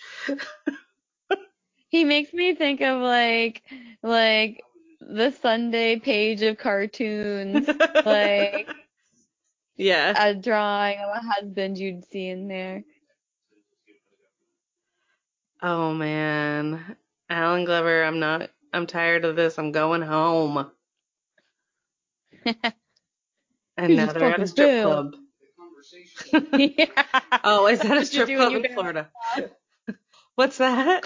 He 1.89 2.05
makes 2.05 2.33
me 2.33 2.55
think 2.55 2.81
of 2.81 3.01
like 3.01 3.63
like 4.03 4.63
the 5.01 5.31
Sunday 5.31 5.99
page 5.99 6.43
of 6.43 6.59
cartoons, 6.59 7.67
like 8.05 8.69
yeah. 9.77 10.29
a 10.29 10.35
drawing 10.35 10.99
of 10.99 11.09
a 11.09 11.27
husband 11.27 11.79
you'd 11.79 12.05
see 12.11 12.29
in 12.29 12.49
there. 12.49 12.85
Oh 15.63 15.93
man. 15.95 16.97
Allen 17.31 17.65
Glover, 17.65 18.05
I'm 18.05 18.21
not 18.21 18.51
I'm 18.73 18.87
tired 18.87 19.25
of 19.25 19.37
this. 19.37 19.59
I'm 19.59 19.73
going 19.73 20.03
home. 20.03 20.71
And 22.45 22.67
You 23.91 23.97
now 23.97 24.13
they're 24.13 24.25
at 24.25 24.41
a 24.41 24.47
strip 24.47 24.83
club. 24.83 25.17
yeah. 26.59 26.87
Oh, 27.45 27.67
is 27.69 27.81
that 27.81 27.97
a 27.97 28.05
strip 28.05 28.29
club 28.29 28.53
in 28.53 28.73
Florida? 28.75 29.11
What's 30.35 30.59
that? 30.59 31.05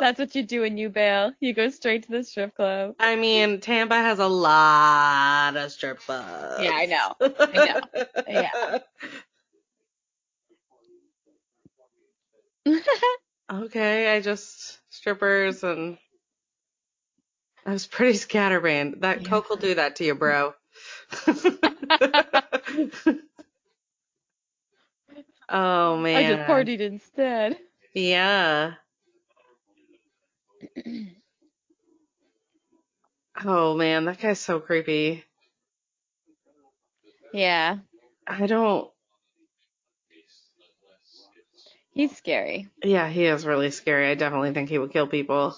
That's 0.00 0.18
what 0.18 0.34
you 0.34 0.42
do 0.42 0.62
when 0.62 0.78
you 0.78 0.88
bail. 0.88 1.32
You 1.40 1.52
go 1.52 1.68
straight 1.68 2.04
to 2.04 2.10
the 2.10 2.24
strip 2.24 2.54
club. 2.54 2.94
I 2.98 3.16
mean, 3.16 3.60
Tampa 3.60 3.94
has 3.94 4.18
a 4.18 4.26
lot 4.26 5.56
of 5.56 5.70
strip 5.72 5.98
clubs. 5.98 6.62
Yeah, 6.62 6.70
I 6.72 6.86
know. 6.86 7.14
I 7.20 7.64
know. 7.64 8.02
Yeah. 8.28 8.78
Okay, 13.52 14.16
I 14.16 14.20
just 14.20 14.78
strippers 14.90 15.62
and 15.64 15.98
I 17.64 17.72
was 17.72 17.86
pretty 17.86 18.16
scatterbrained. 18.18 19.02
That 19.02 19.22
Yeah. 19.22 19.28
coke 19.30 19.50
will 19.50 19.56
do 19.56 19.74
that 19.74 19.96
to 19.96 20.04
you, 20.04 20.14
bro. 20.14 20.54
oh 25.48 25.96
man. 25.96 26.16
I 26.16 26.36
just 26.36 26.48
partied 26.48 26.80
instead. 26.80 27.58
Yeah. 27.94 28.74
Oh 33.44 33.76
man, 33.76 34.06
that 34.06 34.18
guy's 34.18 34.40
so 34.40 34.60
creepy. 34.60 35.22
Yeah. 37.34 37.76
I 38.26 38.46
don't. 38.46 38.90
He's 41.96 42.14
scary. 42.14 42.68
Yeah, 42.84 43.08
he 43.08 43.24
is 43.24 43.46
really 43.46 43.70
scary. 43.70 44.10
I 44.10 44.14
definitely 44.16 44.52
think 44.52 44.68
he 44.68 44.76
would 44.76 44.92
kill 44.92 45.06
people. 45.06 45.56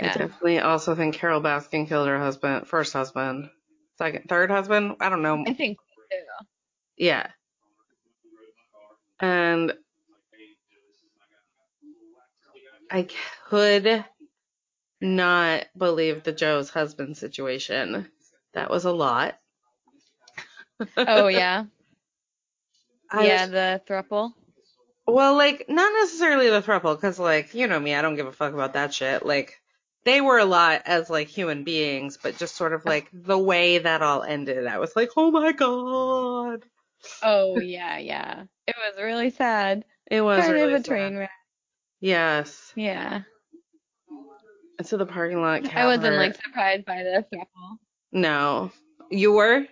I 0.00 0.04
Yeah. 0.04 0.12
definitely 0.12 0.60
also 0.60 0.94
think 0.94 1.14
Carole 1.16 1.42
Baskin 1.42 1.86
killed 1.86 2.08
her 2.08 2.18
husband, 2.18 2.66
first 2.66 2.94
husband, 2.94 3.50
second, 3.98 4.30
third 4.30 4.50
husband. 4.50 4.96
I 5.00 5.10
don't 5.10 5.20
know. 5.20 5.44
I 5.46 5.52
think 5.52 5.76
Yeah. 6.96 7.32
And 9.20 9.74
I 12.90 13.06
could 13.48 14.04
not 15.00 15.66
believe 15.76 16.22
the 16.24 16.32
Joe's 16.32 16.70
husband 16.70 17.16
situation. 17.16 18.10
That 18.54 18.70
was 18.70 18.84
a 18.86 18.92
lot. 18.92 19.38
Oh 20.96 21.28
yeah. 21.28 21.64
I 23.10 23.26
yeah, 23.26 23.42
was- 23.42 23.50
the 23.50 23.82
thruple. 23.88 24.32
well, 25.06 25.34
like, 25.36 25.66
not 25.68 25.92
necessarily 26.00 26.48
the 26.50 26.62
throuple, 26.62 26.94
because, 26.94 27.18
like, 27.18 27.54
you 27.54 27.66
know 27.66 27.80
me, 27.80 27.94
I 27.94 28.02
don't 28.02 28.16
give 28.16 28.26
a 28.26 28.32
fuck 28.32 28.52
about 28.54 28.74
that 28.74 28.94
shit. 28.94 29.24
Like, 29.26 29.60
they 30.04 30.20
were 30.20 30.38
a 30.38 30.44
lot 30.44 30.82
as, 30.86 31.10
like, 31.10 31.28
human 31.28 31.64
beings, 31.64 32.18
but 32.22 32.38
just 32.38 32.56
sort 32.56 32.72
of, 32.72 32.84
like, 32.84 33.08
the 33.12 33.38
way 33.38 33.78
that 33.78 34.02
all 34.02 34.22
ended, 34.22 34.66
I 34.66 34.78
was 34.78 34.94
like, 34.96 35.10
oh 35.16 35.30
my 35.30 35.52
god. 35.52 36.64
Oh 37.22 37.58
yeah, 37.60 37.98
yeah. 37.98 38.44
It 38.66 38.76
was 38.78 39.02
really 39.02 39.30
sad. 39.30 39.84
It 40.10 40.20
was 40.20 40.40
kind 40.42 40.52
really 40.54 40.74
of 40.74 40.80
a 40.80 40.84
train 40.84 41.16
wreck. 41.16 41.30
Yes. 42.00 42.72
Yeah. 42.76 43.22
And 44.78 44.86
so 44.86 44.96
the 44.96 45.06
parking 45.06 45.40
lot. 45.42 45.74
I 45.74 45.84
wasn't 45.86 46.04
cover- 46.04 46.16
like 46.16 46.34
surprised 46.42 46.84
by 46.86 47.02
the 47.02 47.26
thruple. 47.32 47.76
No. 48.12 48.70
You 49.10 49.32
were? 49.32 49.66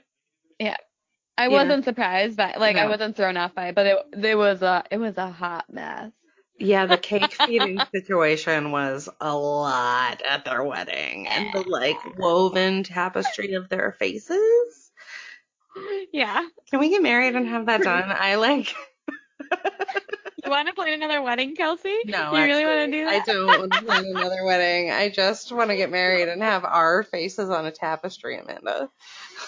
I 1.38 1.44
Yeah. 1.44 1.62
wasn't 1.62 1.84
surprised 1.84 2.36
by 2.36 2.54
like 2.58 2.76
I 2.76 2.86
wasn't 2.88 3.16
thrown 3.16 3.36
off 3.36 3.54
by 3.54 3.68
it, 3.68 3.74
but 3.76 3.86
it 3.86 3.96
there 4.12 4.36
was 4.36 4.60
a 4.60 4.84
it 4.90 4.98
was 4.98 5.16
a 5.16 5.30
hot 5.30 5.66
mess. 5.72 6.10
Yeah, 6.58 6.86
the 6.86 6.98
cake 6.98 7.32
feeding 7.46 7.80
situation 7.94 8.72
was 8.72 9.08
a 9.20 9.34
lot 9.36 10.20
at 10.28 10.44
their 10.44 10.64
wedding. 10.64 11.28
And 11.28 11.52
the 11.52 11.62
like 11.68 12.18
woven 12.18 12.82
tapestry 12.82 13.54
of 13.54 13.68
their 13.68 13.92
faces. 13.92 14.90
Yeah. 16.12 16.44
Can 16.70 16.80
we 16.80 16.88
get 16.90 17.02
married 17.02 17.36
and 17.36 17.46
have 17.46 17.66
that 17.66 17.82
done? 17.82 18.10
I 18.10 18.34
like 18.34 18.74
You 20.44 20.50
want 20.50 20.68
to 20.68 20.74
plan 20.74 20.94
another 20.94 21.20
wedding, 21.20 21.54
Kelsey? 21.56 21.94
No, 22.06 22.32
You 22.34 22.42
really 22.44 22.64
want 22.64 22.90
to 22.90 22.90
do 22.90 23.04
that? 23.04 23.22
I 23.22 23.24
don't 23.24 23.46
want 23.46 23.72
to 23.72 23.82
plan 23.82 24.04
another 24.06 24.44
wedding. 24.44 24.90
I 24.90 25.10
just 25.10 25.52
want 25.52 25.68
to 25.70 25.76
get 25.76 25.90
married 25.90 26.28
and 26.28 26.42
have 26.42 26.64
our 26.64 27.02
faces 27.02 27.50
on 27.50 27.66
a 27.66 27.70
tapestry, 27.70 28.38
Amanda. 28.38 28.88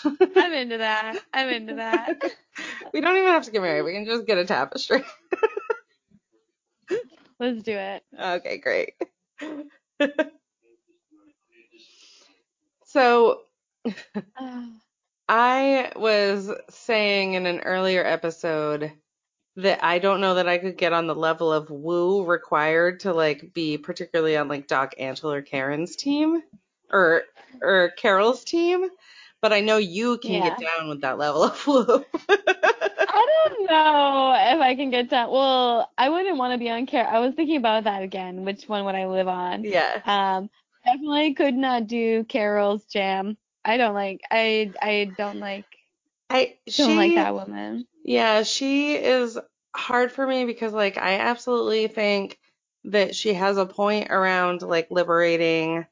I'm 0.05 0.53
into 0.53 0.79
that. 0.79 1.19
I'm 1.33 1.49
into 1.49 1.75
that. 1.77 2.23
we 2.93 3.01
don't 3.01 3.17
even 3.17 3.29
have 3.29 3.45
to 3.45 3.51
get 3.51 3.63
married. 3.63 3.83
We 3.83 3.93
can 3.93 4.05
just 4.05 4.27
get 4.27 4.39
a 4.39 4.45
tapestry. 4.45 5.05
Let's 7.39 7.63
do 7.63 7.73
it. 7.73 8.03
Okay, 8.19 8.59
great. 8.59 8.95
so 12.85 13.41
I 15.29 15.93
was 15.97 16.51
saying 16.69 17.35
in 17.35 17.47
an 17.47 17.61
earlier 17.61 18.05
episode 18.05 18.93
that 19.57 19.85
I 19.85 19.99
don't 19.99 20.21
know 20.21 20.35
that 20.35 20.49
I 20.49 20.59
could 20.59 20.77
get 20.77 20.93
on 20.93 21.07
the 21.07 21.15
level 21.15 21.53
of 21.53 21.71
woo 21.71 22.25
required 22.25 23.01
to 23.01 23.13
like 23.13 23.53
be 23.55 23.79
particularly 23.79 24.37
on 24.37 24.49
like 24.49 24.67
Doc 24.67 24.95
Antle 25.01 25.35
or 25.35 25.43
Karen's 25.43 25.97
team 25.97 26.43
or 26.93 27.23
or 27.63 27.91
Carole's 27.97 28.45
team, 28.45 28.89
but 29.43 29.53
I 29.53 29.61
know 29.61 29.77
you 29.79 30.19
can 30.19 30.41
get 30.41 30.59
down 30.59 30.89
with 30.89 31.01
that 31.03 31.19
level 31.19 31.45
of 31.45 31.67
woo. 31.67 32.05
I 33.07 33.27
don't 33.45 33.67
know 33.67 34.35
if 34.55 34.61
I 34.61 34.75
can 34.77 34.91
get 34.91 35.11
down. 35.11 35.31
Well, 35.31 35.91
I 35.99 36.09
wouldn't 36.09 36.37
want 36.39 36.53
to 36.53 36.59
be 36.59 36.71
on 36.71 36.87
care. 36.87 37.07
I 37.07 37.19
was 37.19 37.35
thinking 37.35 37.57
about 37.57 37.85
that 37.85 38.03
again. 38.03 38.45
Which 38.45 38.69
one 38.69 38.85
would 38.85 38.95
I 38.95 39.07
live 39.07 39.29
on? 39.29 39.65
yeah. 39.65 40.01
Um, 40.05 40.51
definitely 40.85 41.35
could 41.35 41.55
not 41.55 41.87
do 41.87 42.25
Carole's 42.25 42.85
jam. 42.85 43.37
I 43.65 43.77
don't 43.77 43.95
like. 43.95 44.21
I 44.31 44.73
I 44.81 45.13
don't 45.17 45.41
like. 45.41 45.67
I 46.29 46.55
Don't 46.77 46.97
like 46.97 47.15
that 47.15 47.35
woman. 47.35 47.87
Yeah, 48.05 48.45
she 48.45 48.95
is 48.95 49.39
hard 49.75 50.13
for 50.13 50.27
me 50.27 50.45
because 50.45 50.73
like 50.73 50.97
I 50.97 51.19
absolutely 51.19 51.89
think 51.89 52.39
that 52.85 53.15
she 53.15 53.35
has 53.35 53.59
a 53.59 53.67
point 53.67 54.11
around 54.11 54.63
like 54.63 54.91
liberating 54.91 55.87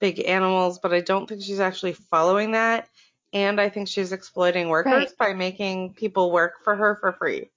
big 0.00 0.20
animals, 0.26 0.78
but 0.78 0.92
I 0.94 1.00
don't 1.00 1.28
think 1.28 1.42
she's 1.42 1.60
actually 1.60 1.94
following 1.94 2.52
that. 2.52 2.88
And 3.32 3.60
I 3.60 3.68
think 3.68 3.88
she's 3.88 4.12
exploiting 4.12 4.68
workers 4.68 5.12
Right. 5.12 5.18
by 5.18 5.34
making 5.34 5.94
people 5.94 6.32
work 6.32 6.54
for 6.64 6.74
her 6.76 6.96
for 7.00 7.12
free. 7.12 7.50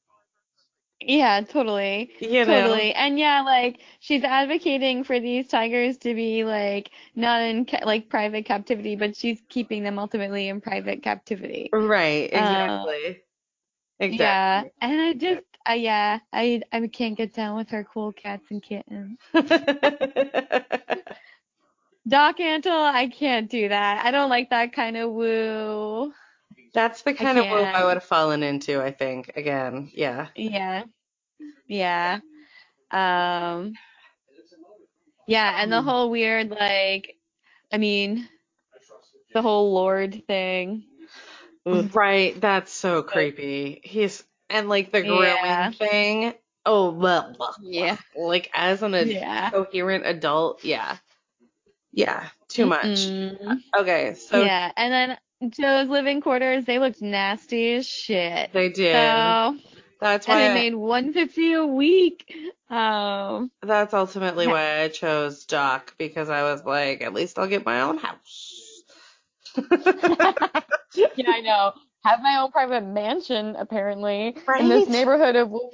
Yeah, 1.00 1.42
totally. 1.42 2.12
You 2.20 2.46
know? 2.46 2.46
Totally. 2.46 2.94
And 2.94 3.18
yeah, 3.18 3.42
like 3.42 3.80
she's 4.00 4.24
advocating 4.24 5.04
for 5.04 5.20
these 5.20 5.48
tigers 5.48 5.98
to 6.00 6.14
be 6.14 6.44
like 6.44 6.92
not 7.16 7.42
in 7.42 7.66
ca- 7.66 7.86
like 7.86 8.10
private 8.10 8.46
captivity, 8.46 8.96
but 8.96 9.16
she's 9.16 9.42
keeping 9.50 9.84
them 9.84 9.98
ultimately 10.00 10.48
in 10.48 10.62
private 10.62 11.02
captivity. 11.04 11.74
Right, 11.74 12.30
Uh, 12.34 12.88
exactly. 12.92 13.24
Yeah, 14.10 14.66
and 14.82 15.02
I 15.02 15.14
just 15.14 15.44
uh, 15.70 15.74
yeah, 15.74 16.20
I 16.34 16.62
I 16.72 16.88
can't 16.88 17.18
get 17.18 17.34
down 17.34 17.56
with 17.58 17.70
her 17.70 17.84
cool 17.84 18.12
cats 18.12 18.46
and 18.50 18.62
kittens. 18.62 19.20
Doc 22.08 22.38
Antle, 22.40 22.72
I 22.72 23.08
can't 23.10 23.50
do 23.50 23.70
that. 23.70 24.06
I 24.06 24.12
don't 24.12 24.30
like 24.30 24.50
that 24.50 24.74
kind 24.74 24.98
of 24.98 25.12
woo. 25.12 26.14
That's 26.74 27.02
the 27.04 27.14
kind 27.14 27.38
of 27.38 27.46
move 27.48 27.66
I 27.66 27.84
would 27.86 27.96
have 27.96 28.04
fallen 28.04 28.44
into, 28.44 28.82
I 28.82 28.92
think. 28.92 29.32
Again, 29.36 29.92
yeah. 29.94 30.28
Yeah. 30.36 30.84
Yeah. 31.68 32.20
Um 32.92 33.74
Yeah, 35.28 35.56
and 35.62 35.72
the 35.72 35.82
whole 35.82 36.10
weird 36.10 36.50
like 36.50 37.18
I 37.72 37.78
mean 37.78 38.28
the 39.34 39.42
whole 39.42 39.74
Lord 39.74 40.24
thing. 40.28 40.84
Ugh. 41.66 41.90
Right, 41.94 42.40
that's 42.40 42.72
so 42.74 43.04
creepy. 43.04 43.82
He's 43.84 44.24
and 44.50 44.70
like 44.70 44.92
the 44.92 45.02
grooming 45.02 45.26
Yeah. 45.28 45.72
thing. 45.72 46.34
Oh, 46.66 46.92
blah, 46.92 47.22
blah, 47.22 47.34
blah. 47.38 47.54
Yeah. 47.62 47.98
Like 48.18 48.50
as 48.54 48.84
an 48.84 48.94
ad- 48.96 49.08
Yeah. 49.08 49.50
coherent 49.52 50.06
adult, 50.06 50.64
yeah, 50.64 50.98
yeah, 51.94 52.28
too 52.48 52.66
much. 52.66 52.86
Mm-mm. 52.86 53.60
Okay, 53.78 54.14
so 54.16 54.44
yeah, 54.44 54.72
and 54.76 54.94
then 55.42 55.52
Joe's 55.52 55.88
living 55.90 56.22
quarters, 56.22 56.66
they 56.66 56.80
looked 56.80 57.02
nasty 57.02 57.74
as 57.76 57.88
shit. 57.88 58.52
They 58.54 58.70
did. 58.70 58.94
So, 58.94 59.58
that's 60.00 60.28
and 60.28 60.40
why. 60.40 60.44
they 60.44 60.50
I- 60.50 60.54
made 60.54 60.76
150 60.76 61.54
a 61.54 61.66
week. 61.66 62.34
Um, 62.70 63.52
that's 63.62 63.94
ultimately 63.94 64.46
Yeah. 64.46 64.52
why 64.54 64.82
I 64.82 64.88
chose 64.90 65.46
Doc 65.46 65.96
because 65.98 66.30
I 66.30 66.44
was 66.44 66.64
like, 66.64 67.02
at 67.02 67.14
least 67.14 67.38
I'll 67.38 67.48
get 67.48 67.66
my 67.66 67.82
own 67.82 67.98
house. 67.98 68.84
yeah, 69.58 71.26
I 71.28 71.42
know. 71.42 71.74
Have 72.04 72.22
my 72.22 72.38
own 72.38 72.52
private 72.52 72.84
mansion, 72.86 73.56
apparently, 73.58 74.36
in 74.58 74.70
this 74.70 74.88
neighborhood 74.90 75.36
of 75.36 75.50
women 75.50 75.70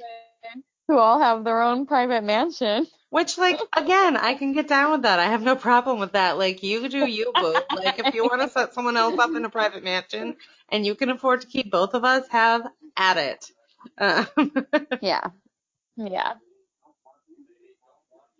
who 0.88 0.98
all 0.98 1.20
have 1.20 1.44
their 1.44 1.62
own 1.62 1.86
private 1.86 2.24
mansion. 2.24 2.88
Which, 3.10 3.38
like, 3.38 3.60
again, 3.76 4.16
I 4.18 4.34
can 4.34 4.52
get 4.52 4.68
down 4.68 4.92
with 4.92 5.02
that. 5.02 5.18
I 5.20 5.26
have 5.26 5.42
no 5.42 5.56
problem 5.56 6.00
with 6.00 6.12
that. 6.12 6.38
Like, 6.38 6.62
you 6.62 6.88
do 6.90 6.98
you, 7.06 7.32
boo. 7.38 7.62
Like, 7.72 8.00
if 8.00 8.12
you 8.12 8.24
want 8.24 8.42
to 8.42 8.48
set 8.50 8.74
someone 8.74 8.98
else 8.98 9.18
up 9.18 9.36
in 9.36 9.44
a 9.46 9.50
private 9.50 9.84
mansion 9.84 10.36
and 10.70 10.84
you 10.84 10.94
can 10.94 11.10
afford 11.10 11.42
to 11.42 11.46
keep 11.46 11.70
both 11.70 11.94
of 11.94 12.04
us, 12.04 12.28
have 12.30 12.66
at 12.96 13.16
it. 13.18 13.52
Um, 13.98 14.26
Yeah. 15.00 15.28
Yeah. 15.96 16.34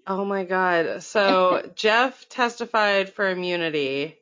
oh 0.07 0.25
my 0.25 0.45
God. 0.45 1.03
So, 1.03 1.63
Jeff 1.77 2.29
testified 2.29 3.11
for 3.11 3.29
immunity 3.31 4.19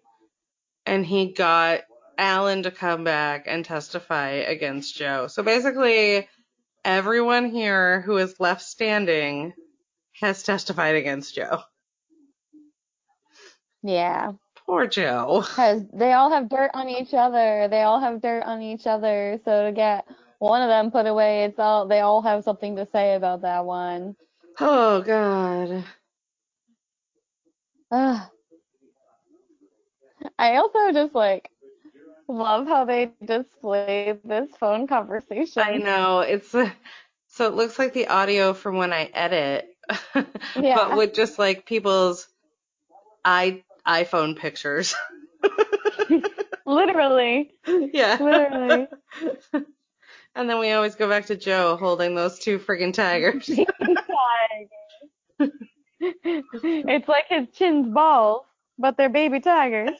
and 0.87 1.07
he 1.07 1.33
got 1.33 1.83
Allen 2.18 2.64
to 2.64 2.70
come 2.72 3.05
back 3.05 3.45
and 3.49 3.64
testify 3.64 4.31
against 4.31 4.97
Joe. 4.97 5.29
So, 5.29 5.43
basically, 5.43 6.29
everyone 6.87 7.51
here 7.51 8.01
who 8.03 8.16
is 8.18 8.41
left 8.41 8.62
standing 8.62 9.53
has 10.20 10.43
testified 10.45 10.97
against 10.97 11.34
Joe. 11.34 11.61
Yeah. 13.82 14.32
Poor 14.66 14.87
Joe. 14.87 15.45
Because 15.49 15.82
they 15.93 16.12
all 16.12 16.30
have 16.30 16.49
dirt 16.49 16.70
on 16.74 16.89
each 16.89 17.14
other. 17.14 17.68
They 17.68 17.82
all 17.82 18.01
have 18.01 18.22
dirt 18.22 18.45
on 18.45 18.62
each 18.62 18.87
other. 18.87 19.41
So 19.45 19.66
to 19.66 19.72
get 19.72 20.07
one 20.39 20.62
of 20.62 20.68
them 20.68 20.91
put 20.91 21.07
away, 21.07 21.45
it's 21.45 21.59
all 21.59 21.89
they 21.89 22.01
all 22.01 22.22
have 22.22 22.45
something 22.45 22.76
to 22.76 22.87
say 22.87 23.14
about 23.14 23.43
that 23.43 23.64
one. 23.64 24.16
Oh 24.61 25.03
God. 25.03 25.84
Ugh. 27.93 28.28
I 30.39 30.57
also 30.57 30.93
just 30.93 31.14
like 31.14 31.51
love 32.29 32.66
how 32.66 32.85
they 32.85 33.11
display 33.24 34.18
this 34.24 34.49
phone 34.59 34.87
conversation. 34.87 35.62
I 35.62 35.77
know. 35.77 36.20
It's 36.20 36.55
uh, 36.55 36.70
so 37.29 37.47
it 37.47 37.55
looks 37.55 37.79
like 37.79 37.93
the 37.93 38.09
audio 38.09 38.53
from 38.55 38.77
when 38.77 38.93
I 38.93 39.05
edit, 39.12 39.68
Yeah. 40.57 40.74
but 40.77 40.97
with 40.97 41.14
just 41.14 41.39
like 41.39 41.66
people's 41.66 42.27
i 43.24 43.62
iPhone 43.87 44.37
pictures. 44.37 44.95
Literally. 46.66 47.53
yeah. 47.66 48.18
Literally. 48.20 48.89
and 50.35 50.51
then 50.51 50.59
we 50.59 50.72
always 50.72 50.95
go 50.97 51.09
back 51.09 51.27
to 51.27 51.37
Joe 51.37 51.77
holding 51.77 52.14
those 52.14 52.39
two 52.39 52.59
friggin' 52.59 52.93
tigers. 52.95 53.49
it's 56.01 57.09
like 57.09 57.27
his 57.29 57.47
chin's 57.53 57.93
balls, 57.93 58.45
but 58.79 58.97
they're 58.97 59.09
baby 59.09 59.41
tigers. 59.41 59.91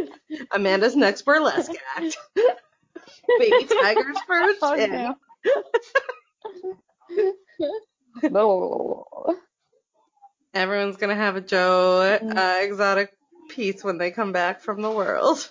Amanda's 0.52 0.96
next 0.96 1.22
burlesque 1.22 1.72
act. 1.96 2.16
Baby 3.38 3.66
tigers 3.66 4.20
for 4.20 4.36
a 4.36 4.54
Oh, 4.62 4.76
chin. 4.76 5.14
no. 8.30 9.04
Everyone's 10.54 10.96
gonna 10.96 11.14
have 11.16 11.36
a 11.36 11.40
Joe 11.40 12.18
Mm. 12.22 12.36
uh, 12.36 12.58
exotic 12.62 13.12
piece 13.48 13.82
when 13.84 13.98
they 13.98 14.10
come 14.10 14.32
back 14.32 14.60
from 14.62 14.82
the 14.82 14.90
world. 14.90 15.50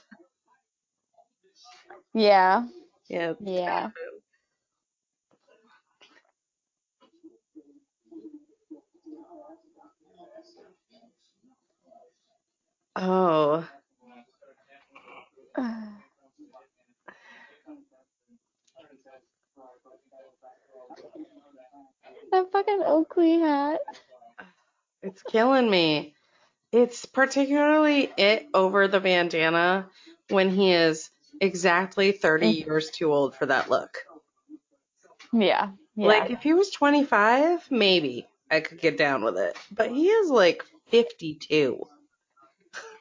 yeah. 2.13 2.65
Yeah. 3.09 3.33
Yeah. 3.39 3.91
Oh. 12.95 13.67
That 22.31 22.51
fucking 22.51 22.83
Oakley 22.85 23.39
hat. 23.39 23.79
It's 25.03 25.23
killing 25.23 25.69
me. 25.69 26.13
It's 26.71 27.05
particularly 27.05 28.11
it 28.17 28.47
over 28.53 28.87
the 28.87 28.99
bandana 28.99 29.89
when 30.29 30.49
he 30.49 30.71
is 30.71 31.09
exactly 31.41 32.11
30 32.11 32.53
Mm. 32.53 32.65
years 32.65 32.89
too 32.91 33.11
old 33.11 33.35
for 33.35 33.45
that 33.47 33.69
look. 33.69 33.97
Yeah. 35.33 35.71
Yeah. 35.95 36.07
Like, 36.07 36.31
if 36.31 36.41
he 36.43 36.53
was 36.53 36.71
25, 36.71 37.69
maybe 37.71 38.27
I 38.49 38.61
could 38.61 38.79
get 38.79 38.97
down 38.97 39.23
with 39.23 39.37
it. 39.37 39.57
But 39.71 39.91
he 39.91 40.07
is 40.09 40.29
like 40.29 40.63
52. 40.87 41.87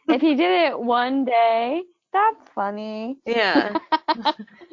if 0.09 0.21
he 0.21 0.35
did 0.35 0.71
it 0.73 0.81
one 0.81 1.25
day, 1.25 1.83
that's 2.13 2.51
funny. 2.55 3.19
Yeah. 3.27 3.79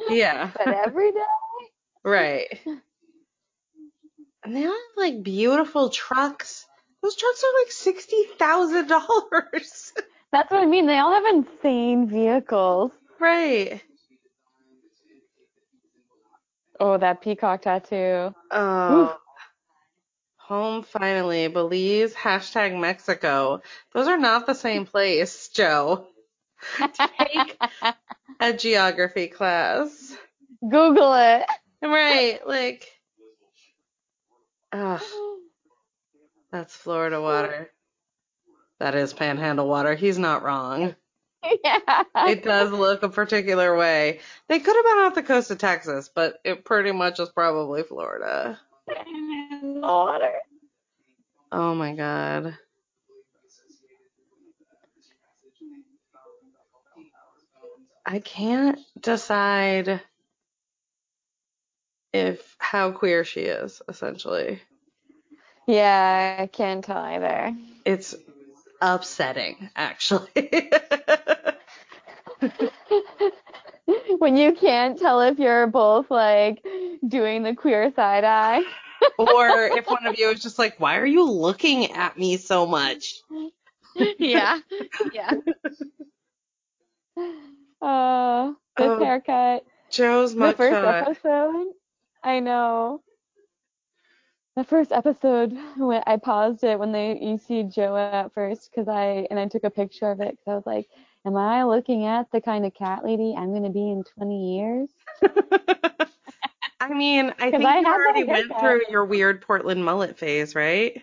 Yeah. 0.09 0.51
but 0.57 0.67
every 0.69 1.11
day? 1.11 1.19
Right. 2.03 2.59
And 4.43 4.55
they 4.55 4.65
all 4.65 4.71
have 4.71 4.97
like 4.97 5.21
beautiful 5.23 5.89
trucks. 5.89 6.65
Those 7.03 7.15
trucks 7.17 7.43
are 7.43 7.91
like 7.93 7.97
$60,000. 8.39 9.91
That's 10.31 10.49
what 10.51 10.61
I 10.61 10.65
mean. 10.65 10.85
They 10.87 10.97
all 10.97 11.11
have 11.11 11.25
insane 11.35 12.07
vehicles. 12.09 12.91
right. 13.19 13.81
Oh, 16.79 16.97
that 16.97 17.21
peacock 17.21 17.63
tattoo. 17.63 18.33
Oh. 18.51 19.17
Home 20.37 20.83
finally. 20.83 21.47
Belize. 21.47 22.13
Hashtag 22.13 22.79
Mexico. 22.79 23.61
Those 23.93 24.07
are 24.07 24.17
not 24.17 24.45
the 24.45 24.53
same 24.53 24.85
place, 24.85 25.49
Joe. 25.49 26.07
Take 26.77 27.57
a 28.39 28.53
geography 28.53 29.27
class. 29.27 30.15
Google 30.61 31.13
it. 31.13 31.45
Right. 31.81 32.39
Like, 32.45 32.87
ugh, 34.71 35.01
that's 36.51 36.75
Florida 36.75 37.21
water. 37.21 37.69
That 38.79 38.95
is 38.95 39.13
panhandle 39.13 39.67
water. 39.67 39.95
He's 39.95 40.19
not 40.19 40.43
wrong. 40.43 40.95
yeah. 41.63 42.03
It 42.15 42.43
does 42.43 42.71
look 42.71 43.03
a 43.03 43.09
particular 43.09 43.75
way. 43.75 44.19
They 44.47 44.59
could 44.59 44.75
have 44.75 44.85
been 44.85 45.05
off 45.05 45.15
the 45.15 45.23
coast 45.23 45.51
of 45.51 45.57
Texas, 45.57 46.09
but 46.13 46.39
it 46.43 46.65
pretty 46.65 46.91
much 46.91 47.19
is 47.19 47.29
probably 47.29 47.83
Florida. 47.83 48.59
water. 49.61 50.33
Oh 51.51 51.73
my 51.75 51.93
god. 51.95 52.57
I 58.09 58.19
can't 58.19 58.79
decide 59.01 59.99
if 62.13 62.55
how 62.57 62.91
queer 62.91 63.25
she 63.25 63.41
is, 63.41 63.81
essentially. 63.89 64.61
Yeah, 65.67 66.37
I 66.39 66.47
can't 66.47 66.85
tell 66.85 66.97
either. 66.97 67.53
It's 67.83 68.15
upsetting, 68.81 69.69
actually. 69.75 70.29
when 74.19 74.37
you 74.37 74.53
can't 74.53 74.97
tell 74.97 75.19
if 75.21 75.37
you're 75.37 75.67
both 75.67 76.09
like 76.09 76.65
doing 77.05 77.43
the 77.43 77.55
queer 77.55 77.91
side 77.93 78.23
eye. 78.23 78.61
or 79.17 79.49
if 79.77 79.85
one 79.87 80.07
of 80.07 80.17
you 80.17 80.29
is 80.29 80.41
just 80.41 80.57
like, 80.57 80.79
why 80.79 80.97
are 80.97 81.05
you 81.05 81.29
looking 81.29 81.91
at 81.91 82.17
me 82.17 82.37
so 82.37 82.65
much? 82.65 83.21
yeah. 84.17 84.59
Yeah. 85.11 85.33
Uh, 87.81 88.53
this 88.77 88.87
Oh, 88.87 89.03
haircut. 89.03 89.63
Joe's 89.89 90.33
The 90.33 90.53
first 90.53 90.81
mugshot. 90.81 91.01
episode. 91.01 91.67
I 92.23 92.39
know. 92.39 93.01
The 94.55 94.63
first 94.63 94.91
episode 94.91 95.55
when 95.77 96.01
I 96.07 96.17
paused 96.17 96.63
it 96.63 96.79
when 96.79 96.91
they 96.91 97.19
you 97.21 97.37
see 97.37 97.63
Joe 97.63 97.95
at 97.95 98.33
first 98.33 98.71
because 98.71 98.87
I 98.87 99.27
and 99.29 99.39
I 99.39 99.47
took 99.47 99.63
a 99.63 99.69
picture 99.69 100.09
of 100.09 100.19
it 100.19 100.31
because 100.31 100.47
I 100.47 100.55
was 100.55 100.65
like, 100.65 100.87
am 101.25 101.35
I 101.35 101.63
looking 101.63 102.05
at 102.05 102.31
the 102.31 102.41
kind 102.41 102.65
of 102.65 102.73
cat 102.73 103.05
lady 103.05 103.35
I'm 103.37 103.53
gonna 103.53 103.69
be 103.69 103.91
in 103.91 104.03
20 104.03 104.57
years? 104.57 104.89
I 106.79 106.89
mean, 106.93 107.33
I 107.39 107.51
think 107.51 107.63
I 107.65 107.79
you 107.81 107.85
already 107.87 108.23
went 108.23 108.59
through 108.59 108.81
your 108.89 109.05
weird 109.05 109.41
Portland 109.41 109.85
mullet 109.85 110.17
phase, 110.17 110.55
right? 110.55 111.01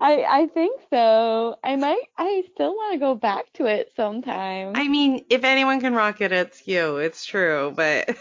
I 0.00 0.24
I 0.24 0.46
think 0.54 0.80
so. 0.90 1.56
I 1.64 1.76
might. 1.76 2.02
I 2.16 2.44
still 2.54 2.74
want 2.74 2.94
to 2.94 2.98
go 2.98 3.14
back 3.14 3.52
to 3.54 3.66
it 3.66 3.92
sometime. 3.96 4.74
I 4.76 4.88
mean, 4.88 5.24
if 5.30 5.44
anyone 5.44 5.80
can 5.80 5.94
rock 5.94 6.20
it, 6.20 6.32
it's 6.32 6.66
you. 6.68 6.98
It's 6.98 7.24
true, 7.24 7.72
but 7.76 8.16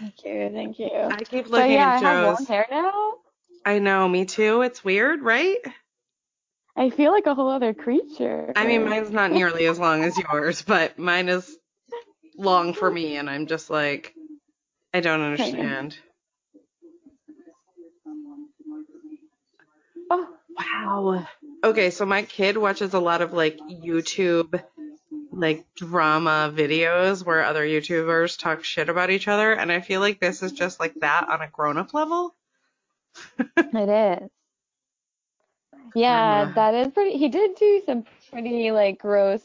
Thank 0.00 0.24
you. 0.24 0.50
Thank 0.52 0.78
you. 0.78 0.90
I 0.92 1.24
keep 1.24 1.46
looking 1.48 1.52
But 1.52 1.70
yeah, 1.70 1.88
I 1.88 1.98
have 1.98 2.24
long 2.24 2.46
hair 2.46 2.66
now. 2.70 3.14
I 3.64 3.78
know, 3.78 4.08
me 4.08 4.24
too. 4.26 4.62
It's 4.62 4.84
weird, 4.84 5.22
right? 5.22 5.58
I 6.76 6.90
feel 6.90 7.12
like 7.12 7.26
a 7.26 7.34
whole 7.34 7.50
other 7.50 7.74
creature. 7.74 8.52
I 8.56 8.66
mean, 8.66 8.84
mine's 8.84 9.10
not 9.10 9.32
nearly 9.32 9.66
as 9.66 9.78
long 9.78 10.04
as 10.04 10.16
yours, 10.18 10.62
but 10.62 10.98
mine 10.98 11.28
is 11.28 11.56
long 12.38 12.74
for 12.74 12.90
me, 12.90 13.16
and 13.16 13.30
I'm 13.30 13.46
just 13.46 13.70
like, 13.70 14.14
I 14.94 15.00
don't 15.00 15.20
understand. 15.22 15.96
Oh, 20.10 20.28
Wow. 20.58 21.26
Okay, 21.64 21.90
so 21.90 22.06
my 22.06 22.22
kid 22.22 22.56
watches 22.56 22.94
a 22.94 23.00
lot 23.00 23.22
of 23.22 23.32
like 23.32 23.58
YouTube 23.58 24.62
like 25.32 25.66
drama 25.74 26.52
videos 26.54 27.24
where 27.24 27.44
other 27.44 27.64
YouTubers 27.66 28.38
talk 28.38 28.64
shit 28.64 28.88
about 28.88 29.10
each 29.10 29.28
other, 29.28 29.52
and 29.52 29.70
I 29.70 29.80
feel 29.80 30.00
like 30.00 30.20
this 30.20 30.42
is 30.42 30.52
just 30.52 30.80
like 30.80 30.94
that 31.00 31.28
on 31.28 31.42
a 31.42 31.48
grown 31.48 31.76
up 31.76 31.92
level. 31.92 32.34
it 33.56 34.20
is. 34.22 34.30
Yeah, 35.94 36.46
Uh. 36.48 36.52
that 36.54 36.74
is 36.74 36.88
pretty. 36.92 37.16
He 37.18 37.28
did 37.28 37.54
do 37.56 37.82
some 37.86 38.04
pretty 38.30 38.70
like 38.70 38.98
gross 38.98 39.42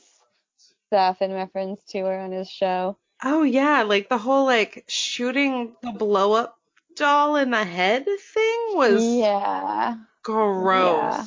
stuff 0.87 1.21
in 1.21 1.33
reference 1.33 1.81
to 1.89 1.99
her 1.99 2.19
on 2.19 2.31
his 2.31 2.49
show. 2.49 2.97
Oh 3.23 3.43
yeah, 3.43 3.83
like 3.83 4.09
the 4.09 4.17
whole 4.17 4.45
like 4.45 4.83
shooting 4.87 5.75
the 5.81 5.91
blow 5.91 6.33
up 6.33 6.57
doll 6.95 7.35
in 7.37 7.51
the 7.51 7.63
head 7.63 8.05
thing 8.05 8.59
was 8.71 9.03
Yeah. 9.03 9.95
Gross. 10.23 11.13
Yeah. 11.13 11.25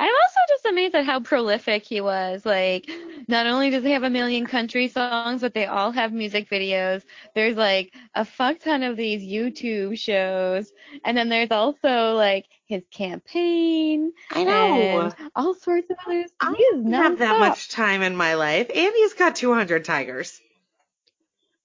I'm 0.00 0.12
also 0.14 0.40
just 0.48 0.66
amazed 0.66 0.94
at 0.94 1.04
how 1.06 1.18
prolific 1.18 1.84
he 1.84 2.00
was. 2.00 2.46
Like, 2.46 2.88
not 3.26 3.46
only 3.48 3.70
does 3.70 3.82
he 3.82 3.90
have 3.90 4.04
a 4.04 4.10
million 4.10 4.46
country 4.46 4.86
songs, 4.86 5.40
but 5.40 5.54
they 5.54 5.66
all 5.66 5.90
have 5.90 6.12
music 6.12 6.48
videos. 6.48 7.02
There's 7.34 7.56
like 7.56 7.92
a 8.14 8.24
fuck 8.24 8.60
ton 8.60 8.84
of 8.84 8.96
these 8.96 9.22
YouTube 9.22 9.98
shows. 9.98 10.72
And 11.04 11.16
then 11.16 11.28
there's 11.28 11.50
also 11.50 12.14
like 12.14 12.46
his 12.66 12.84
campaign 12.92 14.12
I 14.30 14.44
know. 14.44 14.52
and 14.52 15.14
all 15.34 15.54
sorts 15.54 15.90
of 15.90 15.96
other 16.06 16.26
I 16.38 16.54
He 16.56 16.62
is 16.62 16.84
don't 16.84 16.92
have 16.92 17.18
that 17.18 17.40
much 17.40 17.68
time 17.68 18.02
in 18.02 18.14
my 18.14 18.34
life. 18.34 18.70
And 18.72 18.92
he's 18.94 19.14
got 19.14 19.34
200 19.34 19.84
tigers. 19.84 20.40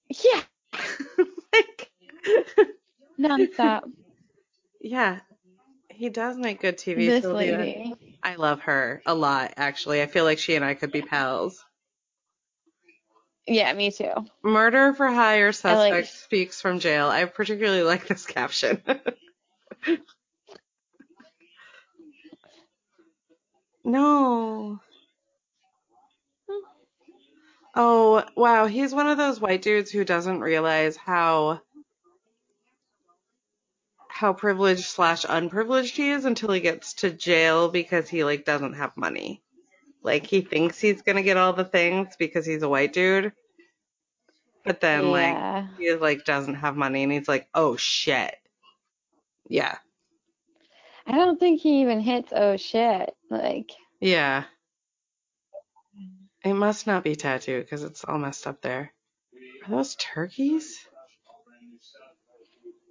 Yeah, 0.08 0.42
like, 1.52 1.90
nonstop. 3.18 3.82
Yeah, 4.84 5.20
he 5.88 6.10
does 6.10 6.36
make 6.36 6.60
good 6.60 6.76
TV. 6.76 7.06
this 7.06 7.22
Sylvia. 7.22 7.56
lady. 7.56 7.94
I 8.22 8.36
love 8.36 8.60
her 8.62 9.02
a 9.06 9.14
lot, 9.14 9.54
actually. 9.56 10.02
I 10.02 10.06
feel 10.06 10.24
like 10.24 10.38
she 10.38 10.54
and 10.54 10.64
I 10.64 10.74
could 10.74 10.92
be 10.92 11.02
pals. 11.02 11.64
Yeah, 13.46 13.72
me 13.72 13.90
too. 13.90 14.12
Murder 14.42 14.94
for 14.94 15.08
hire 15.08 15.52
suspect 15.52 15.94
like- 15.94 16.04
speaks 16.06 16.60
from 16.60 16.78
jail. 16.78 17.08
I 17.08 17.24
particularly 17.24 17.82
like 17.82 18.06
this 18.06 18.26
caption. 18.26 18.82
no. 23.84 24.80
Oh, 27.74 28.24
wow. 28.36 28.66
He's 28.66 28.94
one 28.94 29.08
of 29.08 29.18
those 29.18 29.40
white 29.40 29.62
dudes 29.62 29.90
who 29.90 30.04
doesn't 30.04 30.40
realize 30.40 30.96
how 30.96 31.60
how 34.14 34.32
privileged 34.32 34.84
slash 34.84 35.26
unprivileged 35.28 35.96
he 35.96 36.10
is 36.10 36.24
until 36.24 36.52
he 36.52 36.60
gets 36.60 36.94
to 36.94 37.10
jail 37.10 37.68
because 37.68 38.08
he 38.08 38.22
like 38.22 38.44
doesn't 38.44 38.74
have 38.74 38.96
money. 38.96 39.42
Like 40.04 40.24
he 40.24 40.40
thinks 40.40 40.78
he's 40.78 41.02
gonna 41.02 41.24
get 41.24 41.36
all 41.36 41.52
the 41.52 41.64
things 41.64 42.14
because 42.16 42.46
he's 42.46 42.62
a 42.62 42.68
white 42.68 42.92
dude. 42.92 43.32
But 44.64 44.80
then 44.80 45.10
like 45.10 45.34
yeah. 45.34 45.66
he 45.76 45.92
like 45.94 46.24
doesn't 46.24 46.54
have 46.54 46.76
money 46.76 47.02
and 47.02 47.10
he's 47.10 47.26
like, 47.26 47.48
oh 47.56 47.74
shit. 47.74 48.36
Yeah. 49.48 49.78
I 51.08 51.16
don't 51.16 51.40
think 51.40 51.60
he 51.60 51.80
even 51.80 51.98
hits 51.98 52.32
oh 52.32 52.56
shit. 52.56 53.16
Like, 53.30 53.72
Yeah. 53.98 54.44
It 56.44 56.54
must 56.54 56.86
not 56.86 57.02
be 57.02 57.16
tattooed 57.16 57.64
because 57.64 57.82
it's 57.82 58.04
all 58.04 58.18
messed 58.18 58.46
up 58.46 58.62
there. 58.62 58.92
Are 59.66 59.70
those 59.70 59.96
turkeys? 59.96 60.86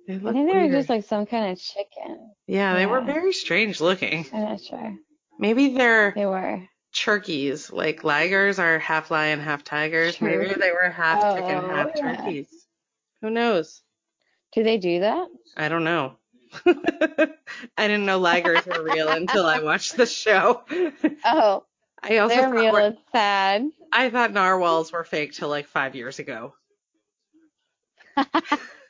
They 0.08 0.16
I 0.16 0.20
think 0.34 0.51
they 0.51 0.58
were 0.58 0.70
just 0.70 0.89
like 0.89 1.06
some 1.06 1.26
kind 1.26 1.51
of 1.51 1.60
chicken. 1.60 2.32
yeah, 2.47 2.76
they 2.76 2.86
were 2.86 3.01
very 3.01 3.32
strange 3.34 3.80
looking. 3.80 4.26
I'm 4.34 4.41
not 4.41 4.62
sure. 4.62 4.95
Maybe 5.39 5.70
they're 5.76 6.12
They 6.16 6.26
were. 6.26 6.62
turkeys. 6.93 7.72
Like 7.72 8.01
ligers 8.01 8.60
are 8.60 8.80
half 8.80 9.12
lion, 9.12 9.39
half 9.39 9.64
tigers. 9.64 10.20
Maybe 10.22 10.54
they 10.54 10.72
were 10.72 10.89
half 10.89 11.22
oh, 11.24 11.36
chicken, 11.36 11.56
Oh, 11.64 11.70
half 11.76 11.91
yeah. 11.95 12.16
turkeys. 12.18 12.47
Who 13.22 13.30
knows? 13.30 13.82
Do 14.54 14.64
they 14.64 14.78
do 14.78 14.99
that? 14.99 15.28
I 15.58 15.70
don't 15.70 15.84
know. 15.86 16.18
I 16.66 17.28
didn't 17.78 18.06
know 18.06 18.20
ligers 18.20 18.68
were 18.68 18.84
real 18.84 19.08
until 19.10 19.45
I 19.45 19.60
watched 19.60 19.95
the 19.97 20.06
show. 20.06 20.64
Oh, 21.26 21.64
I 22.04 22.18
also 22.18 22.36
they're 22.36 22.49
real. 22.54 22.74
we're- 22.74 22.97
sad. 23.14 23.70
I 23.93 24.10
thought 24.10 24.34
narwhals 24.34 24.91
were 24.91 25.06
fake 25.06 25.32
till 25.34 25.47
like 25.49 25.68
five 25.68 25.95
years 25.95 26.20
ago. 26.20 26.54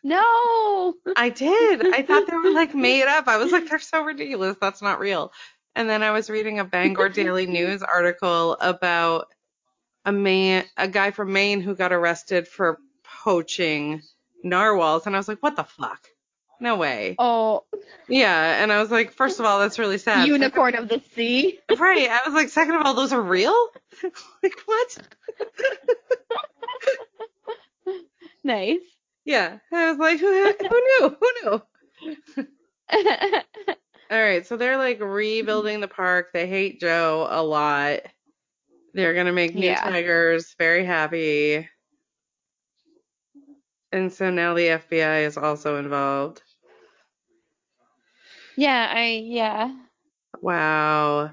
No. 0.03 0.93
I 1.15 1.29
did. 1.29 1.93
I 1.93 2.01
thought 2.03 2.27
they 2.27 2.35
were 2.35 2.51
like 2.51 2.75
made 2.75 3.05
up. 3.05 3.27
I 3.27 3.37
was 3.37 3.51
like, 3.51 3.69
they're 3.69 3.79
so 3.79 4.03
ridiculous. 4.03 4.57
That's 4.59 4.81
not 4.81 4.99
real. 4.99 5.31
And 5.75 5.89
then 5.89 6.03
I 6.03 6.11
was 6.11 6.29
reading 6.29 6.59
a 6.59 6.63
Bangor 6.65 7.09
Daily 7.09 7.45
News 7.45 7.81
article 7.83 8.57
about 8.59 9.27
a 10.05 10.11
man, 10.11 10.65
a 10.77 10.87
guy 10.87 11.11
from 11.11 11.31
Maine 11.33 11.61
who 11.61 11.75
got 11.75 11.93
arrested 11.93 12.47
for 12.47 12.77
poaching 13.23 14.01
narwhals, 14.43 15.05
and 15.07 15.15
I 15.15 15.19
was 15.19 15.27
like, 15.29 15.41
what 15.41 15.55
the 15.55 15.63
fuck? 15.63 16.05
No 16.59 16.75
way. 16.75 17.15
Oh, 17.17 17.63
Yeah, 18.07 18.61
and 18.61 18.71
I 18.71 18.81
was 18.81 18.91
like, 18.91 19.11
first 19.13 19.39
of 19.39 19.45
all, 19.45 19.59
that's 19.59 19.79
really 19.79 19.97
sad. 19.97 20.27
unicorn 20.27 20.75
of 20.75 20.89
the 20.89 21.01
sea. 21.15 21.59
Right. 21.77 22.09
I 22.09 22.21
was 22.25 22.33
like, 22.33 22.49
second 22.49 22.75
of 22.75 22.85
all, 22.85 22.93
those 22.93 23.11
are 23.13 23.21
real? 23.21 23.55
like 24.43 24.53
what? 24.65 24.97
Nice. 28.43 28.79
Yeah. 29.25 29.59
I 29.71 29.89
was 29.91 29.99
like, 29.99 30.19
who, 30.19 30.27
who 30.69 30.81
knew? 30.99 31.17
Who 31.19 31.31
knew? 31.43 31.61
All 34.11 34.19
right, 34.21 34.45
so 34.45 34.57
they're 34.57 34.77
like 34.77 34.99
rebuilding 35.01 35.79
the 35.79 35.87
park. 35.87 36.31
They 36.33 36.47
hate 36.47 36.79
Joe 36.79 37.27
a 37.29 37.41
lot. 37.43 38.01
They're 38.93 39.13
gonna 39.15 39.33
make 39.33 39.55
new 39.55 39.61
Yeah. 39.61 39.75
tigers. 39.75 40.55
Very 40.59 40.85
happy. 40.85 41.67
And 43.93 44.11
so 44.11 44.29
now 44.29 44.53
the 44.55 44.67
FBI 44.67 45.25
is 45.25 45.37
also 45.37 45.77
involved. 45.77 46.41
yeah, 48.57 48.91
I 48.93 49.21
yeah. 49.23 49.73
Wow. 50.41 51.31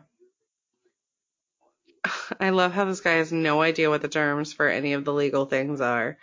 I 2.41 2.51
love 2.51 2.72
how 2.72 2.84
this 2.84 3.01
guy 3.01 3.12
has 3.14 3.32
no 3.32 3.62
idea 3.62 3.91
what 3.91 4.03
the 4.03 4.09
terms 4.09 4.53
for 4.53 4.68
any 4.68 4.93
of 4.95 5.05
the 5.05 5.12
legal 5.12 5.47
things 5.47 5.80
are. 5.80 6.18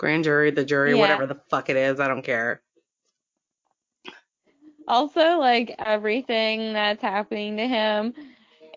Grand 0.00 0.24
jury, 0.24 0.50
the 0.50 0.64
jury, 0.64 0.94
Yeah. 0.94 1.00
whatever 1.00 1.26
the 1.26 1.34
fuck 1.50 1.68
it 1.68 1.76
is, 1.76 2.00
I 2.00 2.08
don't 2.08 2.22
care. 2.22 2.62
Also, 4.88 5.38
like 5.38 5.74
everything 5.78 6.72
that's 6.72 7.02
happening 7.02 7.58
to 7.58 7.68
him 7.68 8.14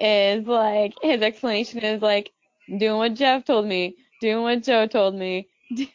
is 0.02 0.46
like 0.46 0.96
his 1.02 1.22
explanation 1.22 1.80
is 1.80 2.02
like 2.02 2.34
doing 2.78 2.98
what 2.98 3.14
Jeff 3.14 3.46
told 3.46 3.66
me, 3.66 3.96
doing 4.20 4.44
what 4.44 4.64
Joe 4.64 4.86
told 4.86 5.16
me. 5.16 5.48
He's 5.70 5.88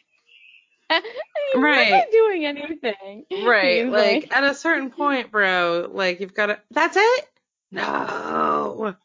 Right. 1.53 1.91
not 1.91 2.11
doing 2.11 2.45
anything. 2.47 3.25
Right. 3.45 3.83
He's 3.85 3.93
Like, 3.93 4.35
at 4.35 4.43
a 4.43 4.55
certain 4.55 4.89
point, 4.89 5.29
bro, 5.29 5.89
like 5.91 6.21
you've 6.21 6.33
got 6.33 6.47
to. 6.47 6.59
That's 6.71 6.97
it? 6.97 7.29
No. 7.71 8.95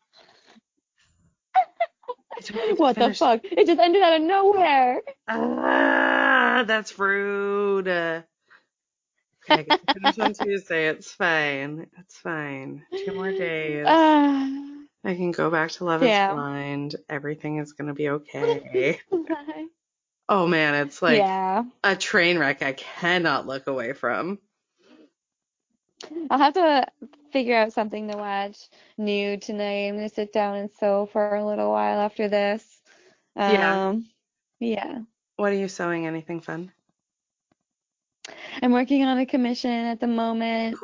I 1.55 1.61
don't 1.61 1.79
get 1.79 1.91
to 2.09 2.15
what 2.77 2.97
the 2.97 3.15
fuck? 3.15 3.41
It 3.45 3.67
just 3.67 3.81
ended 3.81 4.03
out 4.03 4.15
of 4.15 4.23
nowhere. 4.23 5.03
Ah, 5.29 6.65
that's 6.67 6.99
rude. 6.99 7.89
Uh, 7.89 8.23
okay, 9.51 9.61
I 9.61 9.63
get 9.63 9.87
to 9.87 9.95
finish 9.95 10.19
on 10.19 10.35
Tuesday. 10.35 10.89
It's 10.89 11.13
fine. 11.13 11.87
It's 11.99 12.17
fine. 12.17 12.85
Two 13.05 13.15
more 13.15 13.31
days. 13.31 13.87
Ah. 13.89 14.51
I 15.05 15.15
can 15.15 15.33
go 15.33 15.51
back 15.51 15.71
to 15.73 15.85
Love 15.85 16.03
is 16.03 16.09
Blind. 16.09 16.97
Everything 17.09 17.59
is 17.59 17.73
gonna 17.75 17.93
be 17.93 18.09
okay. 18.09 19.01
oh 20.29 20.47
man, 20.47 20.87
it's 20.87 21.03
like 21.03 21.19
yeah. 21.19 21.65
a 21.83 21.95
train 21.95 22.39
wreck 22.39 22.63
I 22.63 22.73
cannot 22.73 23.47
look 23.47 23.67
away 23.67 23.93
from. 23.93 24.39
I'll 26.31 26.39
have 26.39 26.55
to 26.55 26.87
figure 27.35 27.57
out 27.57 27.73
something 27.73 28.07
to 28.09 28.17
watch 28.17 28.69
new 28.97 29.37
tonight. 29.37 29.89
I'm 29.89 29.97
gonna 29.97 30.09
sit 30.09 30.33
down 30.33 30.55
and 30.55 30.71
sew 30.71 31.09
for 31.13 31.35
a 31.35 31.45
little 31.45 31.69
while 31.69 31.99
after 31.99 32.29
this. 32.29 32.65
Yeah. 33.37 33.89
Um, 33.89 34.07
yeah. 34.61 35.01
What 35.35 35.51
are 35.51 35.57
you 35.57 35.67
sewing? 35.67 36.07
Anything 36.07 36.41
fun? 36.41 36.71
I'm 38.63 38.71
working 38.71 39.05
on 39.05 39.19
a 39.19 39.27
commission 39.27 39.73
at 39.73 39.99
the 39.99 40.07
moment, 40.07 40.79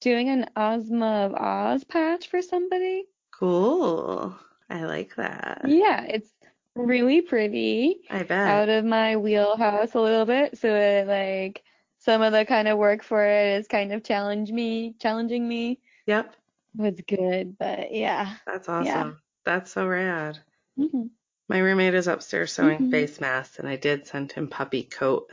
doing 0.00 0.28
an 0.28 0.46
Ozma 0.54 1.26
of 1.26 1.34
Oz 1.34 1.82
patch 1.82 2.28
for 2.28 2.42
somebody. 2.42 3.06
Cool. 3.36 4.38
I 4.70 4.84
like 4.84 5.16
that. 5.16 5.62
Yeah, 5.66 6.04
it's 6.04 6.30
really 6.76 7.22
pretty. 7.22 8.02
I 8.08 8.22
bet. 8.22 8.48
Out 8.48 8.68
of 8.68 8.84
my 8.84 9.16
wheelhouse 9.16 9.94
a 9.94 10.00
little 10.00 10.26
bit, 10.26 10.58
so 10.58 10.72
it 10.72 11.08
like 11.08 11.64
some 11.98 12.22
of 12.22 12.32
the 12.32 12.44
kind 12.44 12.68
of 12.68 12.78
work 12.78 13.02
for 13.02 13.26
it 13.26 13.58
is 13.58 13.66
kind 13.66 13.92
of 13.92 14.04
challenge 14.04 14.52
me, 14.52 14.94
challenging 15.00 15.48
me. 15.48 15.80
Yep. 16.08 16.34
was 16.76 16.94
good, 17.06 17.56
but 17.58 17.92
yeah. 17.94 18.36
That's 18.46 18.68
awesome. 18.68 19.10
Yeah. 19.10 19.12
That's 19.44 19.70
so 19.70 19.86
rad. 19.86 20.40
hmm 20.76 21.08
My 21.48 21.58
roommate 21.58 21.92
is 21.92 22.06
upstairs 22.08 22.52
sewing 22.52 22.78
Mhm. 22.78 22.90
face 22.90 23.20
masks, 23.20 23.58
and 23.58 23.68
I 23.68 23.76
did 23.76 24.06
send 24.06 24.32
him 24.32 24.48
puppy 24.48 24.82
coat 24.84 25.28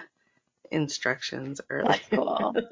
instructions 0.71 1.61
earlier. 1.69 1.99
That's 1.99 2.07
cool. 2.09 2.57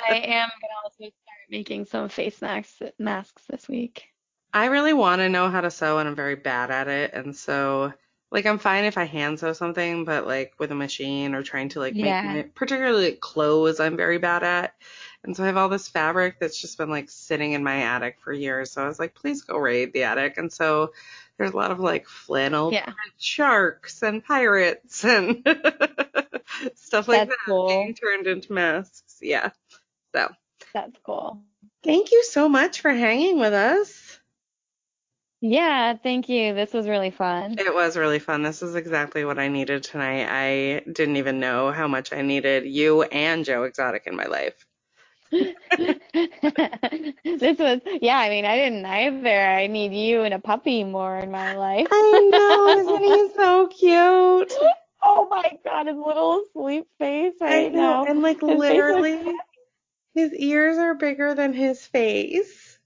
I 0.00 0.16
am 0.16 0.50
gonna 0.60 0.74
also 0.84 1.04
start 1.04 1.50
making 1.50 1.86
some 1.86 2.08
face 2.10 2.42
masks 2.42 2.82
masks 2.98 3.44
this 3.48 3.68
week. 3.68 4.08
I 4.52 4.66
really 4.66 4.92
want 4.92 5.20
to 5.20 5.28
know 5.28 5.48
how 5.50 5.60
to 5.60 5.70
sew, 5.70 5.98
and 5.98 6.08
I'm 6.08 6.14
very 6.16 6.36
bad 6.36 6.70
at 6.70 6.88
it. 6.88 7.12
And 7.14 7.36
so, 7.36 7.92
like, 8.30 8.46
I'm 8.46 8.58
fine 8.58 8.84
if 8.84 8.98
I 8.98 9.04
hand 9.04 9.38
sew 9.40 9.52
something, 9.52 10.04
but 10.04 10.26
like 10.26 10.54
with 10.58 10.70
a 10.72 10.74
machine 10.74 11.34
or 11.34 11.42
trying 11.42 11.68
to 11.70 11.80
like 11.80 11.96
Yeah. 11.96 12.22
make 12.22 12.54
particularly 12.54 13.10
like, 13.10 13.20
clothes, 13.20 13.80
I'm 13.80 13.96
very 13.96 14.18
bad 14.18 14.42
at. 14.42 14.74
And 15.22 15.36
so 15.36 15.42
I 15.42 15.46
have 15.46 15.56
all 15.58 15.68
this 15.68 15.88
fabric 15.88 16.40
that's 16.40 16.58
just 16.60 16.78
been 16.78 16.88
like 16.90 17.10
sitting 17.10 17.52
in 17.52 17.62
my 17.62 17.82
attic 17.82 18.16
for 18.20 18.32
years. 18.32 18.70
So 18.72 18.82
I 18.82 18.86
was 18.88 18.98
like, 18.98 19.14
please 19.14 19.42
go 19.42 19.58
raid 19.58 19.92
the 19.92 20.04
attic. 20.04 20.38
And 20.38 20.50
so 20.52 20.92
there's 21.36 21.52
a 21.52 21.56
lot 21.56 21.70
of 21.70 21.78
like 21.80 22.06
flannel 22.06 22.72
Yeah. 22.72 22.92
sharks 23.18 24.02
and 24.02 24.24
pirates 24.24 25.04
and 25.04 25.42
stuff 26.74 27.06
like 27.08 27.28
That's 27.28 27.30
that 27.30 27.36
cool. 27.46 27.68
being 27.68 27.94
turned 27.94 28.26
into 28.26 28.52
masks. 28.52 29.18
Yeah. 29.20 29.50
So 30.14 30.28
That's 30.72 30.96
cool. 31.04 31.42
thank 31.84 32.12
you 32.12 32.24
so 32.24 32.48
much 32.48 32.80
for 32.80 32.90
hanging 32.90 33.38
with 33.38 33.52
us. 33.52 34.18
Yeah, 35.42 35.96
thank 35.96 36.28
you. 36.28 36.54
This 36.54 36.72
was 36.74 36.86
really 36.86 37.10
fun. 37.10 37.56
It 37.58 37.74
was 37.74 37.96
really 37.96 38.18
fun. 38.18 38.42
This 38.42 38.62
is 38.62 38.74
exactly 38.74 39.24
what 39.24 39.38
I 39.38 39.48
needed 39.48 39.82
tonight. 39.82 40.26
I 40.28 40.80
didn't 40.90 41.16
even 41.16 41.40
know 41.40 41.72
how 41.72 41.88
much 41.88 42.12
I 42.12 42.20
needed 42.20 42.66
you 42.66 43.02
and 43.02 43.44
Joe 43.44 43.62
Exotic 43.62 44.06
in 44.06 44.16
my 44.16 44.26
life. 44.26 44.66
This 47.24 47.58
was, 47.58 47.80
yeah, 48.02 48.18
I 48.18 48.28
mean, 48.28 48.44
I 48.44 48.56
didn't 48.56 48.84
either. 48.84 49.40
I 49.46 49.66
need 49.66 49.92
you 49.94 50.22
and 50.22 50.34
a 50.34 50.38
puppy 50.38 50.84
more 50.84 51.16
in 51.18 51.30
my 51.30 51.56
life. 51.56 51.86
I 51.90 52.28
know, 52.30 52.78
isn't 52.78 53.02
he 53.04 53.30
so 53.36 53.66
cute? 53.68 54.52
Oh 55.02 55.26
my 55.30 55.58
God, 55.64 55.86
his 55.86 55.96
little 55.96 56.44
sleep 56.52 56.86
face 56.98 57.32
I 57.40 57.68
know, 57.68 58.04
now. 58.04 58.04
and 58.04 58.20
like 58.20 58.42
His 58.42 58.50
literally, 58.50 59.32
his 60.14 60.34
ears 60.34 60.76
are 60.76 60.94
bigger 60.94 61.34
than 61.34 61.54
his 61.54 61.86
face. 61.86 62.78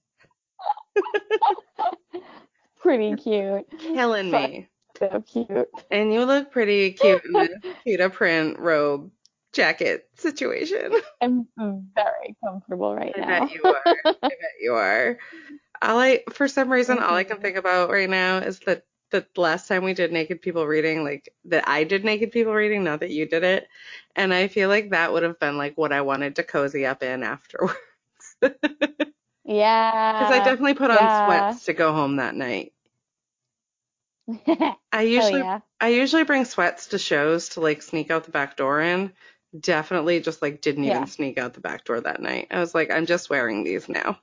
Pretty 2.81 3.17
cute. 3.17 3.67
Killing 3.81 4.31
me. 4.31 4.69
So 4.97 5.25
cute. 5.27 5.69
And 5.91 6.13
you 6.13 6.25
look 6.25 6.53
pretty 6.53 6.93
cute 6.93 7.25
in 7.25 7.33
this 7.33 7.51
cheetah 7.83 8.11
print 8.11 8.61
robe 8.61 9.11
jacket 9.55 10.09
situation. 10.17 10.93
I'm 11.21 11.49
very 11.95 12.37
comfortable 12.45 12.95
right 12.95 13.15
I 13.15 13.21
now. 13.21 13.27
I 13.29 13.41
bet 13.41 13.51
you 13.55 13.63
are. 13.65 13.97
I 14.23 14.29
bet 14.41 14.51
you 14.61 14.75
are. 14.75 15.19
All 15.83 15.99
I, 15.99 16.25
for 16.33 16.49
some 16.49 16.71
reason, 16.71 16.99
all 16.99 17.15
I 17.15 17.25
can 17.25 17.39
Mhm. 17.39 17.43
think 17.43 17.57
about 17.57 17.91
right 17.91 18.11
now 18.11 18.39
is 18.39 18.61
that 18.61 18.85
the 19.11 19.27
last 19.37 19.69
time 19.69 19.85
we 19.85 19.95
did 19.95 20.13
naked 20.13 20.43
people 20.43 20.67
reading, 20.67 21.05
like 21.05 21.33
that 21.47 21.69
I 21.69 21.85
did 21.85 22.05
naked 22.05 22.33
people 22.33 22.55
reading, 22.55 22.85
not 22.85 23.01
that 23.01 23.11
you 23.11 23.27
did 23.27 23.45
it. 23.45 23.69
And 24.17 24.35
I 24.35 24.49
feel 24.49 24.69
like 24.69 24.91
that 24.91 25.13
would 25.13 25.23
have 25.23 25.39
been 25.39 25.57
like 25.59 25.79
what 25.79 25.93
I 25.93 26.03
wanted 26.03 26.37
to 26.37 26.43
cozy 26.45 26.87
up 26.87 27.03
in 27.03 27.23
afterwards. 27.23 27.77
Yeah. 29.45 30.13
Because 30.19 30.31
I 30.33 30.41
definitely 30.41 30.75
put 30.75 30.91
on 30.91 31.09
yeah. 31.09 31.11
sweats 31.11 31.65
to 31.67 31.73
go 31.73 31.93
home 31.93 32.17
that 32.17 32.35
night. 32.35 32.73
I 34.93 35.03
usually 35.03 35.43
yeah. 35.43 35.61
I 35.81 35.89
usually 35.89 36.25
bring 36.25 36.45
sweats 36.47 36.87
to 36.89 36.99
shows 36.99 37.51
to 37.51 37.61
like 37.61 37.83
sneak 37.83 38.11
out 38.11 38.25
the 38.25 38.31
back 38.31 38.57
door 38.57 38.81
in. 38.81 39.13
Definitely 39.59 40.21
just 40.21 40.43
like 40.43 40.61
didn't 40.61 40.85
even 40.85 41.07
sneak 41.07 41.39
out 41.39 41.55
the 41.55 41.61
back 41.61 41.85
door 41.85 42.01
that 42.01 42.21
night. 42.21 42.49
I 42.51 42.59
was 42.59 42.75
like, 42.75 42.91
I'm 42.91 43.07
just 43.07 43.31
wearing 43.31 43.63
these 43.63 43.89
now. 43.89 44.19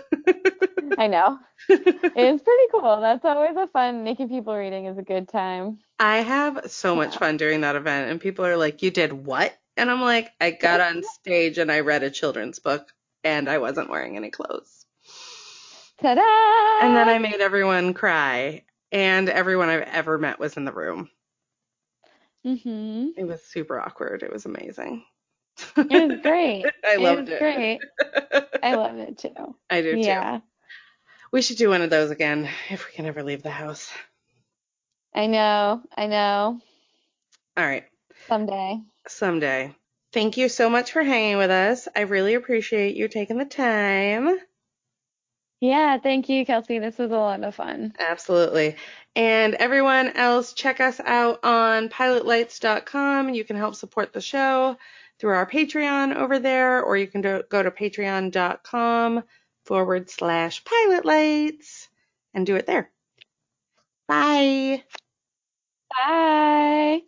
I 0.98 1.06
know. 1.08 1.38
It's 1.68 2.42
pretty 2.42 2.64
cool. 2.70 3.00
That's 3.00 3.24
always 3.24 3.56
a 3.56 3.66
fun 3.68 4.04
naked 4.04 4.28
people 4.28 4.54
reading 4.54 4.86
is 4.86 4.98
a 4.98 5.02
good 5.02 5.28
time. 5.28 5.78
I 5.98 6.18
have 6.18 6.70
so 6.70 6.94
much 6.96 7.14
Yeah. 7.14 7.18
fun 7.18 7.36
during 7.36 7.60
that 7.62 7.76
event, 7.76 8.10
and 8.10 8.20
people 8.20 8.44
are 8.46 8.56
like, 8.56 8.82
You 8.82 8.90
did 8.90 9.12
what? 9.12 9.56
And 9.76 9.90
I'm 9.90 10.00
like, 10.00 10.30
I 10.40 10.50
got 10.50 10.80
on 10.80 11.02
stage 11.20 11.58
and 11.58 11.70
I 11.70 11.80
read 11.80 12.02
a 12.02 12.10
children's 12.10 12.58
book, 12.58 12.88
and 13.24 13.48
I 13.48 13.58
wasn't 13.58 13.90
wearing 13.90 14.16
any 14.16 14.30
clothes. 14.30 14.86
Ta-da! 16.00 16.86
And 16.86 16.96
then 16.96 17.08
I 17.08 17.18
made 17.18 17.40
everyone 17.40 17.92
cry, 17.94 18.64
and 18.92 19.28
everyone 19.28 19.68
I've 19.68 19.82
ever 19.82 20.16
met 20.18 20.38
was 20.38 20.56
in 20.56 20.64
the 20.64 20.72
room. 20.72 21.10
Mhm. 22.44 23.14
It 23.16 23.22
was 23.24 23.44
super 23.44 23.78
awkward. 23.80 24.24
It 24.24 24.32
was 24.32 24.46
amazing. 24.46 25.04
It 25.90 25.96
was 25.98 26.18
great. 26.22 26.72
I 26.84 26.96
it 26.96 27.02
loved 27.02 27.28
was 27.28 27.28
it. 27.28 27.38
great. 27.38 27.84
I 28.62 28.74
love 28.74 28.98
it 28.98 29.18
too. 29.18 29.56
I 29.70 29.82
do 29.82 29.96
too. 29.96 30.20
Yeah. 30.20 30.40
We 31.32 31.42
should 31.42 31.56
do 31.56 31.70
one 31.70 31.82
of 31.82 31.90
those 31.90 32.12
again 32.12 32.48
if 32.70 32.86
we 32.86 32.92
can 32.92 33.04
ever 33.06 33.24
leave 33.24 33.42
the 33.42 33.50
house. 33.50 33.92
I 35.14 35.26
know. 35.28 35.84
I 35.96 36.06
know. 36.08 36.60
All 37.56 37.64
right, 37.64 37.88
Someday. 38.28 38.80
someday. 39.08 39.74
Thank 40.12 40.36
you 40.38 40.48
so 40.48 40.70
much 40.70 40.92
for 40.92 41.02
hanging 41.02 41.36
with 41.36 41.50
us. 41.50 41.86
I 41.94 42.00
really 42.00 42.32
appreciate 42.34 42.96
you 42.96 43.08
taking 43.08 43.36
the 43.36 43.44
time. 43.44 44.38
Yeah, 45.60 45.98
thank 45.98 46.28
you, 46.28 46.46
Kelsey. 46.46 46.78
This 46.78 46.96
was 46.96 47.10
a 47.10 47.16
lot 47.16 47.44
of 47.44 47.54
fun. 47.54 47.94
Absolutely. 47.98 48.76
And 49.14 49.54
everyone 49.54 50.08
else, 50.08 50.54
check 50.54 50.80
us 50.80 51.00
out 51.00 51.40
on 51.44 51.90
pilotlights.com. 51.90 53.34
You 53.34 53.44
can 53.44 53.56
help 53.56 53.74
support 53.74 54.12
the 54.12 54.22
show 54.22 54.76
through 55.18 55.32
our 55.34 55.48
Patreon 55.48 56.16
over 56.16 56.38
there, 56.38 56.82
or 56.82 56.96
you 56.96 57.06
can 57.06 57.20
do, 57.20 57.42
go 57.50 57.62
to 57.62 57.70
patreon.com 57.70 59.22
forward 59.66 60.08
slash 60.08 60.64
pilotlights 60.64 61.88
and 62.32 62.46
do 62.46 62.56
it 62.56 62.66
there. 62.66 62.90
Bye. 64.08 64.82
Bye. 65.90 67.02